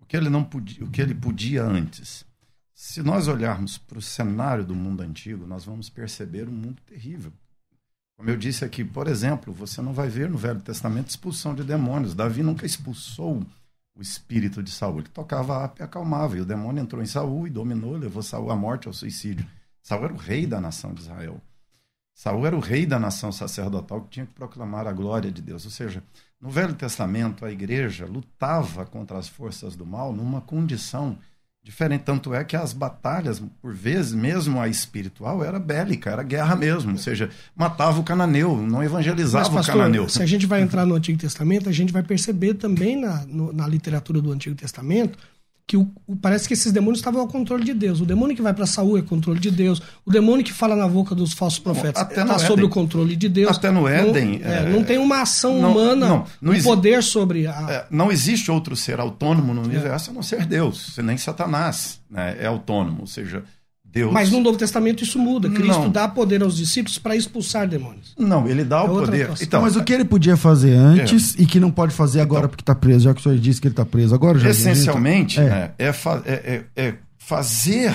O 0.00 0.04
que 0.08 0.16
ele 0.16 0.28
não 0.28 0.42
podia, 0.44 0.84
o 0.84 0.90
que 0.90 1.00
ele 1.00 1.14
podia 1.14 1.62
antes. 1.64 2.24
Se 2.74 3.02
nós 3.02 3.26
olharmos 3.28 3.78
para 3.78 3.98
o 3.98 4.02
cenário 4.02 4.64
do 4.64 4.74
mundo 4.74 5.02
antigo, 5.02 5.46
nós 5.46 5.64
vamos 5.64 5.88
perceber 5.88 6.48
um 6.48 6.52
mundo 6.52 6.76
terrível. 6.86 7.32
Como 8.16 8.30
eu 8.30 8.36
disse 8.36 8.64
aqui, 8.64 8.82
por 8.82 9.08
exemplo, 9.08 9.52
você 9.52 9.82
não 9.82 9.92
vai 9.92 10.08
ver 10.08 10.30
no 10.30 10.38
Velho 10.38 10.60
Testamento 10.60 11.10
expulsão 11.10 11.54
de 11.54 11.62
demônios. 11.62 12.14
Davi 12.14 12.42
nunca 12.42 12.64
expulsou 12.64 13.44
o 13.94 14.00
espírito 14.00 14.62
de 14.62 14.70
Saul. 14.70 15.00
Ele 15.00 15.08
tocava 15.08 15.54
a 15.54 15.62
harpa 15.62 15.82
e 15.82 15.84
acalmava. 15.84 16.36
E 16.36 16.40
o 16.40 16.46
demônio 16.46 16.82
entrou 16.82 17.02
em 17.02 17.06
Saul 17.06 17.46
e 17.46 17.50
dominou, 17.50 17.96
levou 17.96 18.22
Saul 18.22 18.50
à 18.50 18.56
morte, 18.56 18.88
ao 18.88 18.94
suicídio. 18.94 19.46
Saul 19.82 20.04
era 20.04 20.14
o 20.14 20.16
rei 20.16 20.46
da 20.46 20.60
nação 20.60 20.94
de 20.94 21.02
Israel. 21.02 21.40
Saul 22.14 22.46
era 22.46 22.56
o 22.56 22.60
rei 22.60 22.86
da 22.86 22.98
nação 22.98 23.30
sacerdotal 23.30 24.00
que 24.00 24.08
tinha 24.08 24.26
que 24.26 24.32
proclamar 24.32 24.86
a 24.86 24.92
glória 24.92 25.30
de 25.30 25.42
Deus. 25.42 25.66
Ou 25.66 25.70
seja, 25.70 26.02
no 26.40 26.48
Velho 26.48 26.74
Testamento, 26.74 27.44
a 27.44 27.52
igreja 27.52 28.06
lutava 28.06 28.86
contra 28.86 29.18
as 29.18 29.28
forças 29.28 29.76
do 29.76 29.84
mal 29.84 30.14
numa 30.14 30.40
condição 30.40 31.18
diferente. 31.66 32.02
Tanto 32.02 32.32
é 32.32 32.44
que 32.44 32.56
as 32.56 32.72
batalhas, 32.72 33.42
por 33.60 33.74
vezes, 33.74 34.12
mesmo 34.14 34.60
a 34.60 34.68
espiritual, 34.68 35.44
era 35.44 35.58
bélica, 35.58 36.10
era 36.10 36.22
guerra 36.22 36.54
mesmo. 36.56 36.92
Ou 36.92 36.98
seja, 36.98 37.28
matava 37.54 37.98
o 38.00 38.04
cananeu, 38.04 38.56
não 38.56 38.82
evangelizava 38.82 39.50
Mas, 39.50 39.66
o 39.68 39.72
cananeu. 39.72 40.04
pastor, 40.04 40.18
se 40.18 40.22
a 40.22 40.26
gente 40.26 40.46
vai 40.46 40.62
entrar 40.62 40.86
no 40.86 40.94
Antigo 40.94 41.18
Testamento, 41.18 41.68
a 41.68 41.72
gente 41.72 41.92
vai 41.92 42.02
perceber 42.02 42.54
também 42.54 42.98
na, 43.00 43.24
no- 43.26 43.52
na 43.52 43.66
literatura 43.66 44.20
do 44.22 44.30
Antigo 44.32 44.54
Testamento 44.54 45.18
que 45.68 45.76
o- 45.76 45.90
parece 46.22 46.46
que 46.46 46.54
esses 46.54 46.70
demônios 46.70 47.00
estavam 47.00 47.20
ao 47.20 47.26
controle 47.26 47.64
de 47.64 47.74
Deus. 47.74 48.00
O 48.00 48.06
demônio 48.06 48.36
que 48.36 48.40
vai 48.42 48.54
para 48.54 48.66
Saul 48.66 48.96
é 48.98 49.02
controle 49.02 49.40
de 49.40 49.50
Deus. 49.50 49.82
O 50.04 50.12
demônio 50.12 50.44
que 50.44 50.52
fala 50.52 50.76
na 50.76 50.86
boca 50.86 51.12
dos 51.12 51.32
falsos 51.32 51.58
profetas 51.58 52.00
está 52.08 52.38
sob 52.38 52.62
o 52.62 52.68
controle 52.68 53.16
de 53.16 53.28
Deus. 53.28 53.56
Até 53.56 53.70
no 53.72 53.88
Éden, 53.88 54.38
Não, 54.38 54.48
é, 54.48 54.58
é, 54.58 54.68
não 54.70 54.84
tem 54.84 54.96
uma 54.96 55.22
ação 55.22 55.60
não- 55.60 55.72
humana, 55.72 56.06
não, 56.08 56.26
não 56.40 56.52
um 56.52 56.54
exi- 56.54 56.64
poder 56.68 57.02
sobre 57.02 57.48
a. 57.48 57.66
É, 57.68 57.86
não 57.90 58.12
existe 58.12 58.48
outro 58.48 58.76
ser 58.76 59.00
autônomo 59.00 59.52
no 59.52 59.62
universo 59.62 60.10
a 60.10 60.14
não 60.14 60.22
ser 60.22 60.46
Deus, 60.46 60.96
nem 60.98 61.16
Satanás 61.16 62.00
né, 62.08 62.36
é 62.38 62.46
autônomo. 62.46 62.98
Ou 63.00 63.06
seja, 63.08 63.42
Deus. 63.96 64.12
Mas 64.12 64.30
no 64.30 64.40
Novo 64.40 64.58
Testamento 64.58 65.02
isso 65.02 65.18
muda. 65.18 65.48
Cristo 65.48 65.80
Não. 65.80 65.90
dá 65.90 66.06
poder 66.06 66.42
aos 66.42 66.54
discípulos 66.56 66.98
para 66.98 67.16
expulsar 67.16 67.66
demônios. 67.66 68.14
Não, 68.18 68.46
ele 68.46 68.62
dá 68.62 68.80
É 68.80 68.82
o 68.82 68.88
poder. 68.88 69.30
Então, 69.40 69.62
mas 69.62 69.74
o 69.74 69.82
que 69.82 69.92
ele 69.92 70.04
podia 70.04 70.36
fazer 70.36 70.74
antes 70.74 71.34
e 71.38 71.46
que 71.46 71.58
não 71.58 71.70
pode 71.70 71.94
fazer 71.94 72.20
agora 72.20 72.46
porque 72.48 72.60
está 72.62 72.74
preso, 72.74 73.00
já 73.04 73.14
que 73.14 73.20
o 73.20 73.22
senhor 73.22 73.38
disse 73.38 73.60
que 73.60 73.66
ele 73.68 73.72
está 73.72 73.86
preso 73.86 74.14
agora, 74.14 74.38
já 74.38 74.50
essencialmente, 74.50 75.40
É. 75.40 75.44
né, 75.48 75.70
é, 75.78 75.92
fa- 75.92 76.22
é- 76.26 76.64
é- 76.76 76.82
é 76.88 76.94
fazer 77.18 77.94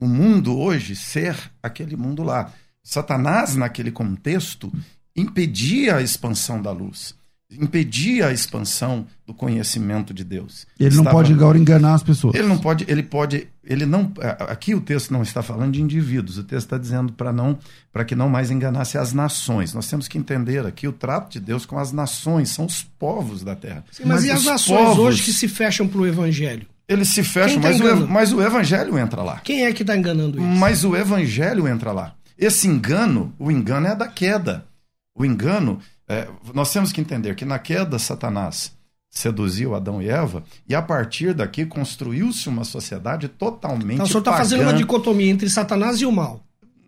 o 0.00 0.06
mundo 0.08 0.58
hoje 0.58 0.96
ser 0.96 1.36
aquele 1.62 1.96
mundo 1.96 2.22
lá. 2.24 2.50
Satanás, 2.82 3.54
naquele 3.54 3.92
contexto, 3.92 4.72
impedia 5.16 5.96
a 5.96 6.02
expansão 6.02 6.60
da 6.60 6.72
luz, 6.72 7.14
impedia 7.60 8.26
a 8.28 8.32
expansão 8.32 9.06
do 9.26 9.32
conhecimento 9.34 10.12
de 10.14 10.24
Deus. 10.24 10.66
Ele 10.78 10.90
não 10.94 11.02
Estava- 11.02 11.16
pode 11.16 11.32
agora 11.32 11.58
enganar 11.58 11.94
as 11.94 12.02
pessoas. 12.02 12.34
Ele 12.34 12.46
não 12.48 12.58
pode, 12.58 12.84
ele 12.88 13.02
pode, 13.02 13.48
ele 13.64 13.86
não. 13.86 14.12
Aqui 14.48 14.74
o 14.74 14.80
texto 14.80 15.10
não 15.12 15.22
está 15.22 15.42
falando 15.42 15.72
de 15.72 15.80
indivíduos, 15.82 16.38
o 16.38 16.44
texto 16.44 16.66
está 16.66 16.78
dizendo 16.78 17.12
para 17.12 17.32
não, 17.32 17.58
para 17.92 18.04
que 18.04 18.14
não 18.14 18.28
mais 18.28 18.50
enganasse 18.50 18.96
as 18.98 19.12
nações. 19.12 19.72
Nós 19.74 19.88
temos 19.88 20.08
que 20.08 20.18
entender 20.18 20.66
aqui 20.66 20.86
o 20.88 20.92
trato 20.92 21.30
de 21.32 21.40
Deus 21.40 21.64
com 21.66 21.78
as 21.78 21.92
nações, 21.92 22.50
são 22.50 22.66
os 22.66 22.82
povos 22.82 23.42
da 23.42 23.54
terra. 23.54 23.84
Sim, 23.90 24.02
mas, 24.04 24.16
Mas 24.20 24.24
e 24.24 24.30
as 24.30 24.44
nações 24.44 24.78
povos- 24.86 24.98
hoje 24.98 25.22
que 25.22 25.32
se 25.32 25.48
fecham 25.48 25.86
para 25.88 26.00
o 26.00 26.06
evangelho? 26.06 26.66
Eles 26.88 27.08
se 27.08 27.22
fecham, 27.22 27.60
tá 27.60 27.68
mas, 27.68 27.80
o, 27.80 28.08
mas 28.08 28.32
o 28.32 28.42
evangelho 28.42 28.98
entra 28.98 29.22
lá. 29.22 29.38
Quem 29.38 29.64
é 29.64 29.72
que 29.72 29.82
está 29.82 29.96
enganando 29.96 30.38
isso? 30.38 30.46
Mas 30.46 30.84
o 30.84 30.94
evangelho 30.96 31.66
entra 31.68 31.92
lá. 31.92 32.14
Esse 32.36 32.66
engano, 32.66 33.32
o 33.38 33.50
engano 33.50 33.86
é 33.86 33.94
da 33.94 34.08
queda. 34.08 34.66
O 35.14 35.24
engano, 35.24 35.78
é, 36.08 36.28
nós 36.54 36.72
temos 36.72 36.92
que 36.92 37.00
entender 37.00 37.34
que 37.34 37.44
na 37.44 37.58
queda 37.58 37.98
Satanás 37.98 38.72
seduziu 39.10 39.74
Adão 39.74 40.00
e 40.00 40.08
Eva 40.08 40.42
e 40.68 40.74
a 40.74 40.80
partir 40.82 41.34
daqui 41.34 41.66
construiu-se 41.66 42.48
uma 42.48 42.64
sociedade 42.64 43.28
totalmente 43.28 43.94
Então, 43.94 44.06
o 44.06 44.08
senhor 44.08 44.20
está 44.20 44.36
fazendo 44.36 44.62
uma 44.62 44.72
dicotomia 44.74 45.30
entre 45.30 45.48
Satanás 45.50 46.00
e 46.00 46.06
o 46.06 46.12
mal. 46.12 46.40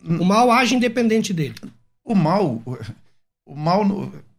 Hum. 0.04 0.18
O 0.20 0.24
mal 0.24 0.50
age 0.50 0.74
independente 0.74 1.32
dele. 1.32 1.54
O 2.04 2.14
mal, 2.14 2.62
o- 2.64 3.54
mal, 3.54 3.82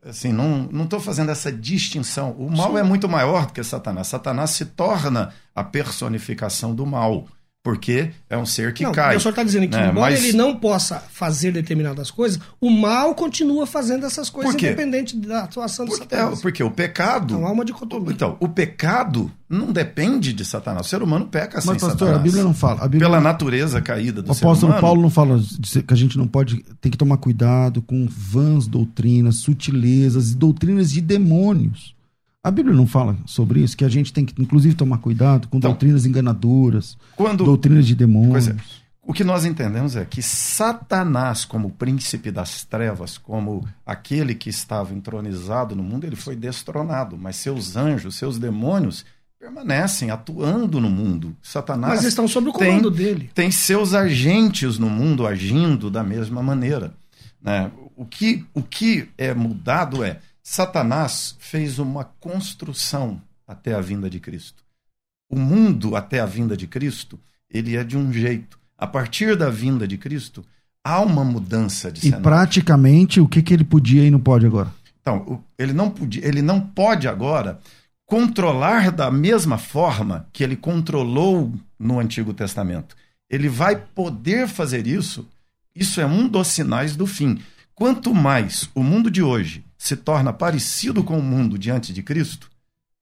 assim, 0.03 0.31
não 0.31 0.67
não 0.71 0.83
estou 0.85 0.99
fazendo 0.99 1.29
essa 1.31 1.51
distinção. 1.51 2.31
O 2.31 2.49
mal 2.49 2.71
Sim. 2.73 2.77
é 2.79 2.83
muito 2.83 3.07
maior 3.07 3.45
do 3.47 3.53
que 3.53 3.63
Satanás. 3.63 4.07
Satanás 4.07 4.51
se 4.51 4.65
torna 4.65 5.33
a 5.53 5.63
personificação 5.63 6.73
do 6.75 6.85
mal, 6.85 7.27
porque 7.65 8.11
é 8.29 8.37
um 8.37 8.45
ser 8.45 8.75
que 8.75 8.83
não, 8.83 8.91
cai. 8.91 9.15
o 9.15 9.19
senhor 9.19 9.31
está 9.31 9.41
dizendo 9.41 9.67
que, 9.67 9.75
né? 9.75 9.89
embora 9.89 10.11
Mas- 10.13 10.23
ele 10.23 10.37
não 10.37 10.55
possa 10.55 10.99
fazer 11.11 11.51
determinadas 11.51 12.11
coisas, 12.11 12.39
o 12.61 12.69
mal 12.69 13.15
continua 13.15 13.65
fazendo 13.65 14.05
essas 14.05 14.29
coisas 14.29 14.53
independente 14.53 15.17
da 15.17 15.45
atuação 15.45 15.83
de 15.85 15.89
Por- 15.91 15.97
Satanás. 15.97 16.37
é, 16.37 16.41
porque 16.43 16.63
o 16.63 16.69
pecado. 16.69 17.33
Então 17.33 17.47
há 17.47 17.51
uma 17.51 17.65
dicotomia. 17.65 18.13
Então, 18.13 18.37
o 18.39 18.47
pecado 18.47 19.31
não 19.49 19.71
depende 19.71 20.31
de 20.31 20.45
Satanás. 20.45 20.85
O 20.85 20.89
ser 20.91 21.01
humano 21.01 21.25
peca 21.25 21.59
sem 21.59 21.71
Mas, 21.73 21.81
pastor, 21.81 21.97
Satanás. 21.97 22.19
a 22.19 22.23
Bíblia 22.23 22.43
não 22.43 22.53
fala. 22.53 22.81
A 22.81 22.87
Bíblia 22.87 23.09
Pela 23.09 23.19
natureza 23.19 23.81
caída 23.81 24.21
do 24.21 24.31
O 24.31 24.35
ser 24.35 24.43
apóstolo 24.45 24.71
humano. 24.71 24.81
Paulo 24.81 25.01
não 25.01 25.09
fala 25.09 25.41
que 25.87 25.91
a 25.93 25.97
gente 25.97 26.19
não 26.19 26.27
pode. 26.27 26.63
Tem 26.79 26.91
que 26.91 26.97
tomar 26.99 27.17
cuidado 27.17 27.81
com 27.81 28.07
vãs 28.07 28.67
doutrinas, 28.67 29.37
sutilezas 29.37 30.29
e 30.33 30.35
doutrinas 30.35 30.91
de 30.91 31.01
demônios. 31.01 31.94
A 32.45 32.51
Bíblia 32.51 32.75
não 32.75 32.85
fala 32.85 33.17
sobre 33.25 33.61
isso, 33.61 33.75
que 33.75 33.83
a 33.83 33.89
gente 33.89 34.13
tem 34.13 34.23
que, 34.23 34.39
inclusive, 34.39 34.75
tomar 34.75 34.99
cuidado 34.99 35.47
com 35.47 35.57
Então, 35.57 35.71
doutrinas 35.71 36.05
enganadoras, 36.05 36.95
Quando, 37.15 37.43
doutrinas 37.43 37.87
de 37.87 37.95
demônios. 37.95 38.49
É. 38.49 38.55
O 39.01 39.13
que 39.13 39.23
nós 39.23 39.45
entendemos 39.45 39.95
é 39.95 40.05
que 40.05 40.21
Satanás, 40.21 41.43
como 41.45 41.71
príncipe 41.71 42.29
das 42.29 42.63
trevas, 42.63 43.17
como 43.17 43.67
aquele 43.85 44.35
que 44.35 44.49
estava 44.49 44.93
entronizado 44.93 45.75
no 45.75 45.81
mundo, 45.83 46.05
ele 46.05 46.15
foi 46.15 46.35
destronado, 46.35 47.17
mas 47.17 47.35
seus 47.35 47.75
anjos, 47.75 48.15
seus 48.15 48.37
demônios 48.37 49.05
permanecem 49.39 50.09
atuando 50.11 50.79
no 50.79 50.89
mundo. 50.89 51.35
Satanás 51.41 51.95
Mas 51.95 52.03
estão 52.05 52.27
sob 52.27 52.49
o 52.49 52.53
tem- 52.53 52.67
comando 52.69 52.89
dele. 52.91 53.29
tem 53.33 53.49
seus 53.51 53.93
agentes 53.93 54.77
no 54.79 54.89
mundo 54.89 55.25
agindo 55.27 55.89
da 55.89 56.03
mesma 56.03 56.41
maneira. 56.43 56.93
né? 57.41 57.71
O, 57.95 58.05
que, 58.05 58.43
o 58.53 58.61
que 58.61 59.07
é 59.17 59.33
mudado 59.33 60.03
é 60.03 60.19
Satanás 60.47 61.35
fez 61.39 61.79
uma 61.79 62.03
construção 62.03 63.19
até 63.47 63.73
a 63.73 63.81
vinda 63.81 64.07
de 64.07 64.19
Cristo. 64.19 64.63
o 65.27 65.39
mundo 65.39 65.95
até 65.95 66.19
a 66.19 66.25
vinda 66.27 66.55
de 66.55 66.67
Cristo, 66.67 67.19
ele 67.49 67.75
é 67.75 67.83
de 67.83 67.97
um 67.97 68.13
jeito. 68.13 68.59
A 68.77 68.85
partir 68.85 69.35
da 69.35 69.49
vinda 69.49 69.87
de 69.87 69.97
Cristo, 69.97 70.45
há 70.83 71.01
uma 71.01 71.23
mudança 71.23 71.91
de 71.91 71.97
E 71.97 72.03
cenário. 72.03 72.23
praticamente, 72.23 73.19
o 73.19 73.27
que, 73.27 73.41
que 73.41 73.51
ele 73.51 73.63
podia 73.63 74.05
e 74.05 74.11
não 74.11 74.19
pode 74.19 74.45
agora? 74.45 74.71
Então, 75.01 75.43
ele 75.57 75.73
não, 75.73 75.89
podia, 75.89 76.25
ele 76.25 76.43
não 76.43 76.61
pode 76.61 77.07
agora 77.07 77.59
controlar 78.05 78.91
da 78.91 79.09
mesma 79.09 79.57
forma 79.57 80.27
que 80.31 80.43
ele 80.43 80.55
controlou 80.55 81.51
no 81.79 81.99
Antigo 81.99 82.35
Testamento. 82.35 82.95
Ele 83.27 83.49
vai 83.49 83.75
poder 83.75 84.47
fazer 84.47 84.85
isso. 84.85 85.27
Isso 85.75 85.99
é 85.99 86.05
um 86.05 86.27
dos 86.27 86.49
sinais 86.49 86.95
do 86.95 87.07
fim. 87.07 87.41
Quanto 87.73 88.13
mais 88.13 88.69
o 88.75 88.83
mundo 88.83 89.09
de 89.09 89.23
hoje 89.23 89.64
se 89.77 89.95
torna 89.95 90.31
parecido 90.33 91.03
com 91.03 91.17
o 91.17 91.23
mundo 91.23 91.57
de 91.57 91.71
antes 91.71 91.93
de 91.93 92.01
Cristo, 92.01 92.49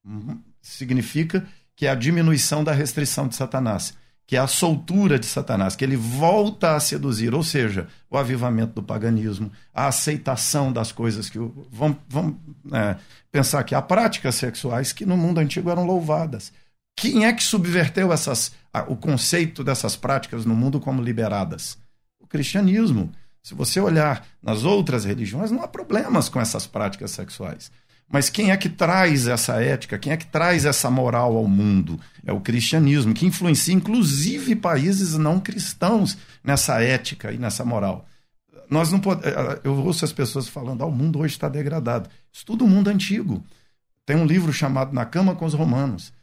uhum, 0.04 0.40
significa 0.60 1.46
que 1.76 1.86
é 1.86 1.90
a 1.90 1.94
diminuição 1.94 2.62
da 2.62 2.72
restrição 2.72 3.28
de 3.28 3.36
Satanás, 3.36 3.94
que 4.26 4.36
é 4.36 4.38
a 4.38 4.46
soltura 4.46 5.18
de 5.18 5.26
Satanás, 5.26 5.76
que 5.76 5.84
ele 5.84 5.96
volta 5.96 6.74
a 6.74 6.80
seduzir, 6.80 7.34
ou 7.34 7.42
seja, 7.42 7.88
o 8.10 8.16
avivamento 8.16 8.74
do 8.74 8.82
paganismo, 8.82 9.52
a 9.72 9.86
aceitação 9.86 10.72
das 10.72 10.92
coisas 10.92 11.28
que. 11.28 11.38
Vamos, 11.70 11.98
vamos 12.08 12.36
é, 12.72 12.96
pensar 13.30 13.62
que 13.64 13.74
há 13.74 13.82
práticas 13.82 14.36
sexuais 14.36 14.92
que 14.92 15.04
no 15.04 15.16
mundo 15.16 15.38
antigo 15.38 15.70
eram 15.70 15.84
louvadas. 15.84 16.52
Quem 16.96 17.26
é 17.26 17.32
que 17.32 17.42
subverteu 17.42 18.12
essas, 18.12 18.52
o 18.86 18.96
conceito 18.96 19.64
dessas 19.64 19.96
práticas 19.96 20.44
no 20.44 20.54
mundo 20.54 20.80
como 20.80 21.02
liberadas? 21.02 21.76
O 22.20 22.26
cristianismo. 22.26 23.12
Se 23.44 23.52
você 23.52 23.78
olhar 23.78 24.26
nas 24.42 24.64
outras 24.64 25.04
religiões, 25.04 25.50
não 25.50 25.62
há 25.62 25.68
problemas 25.68 26.30
com 26.30 26.40
essas 26.40 26.66
práticas 26.66 27.10
sexuais. 27.10 27.70
Mas 28.10 28.30
quem 28.30 28.50
é 28.50 28.56
que 28.56 28.70
traz 28.70 29.26
essa 29.26 29.62
ética, 29.62 29.98
quem 29.98 30.14
é 30.14 30.16
que 30.16 30.26
traz 30.26 30.64
essa 30.64 30.90
moral 30.90 31.36
ao 31.36 31.46
mundo? 31.46 32.00
É 32.24 32.32
o 32.32 32.40
cristianismo, 32.40 33.12
que 33.12 33.26
influencia 33.26 33.74
inclusive 33.74 34.56
países 34.56 35.14
não 35.18 35.38
cristãos 35.38 36.16
nessa 36.42 36.82
ética 36.82 37.32
e 37.32 37.38
nessa 37.38 37.66
moral. 37.66 38.06
Nós 38.70 38.90
não 38.90 38.98
pode... 38.98 39.20
Eu 39.62 39.74
ouço 39.76 40.06
as 40.06 40.12
pessoas 40.12 40.48
falando, 40.48 40.82
ah, 40.82 40.86
o 40.86 40.90
mundo 40.90 41.18
hoje 41.18 41.34
está 41.34 41.48
degradado. 41.48 42.08
Estuda 42.32 42.64
o 42.64 42.68
mundo 42.68 42.88
antigo. 42.88 43.44
Tem 44.06 44.16
um 44.16 44.24
livro 44.24 44.54
chamado 44.54 44.94
Na 44.94 45.04
Cama 45.04 45.34
com 45.34 45.44
os 45.44 45.52
Romanos. 45.52 46.14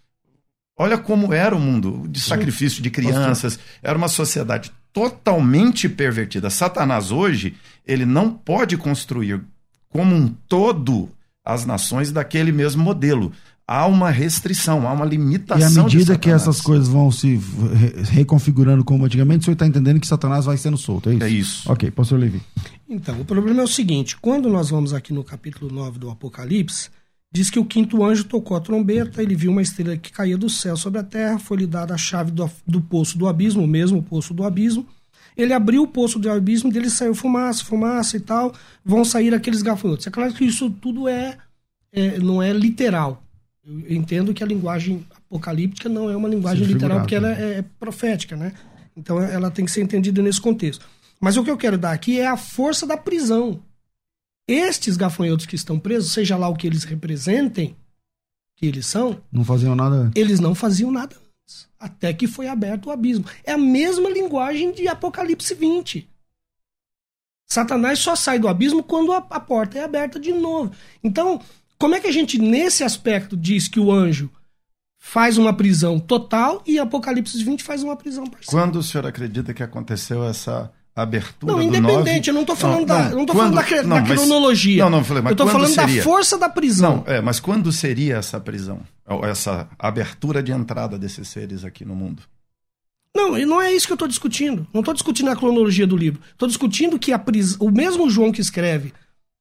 Olha 0.76 0.98
como 0.98 1.32
era 1.32 1.56
o 1.56 1.60
mundo 1.60 2.08
de 2.08 2.20
sacrifício 2.20 2.82
de 2.82 2.90
crianças. 2.90 3.60
Era 3.84 3.96
uma 3.96 4.08
sociedade 4.08 4.72
totalmente 4.94 5.88
pervertida. 5.90 6.50
Satanás 6.50 7.12
hoje, 7.12 7.56
ele 7.86 8.06
não 8.06 8.30
pode 8.32 8.78
construir 8.78 9.42
como 9.90 10.16
um 10.16 10.28
todo 10.48 11.10
as 11.44 11.66
nações 11.66 12.12
daquele 12.12 12.52
mesmo 12.52 12.84
modelo. 12.84 13.32
Há 13.68 13.86
uma 13.88 14.10
restrição, 14.10 14.86
há 14.88 14.92
uma 14.92 15.06
E 15.06 15.10
limitação. 15.10 15.86
à 15.86 15.88
de 15.88 15.96
medida 15.98 16.18
que 16.18 16.30
essas 16.30 16.60
coisas 16.60 16.90
vão 16.90 17.10
se 17.10 17.36
re- 17.38 18.04
reconfigurando 18.12 18.84
como 18.84 19.06
antigamente, 19.06 19.42
o 19.42 19.44
senhor 19.46 19.54
está 19.54 19.66
entendendo 19.66 20.00
que 20.00 20.08
Satanás 20.08 20.46
vai 20.46 20.58
sendo 20.58 20.78
solto, 20.78 21.10
é 21.10 21.14
isso? 21.16 21.24
É 21.24 21.30
isso. 21.30 21.72
Ok, 21.72 21.90
pastor 21.92 22.20
Levi. 22.20 22.42
Então, 22.90 23.20
o 23.22 23.26
problema 23.26 23.62
é 23.62 23.64
o 23.64 23.68
seguinte: 23.68 24.18
quando 24.18 24.50
nós 24.50 24.70
vamos 24.70 24.94
aqui 24.94 25.14
no 25.14 25.24
capítulo 25.24 25.74
9 25.74 26.00
do 26.00 26.10
Apocalipse, 26.10 26.90
diz 27.32 27.50
que 27.50 27.60
o 27.60 27.66
quinto 27.66 28.04
anjo 28.04 28.26
tocou 28.26 28.58
a 28.58 28.60
trombeta, 28.60 29.24
ele 29.24 29.36
viu 29.36 29.52
uma 29.52 29.62
estrela 29.62 29.96
que 29.96 30.12
caía 30.12 30.38
do 30.38 30.50
céu 30.50 30.76
sobre 30.76 31.00
a 31.00 31.04
terra, 31.04 31.40
foi-lhe 31.40 31.66
dada 31.66 31.94
a 31.94 31.98
chave 31.98 32.32
do, 32.32 32.50
do 32.68 32.82
poço 32.82 33.18
do 33.18 33.28
abismo, 33.28 33.64
o 33.64 33.68
mesmo 33.68 34.04
poço 34.04 34.34
do 34.34 34.44
abismo. 34.44 34.86
Ele 35.38 35.54
abriu 35.54 35.84
o 35.84 35.88
poço 35.88 36.20
do 36.20 36.30
abismo, 36.30 36.72
dele 36.72 36.90
saiu 36.90 37.16
fumaça, 37.16 37.64
fumaça 37.64 38.18
e 38.18 38.20
tal, 38.20 38.54
vão 38.84 39.06
sair 39.06 39.34
aqueles 39.34 39.62
gafanhotos. 39.62 40.06
É 40.06 40.12
claro 40.12 40.34
que 40.34 40.44
isso 40.44 40.70
tudo 40.70 41.08
é, 41.08 41.38
é- 41.92 42.20
não 42.20 42.44
é 42.44 42.52
literal. 42.52 43.24
Eu 43.66 43.96
entendo 43.96 44.34
que 44.34 44.44
a 44.44 44.48
linguagem 44.48 45.06
apocalíptica 45.16 45.88
não 45.88 46.10
é 46.10 46.18
uma 46.18 46.28
linguagem 46.28 46.66
Sim, 46.66 46.74
literal, 46.74 47.00
porque 47.00 47.16
ela 47.16 47.32
é, 47.32 47.60
é 47.60 47.66
profética, 47.80 48.36
né? 48.36 48.52
Então 48.98 49.22
ela 49.22 49.50
tem 49.50 49.64
que 49.64 49.72
ser 49.72 49.82
entendida 49.82 50.22
nesse 50.22 50.42
contexto. 50.42 50.86
Mas 51.20 51.38
o 51.38 51.44
que 51.44 51.52
eu 51.52 51.58
quero 51.58 51.78
dar 51.78 51.92
aqui 51.92 52.20
é 52.20 52.28
a 52.28 52.36
força 52.36 52.86
da 52.86 52.98
prisão. 52.98 53.62
Estes 54.48 54.98
gafanhotos 54.98 55.46
que 55.46 55.56
estão 55.56 55.80
presos, 55.80 56.12
seja 56.12 56.36
lá 56.38 56.48
o 56.50 56.56
que 56.56 56.68
eles 56.68 56.84
representem, 56.84 57.76
que 58.58 58.66
eles 58.66 58.86
são, 58.86 59.22
Não 59.32 59.44
faziam 59.46 59.76
nada 59.76 59.96
antes. 59.96 60.22
eles 60.22 60.40
não 60.40 60.54
faziam 60.56 60.92
nada 60.92 61.16
antes. 61.16 61.68
Até 61.80 62.14
que 62.14 62.28
foi 62.28 62.48
aberto 62.48 62.88
o 62.88 62.92
abismo. 62.92 63.26
É 63.44 63.54
a 63.54 63.58
mesma 63.58 64.10
linguagem 64.10 64.72
de 64.72 64.88
Apocalipse 64.88 65.54
20. 65.56 66.08
Satanás 67.48 68.00
só 68.00 68.16
sai 68.16 68.40
do 68.40 68.48
abismo 68.48 68.82
quando 68.84 69.12
a, 69.12 69.18
a 69.18 69.40
porta 69.40 69.78
é 69.78 69.84
aberta 69.84 70.20
de 70.20 70.32
novo. 70.32 70.72
Então, 71.04 71.42
como 71.78 71.96
é 71.96 72.00
que 72.00 72.08
a 72.08 72.12
gente, 72.12 72.38
nesse 72.38 72.84
aspecto, 72.84 73.36
diz 73.36 73.68
que 73.68 73.80
o 73.80 73.92
anjo 73.92 74.30
faz 74.98 75.38
uma 75.38 75.52
prisão 75.56 76.00
total 76.00 76.64
e 76.66 76.78
Apocalipse 76.80 77.44
20 77.44 77.64
faz 77.64 77.84
uma 77.84 77.96
prisão 77.98 78.26
parcial? 78.26 78.52
Quando 78.52 78.78
o 78.78 78.84
senhor 78.84 79.06
acredita 79.06 79.54
que 79.54 79.64
aconteceu 79.64 80.24
essa 80.24 80.72
abertura 80.96 81.54
Não, 81.54 81.60
do 81.60 81.66
independente, 81.66 82.28
nove? 82.28 82.30
eu 82.30 82.34
não 82.34 82.46
tô 82.46 82.56
falando 82.56 82.86
da, 82.86 83.10
eu 83.10 83.18
não 83.18 83.26
tô 83.26 83.34
quando- 83.34 83.54
falando 83.56 83.56
da, 83.56 83.84
não, 83.84 83.96
da 84.04 84.10
mas- 84.10 84.20
cronologia. 84.20 84.84
Não, 84.84 84.90
não, 84.90 85.04
falei, 85.04 85.24
mas 85.24 85.32
eu 85.32 85.36
tô 85.38 85.44
quando 85.46 85.52
falando 85.54 85.74
seria? 85.74 85.98
da 85.98 86.04
força 86.04 86.38
da 86.38 86.50
prisão. 86.50 87.04
Não, 87.08 87.14
é, 87.14 87.22
mas 87.22 87.40
quando 87.40 87.72
seria 87.72 88.18
essa 88.18 88.40
prisão? 88.40 88.82
Essa 89.24 89.68
abertura 89.80 90.42
de 90.44 90.52
entrada 90.52 90.98
desses 90.98 91.28
seres 91.28 91.64
aqui 91.66 91.84
no 91.86 91.96
mundo? 91.96 92.24
Não, 93.16 93.38
e 93.38 93.46
não 93.46 93.62
é 93.62 93.74
isso 93.74 93.86
que 93.88 93.92
eu 93.94 93.96
estou 93.96 94.08
discutindo. 94.08 94.66
Não 94.74 94.80
estou 94.82 94.94
discutindo 94.94 95.30
a 95.30 95.36
cronologia 95.36 95.86
do 95.86 95.98
livro. 95.98 96.22
Estou 96.32 96.48
discutindo 96.48 96.98
que 96.98 97.12
a 97.12 97.20
pris... 97.20 97.58
o 97.60 97.70
mesmo 97.70 98.10
João 98.10 98.32
que 98.32 98.40
escreve 98.40 98.94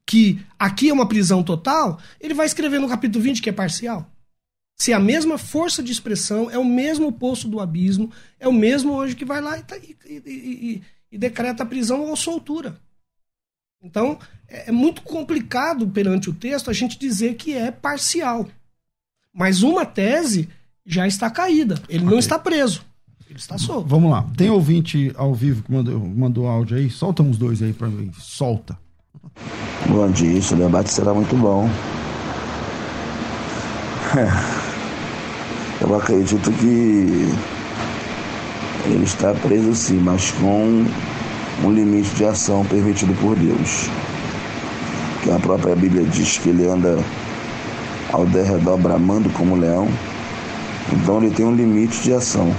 que 0.07 0.40
aqui 0.59 0.88
é 0.88 0.92
uma 0.92 1.07
prisão 1.07 1.40
total, 1.40 2.01
ele 2.20 2.34
vai 2.34 2.46
escrever 2.46 2.80
no 2.80 2.88
capítulo 2.88 3.22
20 3.22 3.40
que 3.40 3.48
é 3.48 3.53
parcial. 3.53 4.11
Se 4.76 4.92
a 4.92 4.98
mesma 4.98 5.38
força 5.38 5.84
de 5.84 5.92
expressão 5.92 6.51
é 6.51 6.59
o 6.59 6.64
mesmo 6.64 7.12
poço 7.12 7.46
do 7.46 7.61
abismo, 7.61 8.11
é 8.40 8.48
o 8.48 8.53
mesmo 8.53 8.98
anjo 9.01 9.14
que 9.14 9.24
vai 9.24 9.40
lá 9.40 9.57
e, 9.59 9.62
tá- 9.62 9.76
e- 9.76 9.96
e- 10.09 10.22
e- 10.26 10.82
e 11.11 11.18
decreta 11.18 11.62
a 11.62 11.66
prisão 11.66 12.02
ou 12.02 12.16
soltura. 12.16 12.76
Então, 13.82 14.18
é 14.48 14.68
é 14.68 14.72
muito 14.72 15.02
complicado 15.02 15.86
perante 15.88 16.28
o 16.28 16.34
texto 16.34 16.68
a 16.70 16.72
gente 16.72 16.98
dizer 16.98 17.34
que 17.34 17.54
é 17.54 17.70
parcial. 17.70 18.46
Mas 19.32 19.62
uma 19.62 19.86
tese 19.86 20.48
já 20.84 21.06
está 21.06 21.30
caída. 21.30 21.80
Ele 21.88 22.02
não 22.04 22.08
Ok. 22.14 22.18
está 22.18 22.38
preso. 22.38 22.84
Ele 23.28 23.38
está 23.38 23.56
solto. 23.56 23.86
Vamos 23.88 24.11
lá. 24.11 24.26
Tem 24.36 24.50
ouvinte 24.50 25.12
ao 25.14 25.32
vivo 25.32 25.62
que 25.62 25.70
mandou, 25.72 26.00
mandou 26.00 26.48
áudio 26.48 26.76
aí? 26.76 26.90
Solta 26.90 27.22
uns 27.22 27.38
dois 27.38 27.62
aí 27.62 27.72
pra 27.72 27.86
mim. 27.88 28.11
Solta. 28.18 28.76
Bom 29.86 30.11
dia, 30.11 30.36
esse 30.38 30.54
debate 30.56 30.90
será 30.92 31.14
muito 31.14 31.36
bom. 31.36 31.68
Eu 35.80 35.94
acredito 35.96 36.50
que 36.52 37.28
ele 38.86 39.04
está 39.04 39.34
preso 39.34 39.74
sim, 39.74 40.00
mas 40.02 40.30
com 40.32 40.86
um 41.64 41.72
limite 41.72 42.10
de 42.14 42.24
ação 42.24 42.64
permitido 42.64 43.14
por 43.20 43.36
Deus. 43.36 43.88
Que 45.22 45.30
a 45.30 45.38
própria 45.38 45.76
Bíblia 45.76 46.04
diz 46.04 46.38
que 46.38 46.48
ele 46.48 46.66
anda 46.66 46.98
ao 48.12 48.24
derredor 48.26 48.78
bramando 48.78 49.28
como 49.30 49.56
leão. 49.56 49.88
Então 50.92 51.22
ele 51.22 51.34
tem 51.34 51.44
um 51.44 51.54
limite 51.54 52.02
de 52.02 52.12
ação. 52.12 52.54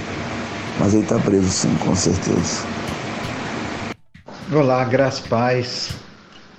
Mas 0.78 0.94
ele 0.94 1.02
está 1.02 1.18
preso 1.18 1.48
sim, 1.48 1.74
com 1.84 1.94
certeza. 1.94 2.64
Olá, 4.52 4.84
graças 4.84 5.26
paz. 5.26 5.90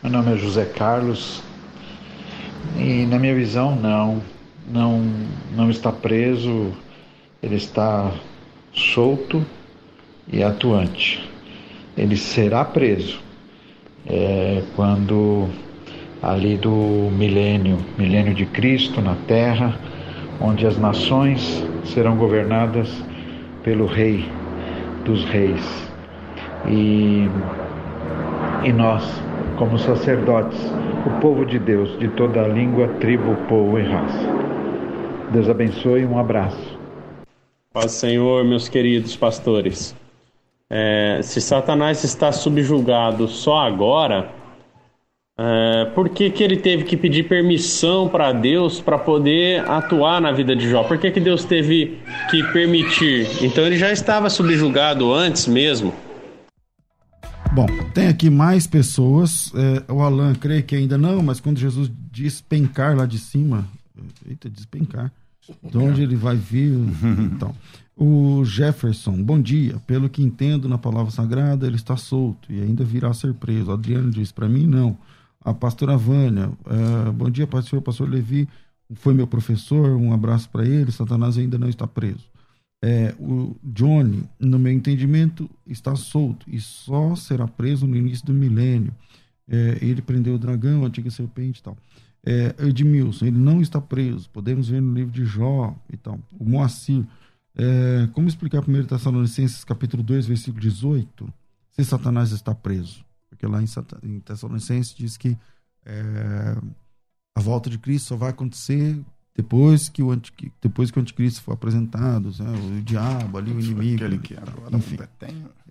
Meu 0.01 0.11
nome 0.11 0.33
é 0.33 0.37
José 0.37 0.65
Carlos 0.65 1.41
e 2.77 3.05
na 3.05 3.19
minha 3.19 3.35
visão 3.35 3.75
não, 3.75 4.21
não, 4.67 5.01
não 5.55 5.69
está 5.69 5.91
preso, 5.91 6.71
ele 7.41 7.55
está 7.55 8.11
solto 8.73 9.45
e 10.31 10.43
atuante. 10.43 11.29
Ele 11.97 12.17
será 12.17 12.65
preso 12.65 13.19
é, 14.07 14.63
quando 14.75 15.47
ali 16.21 16.57
do 16.57 17.09
milênio, 17.11 17.77
milênio 17.97 18.33
de 18.33 18.45
Cristo 18.45 19.01
na 19.01 19.15
Terra, 19.27 19.77
onde 20.41 20.65
as 20.65 20.77
nações 20.77 21.63
serão 21.85 22.17
governadas 22.17 22.89
pelo 23.63 23.85
Rei 23.85 24.25
dos 25.05 25.23
Reis 25.25 25.91
e 26.67 27.27
e 28.63 28.71
nós, 28.71 29.03
como 29.57 29.77
sacerdotes, 29.77 30.57
o 31.05 31.19
povo 31.19 31.45
de 31.45 31.59
Deus, 31.59 31.97
de 31.99 32.07
toda 32.09 32.41
a 32.41 32.47
língua, 32.47 32.87
tribo, 32.99 33.35
povo 33.49 33.77
e 33.77 33.83
raça. 33.83 34.25
Deus 35.31 35.49
abençoe 35.49 36.01
e 36.01 36.05
um 36.05 36.17
abraço. 36.17 36.72
Paz 37.73 37.93
Senhor, 37.93 38.45
meus 38.45 38.69
queridos 38.69 39.15
pastores. 39.15 39.95
É, 40.69 41.21
se 41.23 41.41
Satanás 41.41 42.03
está 42.03 42.31
subjugado 42.31 43.27
só 43.27 43.65
agora, 43.65 44.31
é, 45.35 45.85
por 45.95 46.09
que, 46.09 46.29
que 46.29 46.43
ele 46.43 46.57
teve 46.57 46.83
que 46.83 46.95
pedir 46.95 47.27
permissão 47.27 48.07
para 48.07 48.31
Deus 48.31 48.79
para 48.79 48.99
poder 48.99 49.67
atuar 49.67 50.21
na 50.21 50.31
vida 50.31 50.55
de 50.55 50.69
Jó? 50.69 50.83
Por 50.83 50.99
que, 50.99 51.09
que 51.09 51.19
Deus 51.19 51.45
teve 51.45 51.97
que 52.29 52.43
permitir? 52.53 53.27
Então 53.43 53.65
ele 53.65 53.79
já 53.79 53.91
estava 53.91 54.29
subjugado 54.29 55.11
antes 55.11 55.47
mesmo. 55.47 55.95
Bom, 57.53 57.65
tem 57.91 58.07
aqui 58.07 58.29
mais 58.29 58.67
pessoas. 58.67 59.51
É, 59.55 59.91
o 59.91 60.03
Alan 60.03 60.35
crê 60.35 60.61
que 60.61 60.75
ainda 60.75 60.95
não, 60.95 61.23
mas 61.23 61.39
quando 61.39 61.57
Jesus 61.57 61.91
despencar 62.11 62.95
lá 62.95 63.07
de 63.07 63.17
cima. 63.17 63.67
Eita, 64.29 64.47
despencar. 64.47 65.11
De 65.61 65.77
onde 65.77 66.01
ele 66.01 66.15
vai 66.15 66.35
vir? 66.35 66.73
então, 67.33 67.55
o 67.95 68.43
Jefferson, 68.45 69.21
bom 69.21 69.41
dia. 69.41 69.77
Pelo 69.85 70.09
que 70.09 70.23
entendo 70.23 70.69
na 70.69 70.77
palavra 70.77 71.11
sagrada, 71.11 71.67
ele 71.67 71.75
está 71.75 71.97
solto 71.97 72.51
e 72.51 72.61
ainda 72.61 72.83
virá 72.83 73.13
ser 73.13 73.33
preso. 73.33 73.71
Adriano 73.71 74.09
diz: 74.09 74.31
para 74.31 74.47
mim, 74.47 74.65
não. 74.65 74.97
A 75.43 75.53
pastora 75.53 75.97
Vânia, 75.97 76.49
uh, 76.49 77.11
bom 77.11 77.29
dia, 77.29 77.45
pastor, 77.45 77.81
pastor 77.81 78.09
Levi, 78.09 78.47
foi 78.95 79.13
meu 79.13 79.27
professor, 79.27 79.89
um 79.97 80.13
abraço 80.13 80.49
para 80.49 80.65
ele. 80.65 80.91
Satanás 80.91 81.37
ainda 81.37 81.57
não 81.57 81.67
está 81.67 81.85
preso. 81.85 82.31
É, 82.85 83.15
o 83.17 83.55
Johnny, 83.63 84.23
no 84.37 84.59
meu 84.59 84.71
entendimento, 84.71 85.49
está 85.65 85.95
solto 85.95 86.45
e 86.49 86.59
só 86.59 87.15
será 87.15 87.47
preso 87.47 87.87
no 87.87 87.95
início 87.95 88.25
do 88.25 88.33
milênio. 88.33 88.93
É, 89.47 89.77
ele 89.81 90.01
prendeu 90.01 90.35
o 90.35 90.37
dragão, 90.37 90.83
a 90.83 90.87
antiga 90.87 91.09
serpente 91.09 91.59
e 91.59 91.63
tal. 91.63 91.77
É, 92.25 92.55
Edmilson, 92.59 93.25
ele 93.25 93.37
não 93.37 93.61
está 93.61 93.81
preso. 93.81 94.29
Podemos 94.29 94.69
ver 94.69 94.81
no 94.81 94.93
livro 94.93 95.11
de 95.11 95.25
Jó 95.25 95.75
e 95.91 95.97
tal. 95.97 96.19
O 96.39 96.45
Moacir, 96.47 97.05
é, 97.55 98.07
como 98.13 98.27
explicar 98.27 98.63
1 98.67 98.85
Tessalonicenses 98.85 99.63
capítulo 99.63 100.01
2, 100.01 100.27
versículo 100.27 100.61
18, 100.61 101.33
se 101.71 101.83
Satanás 101.83 102.31
está 102.31 102.55
preso? 102.55 103.05
Porque 103.29 103.45
lá 103.45 103.61
em, 103.61 103.65
em 104.03 104.19
Tessalonicenses 104.19 104.95
diz 104.95 105.17
que 105.17 105.37
é, 105.85 106.57
a 107.35 107.41
volta 107.41 107.69
de 107.69 107.77
Cristo 107.77 108.09
só 108.09 108.15
vai 108.15 108.29
acontecer 108.29 108.99
depois 109.35 109.89
que 109.89 110.03
o, 110.03 110.11
anti, 110.11 110.31
depois 110.61 110.91
que 110.91 110.99
o 110.99 111.01
anticristo 111.01 111.41
for 111.41 111.53
apresentado, 111.53 112.31
né? 112.37 112.77
o 112.77 112.81
diabo 112.81 113.39
ali, 113.39 113.51
o 113.51 113.59
inimigo. 113.59 113.95
Aquele 113.95 114.19
que 114.19 114.35
agora 114.35 114.77
enfim, 114.77 114.97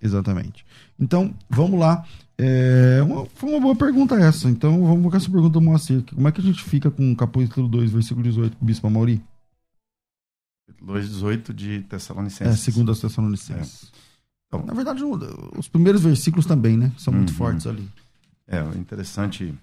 Exatamente. 0.01 0.65
Então, 0.99 1.33
vamos 1.49 1.79
lá. 1.79 2.05
É, 2.37 3.01
uma, 3.03 3.25
foi 3.25 3.51
uma 3.51 3.61
boa 3.61 3.75
pergunta 3.75 4.15
essa. 4.15 4.49
Então, 4.49 4.85
vamos 4.85 5.09
com 5.09 5.15
essa 5.15 5.29
pergunta 5.29 5.53
do 5.53 5.61
Moacir. 5.61 6.03
Como 6.13 6.27
é 6.27 6.31
que 6.31 6.41
a 6.41 6.43
gente 6.43 6.61
fica 6.61 6.91
com 6.91 7.09
o 7.09 7.15
capítulo 7.15 7.69
2, 7.69 7.91
versículo 7.91 8.23
18, 8.23 8.57
Bispo 8.59 8.87
Amauri? 8.87 9.23
2, 10.81 11.09
18 11.09 11.53
de 11.53 11.81
Tessalonicenses. 11.83 12.53
É, 12.53 12.57
segundo 12.57 12.91
as 12.91 12.99
Tessalonicenses. 12.99 13.85
É. 13.85 13.97
Então, 14.47 14.65
na 14.65 14.73
verdade, 14.73 15.01
os 15.57 15.69
primeiros 15.69 16.01
versículos 16.01 16.45
também, 16.45 16.75
né? 16.75 16.91
São 16.97 17.13
muito 17.13 17.29
uhum. 17.29 17.35
fortes 17.35 17.65
ali. 17.65 17.87
É, 18.45 18.59
interessante. 18.77 19.53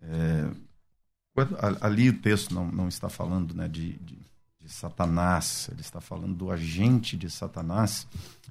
É, 0.00 0.48
ali 1.80 2.10
o 2.10 2.18
texto 2.20 2.54
não, 2.54 2.66
não 2.66 2.88
está 2.88 3.08
falando 3.08 3.54
né, 3.54 3.68
de, 3.68 3.94
de, 3.94 4.18
de, 4.60 4.68
Satanás, 4.68 5.68
ele 5.70 5.80
está 5.80 6.00
falando 6.00 6.34
do 6.34 6.50
agente 6.50 7.16
de 7.16 7.30
Satanás. 7.30 8.06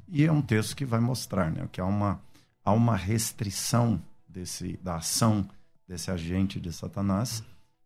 E 0.08 0.24
é 0.24 0.32
um 0.32 0.42
texto 0.42 0.76
que 0.76 0.86
vai 0.86 1.00
mostrar 1.00 1.52
né, 1.52 1.68
que 1.72 1.82
há 1.82 1.86
uma, 1.86 2.22
há 2.64 2.72
uma 2.72 2.96
restrição 2.96 4.02
desse, 4.28 4.78
da 4.82 4.98
ação 4.98 5.48
desse 5.88 6.10
agente 6.10 6.60
de 6.60 6.72
Satanás 6.72 7.44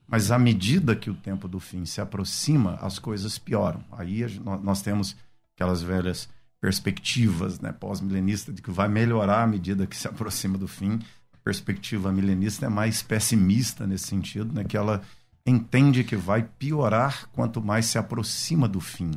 mas 0.09 0.31
à 0.31 0.39
medida 0.39 0.95
que 0.95 1.09
o 1.09 1.13
tempo 1.13 1.47
do 1.47 1.59
fim 1.59 1.85
se 1.85 2.01
aproxima, 2.01 2.73
as 2.81 2.97
coisas 2.97 3.37
pioram. 3.37 3.83
Aí 3.91 4.25
nós 4.63 4.81
temos 4.81 5.15
aquelas 5.55 5.83
velhas 5.83 6.27
perspectivas 6.59 7.59
né, 7.59 7.71
pós-milenista 7.71 8.51
de 8.51 8.59
que 8.59 8.71
vai 8.71 8.89
melhorar 8.89 9.43
à 9.43 9.47
medida 9.47 9.85
que 9.85 9.95
se 9.95 10.07
aproxima 10.07 10.57
do 10.57 10.67
fim. 10.67 10.99
Perspectiva 11.43 12.11
milenista 12.11 12.65
é 12.65 12.69
mais 12.69 13.01
pessimista 13.01 13.87
nesse 13.87 14.07
sentido, 14.07 14.53
né, 14.53 14.63
que 14.63 14.77
ela 14.77 15.01
entende 15.45 16.03
que 16.03 16.15
vai 16.15 16.43
piorar 16.43 17.27
quanto 17.33 17.61
mais 17.61 17.85
se 17.85 17.97
aproxima 17.97 18.67
do 18.67 18.79
fim. 18.79 19.11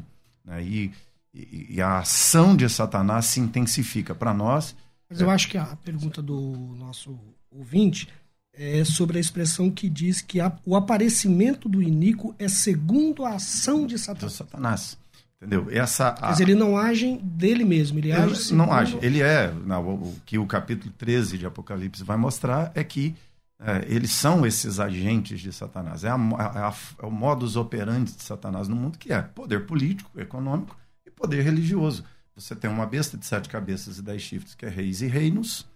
Né, 0.44 0.62
e, 0.62 0.92
e, 1.34 1.80
a 1.80 1.98
ação 1.98 2.56
de 2.56 2.68
Satanás 2.68 3.26
se 3.26 3.40
intensifica. 3.40 4.14
Para 4.14 4.32
nós. 4.32 4.76
Mas 5.08 5.20
eu 5.20 5.30
acho 5.30 5.48
que 5.48 5.58
a 5.58 5.76
pergunta 5.76 6.22
do 6.22 6.74
nosso 6.78 7.18
ouvinte 7.50 8.08
é 8.52 8.84
sobre 8.84 9.18
a 9.18 9.20
expressão 9.20 9.70
que 9.70 9.88
diz 9.88 10.20
que 10.20 10.40
a, 10.40 10.52
o 10.64 10.76
aparecimento 10.76 11.68
do 11.68 11.82
iníquo 11.82 12.34
é 12.38 12.48
segundo 12.48 13.24
a 13.24 13.34
ação 13.34 13.86
de 13.86 13.98
Satanás. 13.98 14.32
Satanás. 14.34 14.98
Entendeu? 15.42 15.66
Essa, 15.72 16.14
a... 16.20 16.28
Mas 16.28 16.38
ele 16.38 16.54
não 16.54 16.78
age 16.78 17.18
dele 17.20 17.64
mesmo, 17.64 17.98
ele, 17.98 18.12
ele 18.12 18.16
age 18.16 18.36
segundo... 18.36 18.58
Não 18.58 18.72
age. 18.72 18.96
Ele 19.02 19.20
é, 19.20 19.52
não, 19.66 19.94
o, 19.94 20.16
que 20.24 20.38
o 20.38 20.46
capítulo 20.46 20.94
13 20.96 21.36
de 21.36 21.44
Apocalipse 21.44 22.04
vai 22.04 22.16
mostrar 22.16 22.70
é 22.76 22.84
que 22.84 23.16
é, 23.58 23.84
eles 23.88 24.12
são 24.12 24.46
esses 24.46 24.78
agentes 24.78 25.40
de 25.40 25.52
Satanás. 25.52 26.04
É, 26.04 26.10
a, 26.10 26.14
a, 26.14 26.74
é 27.02 27.06
o 27.06 27.10
modus 27.10 27.56
operandi 27.56 28.12
de 28.12 28.22
Satanás 28.22 28.68
no 28.68 28.76
mundo, 28.76 28.96
que 28.96 29.12
é 29.12 29.20
poder 29.20 29.66
político, 29.66 30.20
econômico 30.20 30.76
e 31.04 31.10
poder 31.10 31.42
religioso. 31.42 32.04
Você 32.36 32.54
tem 32.54 32.70
uma 32.70 32.86
besta 32.86 33.18
de 33.18 33.26
sete 33.26 33.48
cabeças 33.48 33.98
e 33.98 34.02
dez 34.02 34.22
chifres, 34.22 34.54
que 34.54 34.64
é 34.64 34.68
reis 34.68 35.02
e 35.02 35.08
reinos, 35.08 35.66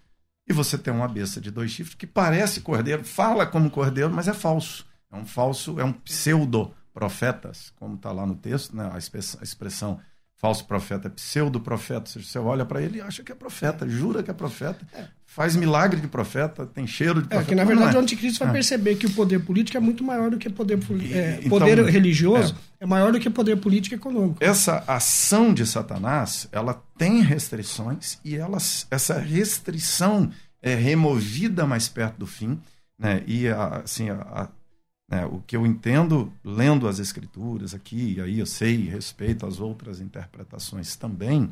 e 0.49 0.53
você 0.53 0.79
tem 0.79 0.95
uma 0.95 1.09
besta 1.09 1.41
de 1.41 1.51
dois 1.51 1.73
chifres 1.73 1.97
que 1.97 2.07
parece 2.07 2.61
cordeiro, 2.61 3.05
fala 3.05 3.45
como 3.45 3.69
cordeiro, 3.69 4.13
mas 4.13 4.29
é 4.29 4.33
falso. 4.33 4.87
É 5.11 5.17
um 5.17 5.27
falso, 5.27 5.81
é 5.81 5.85
um 5.85 5.93
pseudo 5.93 6.73
profetas, 6.97 7.75
como 7.77 7.97
está 7.97 8.11
lá 8.11 8.25
no 8.25 8.35
texto, 8.35 8.75
né? 8.75 8.91
a 8.91 8.97
expressão 8.97 10.01
falso 10.35 10.65
profeta 10.65 11.09
é 11.09 11.11
pseudo 11.11 11.61
profeta. 11.61 12.11
Você 12.11 12.39
olha 12.39 12.65
para 12.65 12.81
ele 12.81 12.99
e 12.99 13.01
acha 13.03 13.23
que 13.23 13.31
é 13.31 13.35
profeta, 13.35 13.87
jura 13.87 14.23
que 14.23 14.31
é 14.31 14.35
profeta, 14.35 14.87
é. 14.95 15.05
faz 15.27 15.55
milagre 15.57 16.01
de 16.01 16.09
profeta, 16.09 16.65
tem 16.65 16.87
cheiro 16.87 17.21
de 17.21 17.29
profeta. 17.29 17.45
É, 17.45 17.49
que 17.49 17.55
na 17.55 17.65
verdade 17.65 17.95
é. 17.95 17.99
o 17.99 18.03
anticristo 18.03 18.39
vai 18.39 18.49
é. 18.49 18.53
perceber 18.53 18.95
que 18.97 19.05
o 19.05 19.11
poder 19.11 19.41
político 19.41 19.77
é 19.77 19.81
muito 19.81 20.03
maior 20.03 20.31
do 20.31 20.39
que 20.39 20.49
poder, 20.49 20.79
é, 21.13 21.37
então, 21.37 21.51
poder 21.51 21.85
religioso, 21.85 22.57
é. 22.81 22.85
é 22.85 22.87
maior 22.87 23.13
do 23.13 23.21
que 23.21 23.29
poder 23.29 23.57
político 23.59 23.95
e 23.95 23.99
econômico. 23.99 24.39
Essa 24.41 24.83
ação 24.87 25.53
de 25.53 25.67
Satanás, 25.67 26.49
ela 26.51 26.83
tem 26.97 27.21
restrições 27.21 28.19
e 28.25 28.37
elas, 28.37 28.87
essa 28.91 29.19
restrição 29.19 30.31
é 30.63 30.75
removida 30.75 31.67
mais 31.67 31.89
perto 31.91 32.17
do 32.17 32.27
fim, 32.27 32.59
né? 32.99 33.23
E 33.27 33.49
assim, 33.49 34.09
a, 34.09 34.49
né, 35.09 35.25
o 35.25 35.41
que 35.47 35.57
eu 35.57 35.65
entendo 35.65 36.33
lendo 36.45 36.89
as 36.89 36.99
escrituras 36.99 37.75
aqui, 37.75 38.15
e 38.17 38.21
aí 38.21 38.39
eu 38.39 38.47
sei 38.47 38.89
respeito 38.89 39.47
às 39.47 39.61
outras 39.61 40.01
interpretações 40.01 40.97
também, 40.97 41.49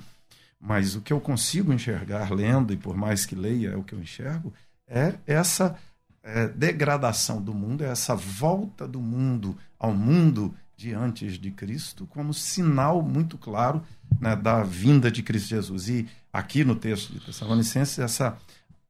mas 0.61 0.96
o 0.96 1.00
que 1.00 1.12
eu 1.12 1.20
consigo 1.20 1.72
enxergar 1.72 2.32
lendo, 2.32 2.72
e 2.72 2.76
por 2.76 2.96
mais 2.96 3.26
que 3.26 3.34
leia 3.34 3.70
é 3.70 3.76
o 3.76 3.84
que 3.84 3.94
eu 3.94 4.00
enxergo, 4.00 4.52
é 4.88 5.14
essa 5.26 5.76
é, 6.22 6.48
degradação 6.48 7.40
do 7.40 7.55
mundo, 7.55 7.84
é 7.84 7.88
essa 7.88 8.14
volta 8.14 8.88
do 8.88 9.00
mundo 9.00 9.57
ao 9.78 9.92
mundo 9.92 10.55
de 10.76 10.92
antes 10.92 11.38
de 11.38 11.50
Cristo, 11.50 12.07
como 12.07 12.34
sinal 12.34 13.02
muito 13.02 13.38
claro 13.38 13.82
né, 14.20 14.34
da 14.34 14.62
vinda 14.62 15.11
de 15.11 15.22
Cristo 15.22 15.50
Jesus. 15.50 15.88
E 15.88 16.09
aqui 16.32 16.64
no 16.64 16.74
texto 16.74 17.12
de 17.12 17.20
Tessalonicenses, 17.20 17.98
essa 17.98 18.36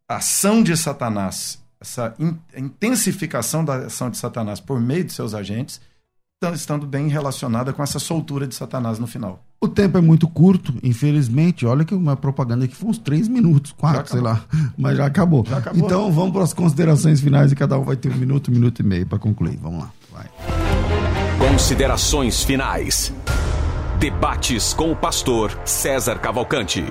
ação 0.08 0.62
de 0.62 0.76
Satanás 0.76 1.62
essa 1.84 2.14
intensificação 2.56 3.62
da 3.62 3.76
ação 3.76 4.08
de 4.08 4.16
Satanás 4.16 4.58
por 4.58 4.80
meio 4.80 5.04
de 5.04 5.12
seus 5.12 5.34
agentes, 5.34 5.80
estando 6.54 6.86
bem 6.86 7.08
relacionada 7.08 7.72
com 7.72 7.82
essa 7.82 7.98
soltura 7.98 8.46
de 8.46 8.54
Satanás 8.54 8.98
no 8.98 9.06
final. 9.06 9.42
O 9.60 9.68
tempo 9.68 9.96
é 9.96 10.00
muito 10.00 10.28
curto, 10.28 10.74
infelizmente. 10.82 11.64
Olha 11.64 11.84
que 11.84 11.94
uma 11.94 12.16
propaganda 12.16 12.64
aqui 12.64 12.74
foi 12.74 12.90
uns 12.90 12.98
três 12.98 13.28
minutos, 13.28 13.72
quatro, 13.72 14.10
sei 14.10 14.20
lá, 14.20 14.44
mas 14.76 14.96
já 14.96 15.06
acabou. 15.06 15.44
já 15.46 15.58
acabou. 15.58 15.84
Então 15.84 16.10
vamos 16.12 16.32
para 16.32 16.42
as 16.42 16.52
considerações 16.52 17.20
finais 17.20 17.52
e 17.52 17.54
cada 17.54 17.78
um 17.78 17.84
vai 17.84 17.96
ter 17.96 18.10
um 18.10 18.16
minuto, 18.16 18.50
um 18.50 18.54
minuto 18.54 18.80
e 18.80 18.82
meio 18.82 19.06
para 19.06 19.18
concluir. 19.18 19.58
Vamos 19.62 19.84
lá. 19.84 19.90
Vai. 20.12 20.28
Considerações 21.38 22.42
finais. 22.42 23.12
Debates 23.98 24.74
com 24.74 24.90
o 24.90 24.96
pastor 24.96 25.58
César 25.64 26.18
Cavalcante. 26.18 26.84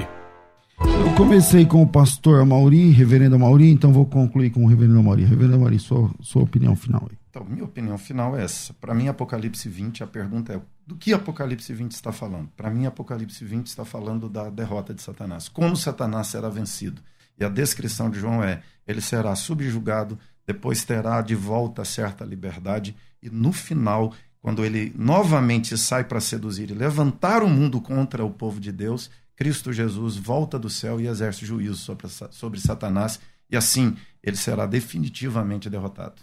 Eu 0.86 1.15
comecei 1.15 1.65
com 1.65 1.81
o 1.81 1.88
pastor 1.88 2.41
Amauri, 2.41 2.89
reverendo 2.89 3.36
Amauri, 3.36 3.69
então 3.69 3.93
vou 3.93 4.05
concluir 4.05 4.49
com 4.49 4.63
o 4.63 4.67
reverendo 4.67 4.99
Amauri. 4.99 5.23
Reverendo 5.23 5.55
Amauri, 5.55 5.79
sua, 5.79 6.09
sua 6.21 6.43
opinião 6.43 6.75
final 6.75 7.07
aí. 7.09 7.17
Então, 7.29 7.43
minha 7.45 7.63
opinião 7.63 7.97
final 7.97 8.38
é 8.38 8.43
essa. 8.43 8.73
Para 8.73 8.93
mim, 8.93 9.07
Apocalipse 9.07 9.67
20, 9.67 10.03
a 10.03 10.07
pergunta 10.07 10.53
é: 10.53 10.61
do 10.86 10.95
que 10.95 11.13
Apocalipse 11.13 11.73
20 11.73 11.91
está 11.91 12.11
falando? 12.11 12.49
Para 12.55 12.69
mim, 12.69 12.86
Apocalipse 12.86 13.43
20 13.43 13.67
está 13.67 13.84
falando 13.84 14.29
da 14.29 14.49
derrota 14.49 14.93
de 14.93 15.01
Satanás. 15.01 15.49
Como 15.49 15.75
Satanás 15.75 16.27
será 16.27 16.49
vencido? 16.49 17.01
E 17.39 17.43
a 17.43 17.49
descrição 17.49 18.09
de 18.09 18.19
João 18.19 18.43
é: 18.43 18.61
ele 18.88 19.01
será 19.01 19.36
subjugado, 19.36 20.19
depois 20.45 20.84
terá 20.84 21.21
de 21.21 21.34
volta 21.34 21.84
certa 21.84 22.23
liberdade, 22.23 22.95
e 23.21 23.29
no 23.29 23.51
final, 23.51 24.13
quando 24.41 24.63
ele 24.63 24.93
novamente 24.95 25.77
sai 25.77 26.03
para 26.03 26.19
seduzir 26.19 26.69
e 26.69 26.73
levantar 26.73 27.41
o 27.41 27.49
mundo 27.49 27.79
contra 27.79 28.25
o 28.25 28.29
povo 28.29 28.59
de 28.59 28.71
Deus, 28.71 29.09
Cristo 29.36 29.73
Jesus 29.73 30.15
volta 30.15 30.59
do 30.59 30.69
céu 30.69 30.99
e 30.99 31.07
exerce 31.07 31.45
juízo 31.45 31.75
sobre, 31.75 32.07
sobre 32.31 32.59
Satanás, 32.59 33.19
e 33.49 33.55
assim 33.55 33.95
ele 34.21 34.38
será 34.38 34.65
definitivamente 34.65 35.69
derrotado. 35.69 36.15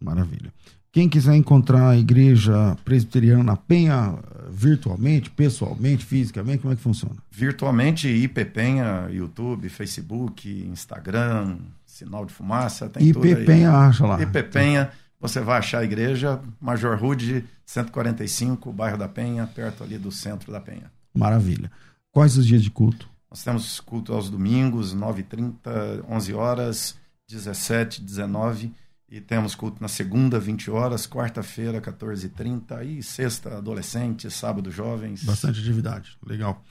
Maravilha. 0.00 0.52
Quem 0.92 1.08
quiser 1.08 1.34
encontrar 1.34 1.88
a 1.88 1.96
igreja 1.96 2.76
presbiteriana 2.84 3.42
na 3.42 3.56
Penha 3.56 4.18
virtualmente, 4.50 5.30
pessoalmente, 5.30 6.04
fisicamente, 6.04 6.58
como 6.58 6.74
é 6.74 6.76
que 6.76 6.82
funciona? 6.82 7.16
Virtualmente, 7.30 8.08
IP 8.08 8.44
Penha, 8.44 9.08
YouTube, 9.10 9.70
Facebook, 9.70 10.46
Instagram, 10.70 11.56
sinal 11.86 12.26
de 12.26 12.34
fumaça, 12.34 12.90
tem 12.90 13.08
IP 13.08 13.14
tudo 13.14 13.26
aí. 13.38 13.46
Penha 13.46 13.72
acha 13.72 14.06
lá. 14.06 14.20
IP 14.20 14.42
Penha, 14.42 14.90
você 15.18 15.40
vai 15.40 15.60
achar 15.60 15.78
a 15.78 15.84
igreja, 15.84 16.38
Major 16.60 16.98
Rude, 16.98 17.42
145, 17.64 18.70
bairro 18.70 18.98
da 18.98 19.08
Penha, 19.08 19.46
perto 19.46 19.82
ali 19.82 19.96
do 19.96 20.12
centro 20.12 20.52
da 20.52 20.60
Penha. 20.60 20.92
Maravilha. 21.14 21.70
Quais 22.12 22.36
os 22.36 22.46
dias 22.46 22.62
de 22.62 22.70
culto? 22.70 23.08
Nós 23.30 23.42
temos 23.42 23.80
culto 23.80 24.12
aos 24.12 24.28
domingos, 24.28 24.94
9h30, 24.94 26.04
11 26.08 26.34
horas, 26.34 26.96
17, 27.26 28.02
19 28.02 28.70
E 29.08 29.20
temos 29.20 29.54
culto 29.54 29.80
na 29.80 29.88
segunda, 29.88 30.38
20 30.38 30.70
horas, 30.70 31.06
quarta-feira, 31.06 31.80
14h30, 31.80 32.84
e 32.84 33.02
sexta, 33.02 33.56
adolescentes, 33.56 34.34
sábado, 34.34 34.70
jovens. 34.70 35.24
Bastante 35.24 35.60
atividade, 35.60 36.16
legal. 36.26 36.62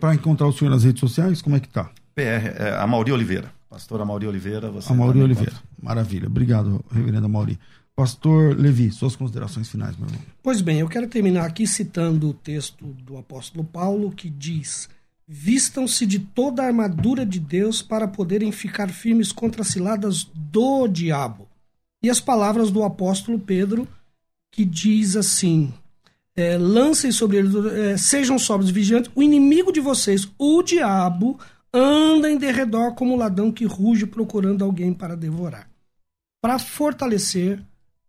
Para 0.00 0.14
encontrar 0.14 0.48
o 0.48 0.52
senhor 0.52 0.70
nas 0.70 0.84
redes 0.84 1.00
sociais, 1.00 1.40
como 1.40 1.56
é 1.56 1.60
que 1.60 1.68
tá? 1.68 1.90
PR, 2.14 2.22
é, 2.58 2.76
a 2.76 2.86
Mauri 2.86 3.12
Oliveira. 3.12 3.52
Pastor 3.68 4.00
Amauri 4.00 4.26
Oliveira. 4.28 4.70
Você 4.70 4.92
Amauri 4.92 5.20
Oliveira. 5.20 5.50
Encontra. 5.50 5.68
Maravilha. 5.82 6.28
Obrigado, 6.28 6.84
reverendo 6.92 7.26
Amauri. 7.26 7.58
Pastor 7.96 8.58
Levi, 8.58 8.90
suas 8.90 9.14
considerações 9.14 9.68
finais, 9.68 9.96
meu 9.96 10.08
irmão. 10.08 10.22
Pois 10.42 10.60
bem, 10.60 10.80
eu 10.80 10.88
quero 10.88 11.06
terminar 11.06 11.46
aqui 11.46 11.64
citando 11.64 12.28
o 12.28 12.34
texto 12.34 12.84
do 12.84 13.16
apóstolo 13.16 13.62
Paulo 13.62 14.10
que 14.10 14.28
diz: 14.28 14.88
Vistam-se 15.26 16.04
de 16.04 16.18
toda 16.18 16.62
a 16.62 16.66
armadura 16.66 17.24
de 17.24 17.38
Deus 17.38 17.80
para 17.80 18.08
poderem 18.08 18.50
ficar 18.50 18.90
firmes 18.90 19.30
contra 19.30 19.62
as 19.62 19.68
ciladas 19.68 20.28
do 20.34 20.88
diabo. 20.88 21.48
E 22.02 22.10
as 22.10 22.20
palavras 22.20 22.70
do 22.70 22.82
apóstolo 22.82 23.38
Pedro, 23.38 23.86
que 24.50 24.64
diz 24.64 25.14
assim: 25.14 25.72
é, 26.34 26.58
lancem 26.58 27.12
sobre 27.12 27.36
eles, 27.36 27.54
é, 27.54 27.96
sejam 27.96 28.38
sóbrios 28.40 28.72
vigilantes, 28.72 29.10
o 29.14 29.22
inimigo 29.22 29.72
de 29.72 29.80
vocês, 29.80 30.28
o 30.36 30.62
diabo, 30.62 31.38
anda 31.72 32.28
em 32.28 32.36
derredor 32.36 32.94
como 32.94 33.16
ladrão 33.16 33.52
que 33.52 33.64
ruge 33.64 34.04
procurando 34.04 34.64
alguém 34.64 34.92
para 34.92 35.16
devorar. 35.16 35.70
Para 36.42 36.58
fortalecer 36.58 37.62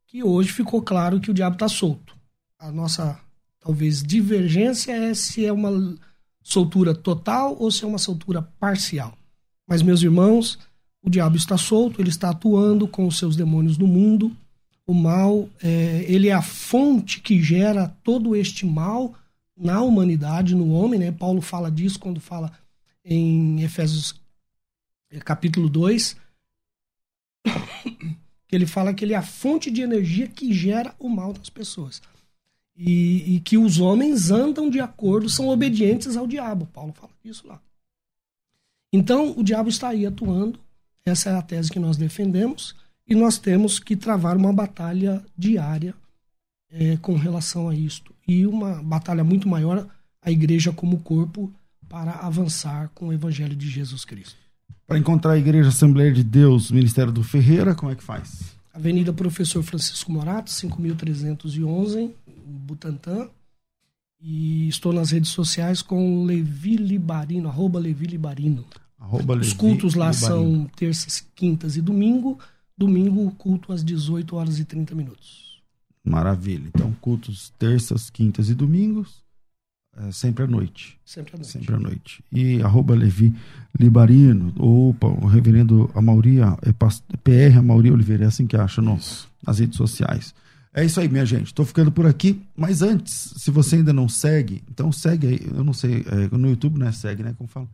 que 0.07 0.23
hoje 0.23 0.51
ficou 0.51 0.81
claro 0.81 1.19
que 1.19 1.31
o 1.31 1.33
diabo 1.33 1.55
está 1.55 1.67
solto. 1.67 2.15
A 2.59 2.71
nossa, 2.71 3.19
talvez, 3.59 4.01
divergência 4.01 4.91
é 4.91 5.13
se 5.13 5.45
é 5.45 5.51
uma 5.51 5.97
soltura 6.43 6.93
total 6.93 7.55
ou 7.59 7.71
se 7.71 7.83
é 7.83 7.87
uma 7.87 7.97
soltura 7.97 8.41
parcial. 8.59 9.17
Mas, 9.67 9.81
meus 9.81 10.01
irmãos, 10.01 10.59
o 11.01 11.09
diabo 11.09 11.35
está 11.35 11.57
solto, 11.57 12.01
ele 12.01 12.09
está 12.09 12.29
atuando 12.29 12.87
com 12.87 13.07
os 13.07 13.17
seus 13.17 13.35
demônios 13.35 13.77
no 13.77 13.87
mundo. 13.87 14.35
O 14.87 14.93
mal, 14.93 15.49
é, 15.61 16.05
ele 16.07 16.27
é 16.27 16.33
a 16.33 16.41
fonte 16.41 17.19
que 17.19 17.41
gera 17.41 17.95
todo 18.03 18.35
este 18.35 18.65
mal 18.65 19.15
na 19.57 19.81
humanidade, 19.81 20.53
no 20.53 20.71
homem. 20.71 20.99
Né? 20.99 21.11
Paulo 21.11 21.41
fala 21.41 21.71
disso 21.71 21.99
quando 21.99 22.19
fala 22.19 22.51
em 23.03 23.61
Efésios 23.61 24.15
é, 25.11 25.19
capítulo 25.19 25.69
2 25.69 26.15
que 27.45 28.17
ele 28.55 28.65
fala 28.65 28.93
que 28.93 29.03
ele 29.03 29.13
é 29.13 29.17
a 29.17 29.21
fonte 29.21 29.69
de 29.69 29.81
energia 29.81 30.27
que 30.27 30.53
gera 30.53 30.93
o 30.99 31.09
mal 31.09 31.33
das 31.33 31.49
pessoas. 31.49 32.01
E, 32.77 33.35
e, 33.35 33.39
que 33.39 33.57
os 33.57 33.79
homens 33.79 34.31
andam 34.31 34.69
de 34.69 34.79
acordo, 34.79 35.29
são 35.29 35.47
obedientes 35.47 36.17
ao 36.17 36.27
diabo. 36.27 36.65
Paulo 36.73 36.93
fala 36.93 37.11
isso 37.23 37.47
lá. 37.47 37.61
Então, 38.91 39.33
o 39.37 39.43
diabo 39.43 39.69
está 39.69 39.89
aí 39.89 40.05
atuando, 40.05 40.59
essa 41.05 41.29
é 41.29 41.35
a 41.35 41.41
tese 41.41 41.71
que 41.71 41.79
nós 41.79 41.97
defendemos, 41.97 42.75
e 43.07 43.15
nós 43.15 43.37
temos 43.37 43.79
que 43.79 43.95
travar 43.95 44.35
uma 44.35 44.51
batalha 44.51 45.23
diária 45.37 45.93
é, 46.69 46.97
com 46.97 47.15
relação 47.15 47.69
a 47.69 47.75
isto. 47.75 48.13
E 48.27 48.45
uma 48.45 48.81
batalha 48.81 49.23
muito 49.23 49.47
maior, 49.47 49.87
a 50.21 50.31
igreja 50.31 50.71
como 50.71 50.99
corpo, 50.99 51.53
para 51.87 52.11
avançar 52.11 52.89
com 52.93 53.07
o 53.07 53.13
evangelho 53.13 53.55
de 53.55 53.69
Jesus 53.69 54.03
Cristo. 54.03 54.44
Para 54.87 54.99
encontrar 54.99 55.31
a 55.33 55.37
Igreja 55.37 55.69
Assembleia 55.69 56.11
de 56.13 56.23
Deus, 56.23 56.69
Ministério 56.69 57.11
do 57.11 57.23
Ferreira, 57.23 57.73
como 57.73 57.91
é 57.91 57.95
que 57.95 58.03
faz? 58.03 58.55
Avenida 58.73 59.11
Professor 59.11 59.63
Francisco 59.63 60.11
Morato, 60.11 60.51
5311, 60.51 62.11
Butantã. 62.45 63.27
E 64.21 64.67
estou 64.67 64.93
nas 64.93 65.11
redes 65.11 65.31
sociais 65.31 65.81
com 65.81 66.23
Levi 66.25 66.75
Libarino, 66.77 67.49
arroba 67.49 67.79
Levi 67.79 68.05
Libarino. 68.05 68.65
Arroba 68.99 69.33
Os 69.35 69.39
Levi 69.39 69.55
cultos 69.55 69.95
lá 69.95 70.11
Libarino. 70.11 70.27
são 70.27 70.69
terças, 70.75 71.25
quintas 71.35 71.77
e 71.77 71.81
domingo. 71.81 72.37
Domingo, 72.77 73.31
culto 73.31 73.71
às 73.71 73.83
18 73.83 74.35
horas 74.35 74.59
e 74.59 74.65
30 74.65 74.93
minutos. 74.93 75.61
Maravilha. 76.03 76.67
Então, 76.67 76.93
cultos 77.01 77.51
terças, 77.57 78.09
quintas 78.09 78.49
e 78.49 78.53
domingos. 78.53 79.23
É, 79.97 80.11
sempre 80.11 80.43
à 80.43 80.47
noite. 80.47 80.97
Sempre 81.05 81.35
à 81.35 81.37
noite. 81.37 81.51
Sempre 81.51 81.75
à 81.75 81.79
noite. 81.79 82.23
E 82.31 82.61
arroba 82.61 82.93
Levi 82.93 83.33
Libarino, 83.79 84.53
opa, 84.57 85.07
o 85.07 85.25
reverendo 85.25 85.89
Amauri, 85.95 86.39
é 86.39 86.71
PR 87.23 87.57
Amauri 87.59 87.91
Oliveira, 87.91 88.25
é 88.25 88.27
assim 88.27 88.45
que 88.45 88.57
acha 88.57 88.81
no, 88.81 88.99
nas 89.45 89.59
redes 89.59 89.77
sociais. 89.77 90.33
É 90.73 90.83
isso 90.83 90.99
aí, 90.99 91.07
minha 91.07 91.25
gente. 91.25 91.47
Estou 91.47 91.65
ficando 91.65 91.89
por 91.89 92.05
aqui. 92.05 92.41
Mas 92.55 92.81
antes, 92.81 93.33
se 93.37 93.49
você 93.49 93.77
ainda 93.77 93.93
não 93.93 94.09
segue, 94.09 94.61
então 94.69 94.91
segue 94.91 95.27
aí. 95.27 95.39
Eu 95.55 95.63
não 95.63 95.71
sei, 95.71 96.05
é, 96.05 96.37
no 96.37 96.49
YouTube 96.49 96.77
não 96.77 96.87
é 96.87 96.91
segue, 96.91 97.23
né? 97.23 97.33
Como 97.37 97.47
fala? 97.47 97.67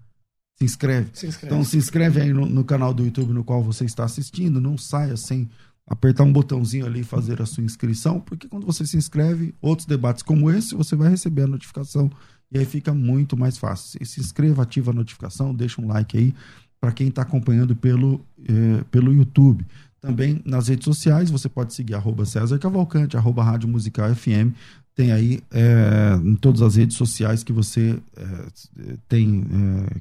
Se 0.60 0.66
inscreve. 0.66 1.10
se 1.12 1.26
inscreve. 1.26 1.56
Então 1.56 1.66
se 1.66 1.78
inscreve 1.78 2.22
aí 2.22 2.32
no, 2.32 2.46
no, 2.46 2.64
canal 2.64 2.94
do 2.94 3.04
YouTube 3.04 3.34
no 3.34 3.44
qual 3.44 3.64
você 3.64 3.86
está 3.86 4.04
assistindo. 4.04 4.62
Não 4.62 4.78
saia 4.78 5.18
sem 5.18 5.50
apertar 5.92 6.24
um 6.24 6.32
botãozinho 6.32 6.86
ali 6.86 7.02
e 7.02 7.04
fazer 7.04 7.42
a 7.42 7.46
sua 7.46 7.66
inscrição, 7.66 8.22
porque 8.22 8.48
quando 8.48 8.66
você 8.66 8.88
se 8.88 8.96
inscreve, 8.96 9.54
outros 9.62 9.86
debates 9.86 10.24
como 10.24 10.50
esse, 10.50 10.74
você 10.74 10.96
vai 10.96 11.10
receber 11.10 11.44
a 11.44 11.48
notificação 11.48 12.10
e 12.50 12.58
aí 12.58 12.64
fica 12.64 12.94
muito 12.94 13.36
mais 13.36 13.58
fácil. 13.58 14.00
Se 14.06 14.22
inscreva, 14.22 14.64
ativa 14.64 14.92
a 14.92 14.94
notificação, 14.94 15.54
deixa 15.54 15.82
um 15.82 15.88
like 15.88 16.18
aí 16.18 16.34
para 16.80 16.94
quem 16.94 17.10
está 17.10 17.24
acompanhando 17.24 17.76
pelo, 17.76 18.26
eh, 18.40 18.86
pelo 18.90 19.14
YouTube. 19.14 19.66
Também 20.00 20.42
nas 20.46 20.70
redes 20.70 20.86
sociais, 20.86 21.30
você 21.30 21.50
pode 21.50 21.74
seguir 21.74 21.94
arroba 21.94 22.26
César 22.26 22.58
Cavalcante, 22.58 23.18
arroba 23.18 23.44
Rádio 23.44 23.68
Musical 23.68 24.16
FM. 24.16 24.56
Tem 24.96 25.12
aí 25.12 25.42
eh, 25.52 26.20
em 26.24 26.36
todas 26.36 26.62
as 26.62 26.78
redes 26.78 26.96
sociais 26.96 27.44
que 27.44 27.52
você 27.52 28.00
eh, 28.16 28.98
tem, 29.10 29.46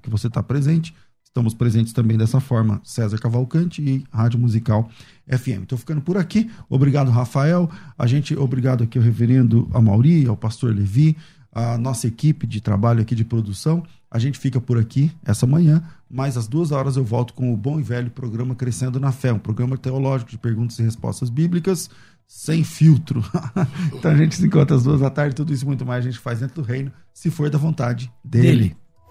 que 0.00 0.08
você 0.08 0.28
está 0.28 0.40
presente. 0.40 0.94
Estamos 1.24 1.54
presentes 1.54 1.92
também 1.92 2.16
dessa 2.16 2.40
forma, 2.40 2.80
César 2.82 3.16
Cavalcante 3.18 3.80
e 3.80 4.04
Rádio 4.10 4.40
Musical 4.40 4.90
FM. 5.30 5.62
Estou 5.62 5.78
ficando 5.78 6.00
por 6.00 6.16
aqui. 6.16 6.50
Obrigado, 6.68 7.10
Rafael. 7.10 7.70
A 7.98 8.06
gente, 8.06 8.36
obrigado 8.36 8.84
aqui 8.84 8.98
ao 8.98 9.04
reverendo 9.04 9.68
Amauri, 9.72 10.26
ao 10.26 10.36
pastor 10.36 10.74
Levi, 10.74 11.16
a 11.52 11.78
nossa 11.78 12.06
equipe 12.06 12.46
de 12.46 12.60
trabalho 12.60 13.00
aqui 13.00 13.14
de 13.14 13.24
produção. 13.24 13.82
A 14.10 14.18
gente 14.18 14.38
fica 14.38 14.60
por 14.60 14.76
aqui 14.76 15.12
essa 15.24 15.46
manhã, 15.46 15.82
mas 16.10 16.36
às 16.36 16.48
duas 16.48 16.72
horas 16.72 16.96
eu 16.96 17.04
volto 17.04 17.32
com 17.32 17.52
o 17.52 17.56
bom 17.56 17.78
e 17.78 17.82
velho 17.82 18.10
programa 18.10 18.54
Crescendo 18.54 18.98
na 18.98 19.12
Fé, 19.12 19.32
um 19.32 19.38
programa 19.38 19.78
teológico 19.78 20.30
de 20.32 20.38
perguntas 20.38 20.78
e 20.78 20.82
respostas 20.82 21.30
bíblicas 21.30 21.88
sem 22.26 22.62
filtro. 22.62 23.24
então 23.94 24.10
a 24.10 24.16
gente 24.16 24.36
se 24.36 24.46
encontra 24.46 24.76
às 24.76 24.84
duas 24.84 25.00
da 25.00 25.10
tarde, 25.10 25.34
tudo 25.34 25.52
isso 25.52 25.66
muito 25.66 25.86
mais 25.86 26.04
a 26.04 26.08
gente 26.10 26.20
faz 26.20 26.40
dentro 26.40 26.62
do 26.62 26.66
reino, 26.66 26.92
se 27.12 27.30
for 27.30 27.50
da 27.50 27.58
vontade 27.58 28.10
dele. 28.24 28.46
dele. 28.46 28.76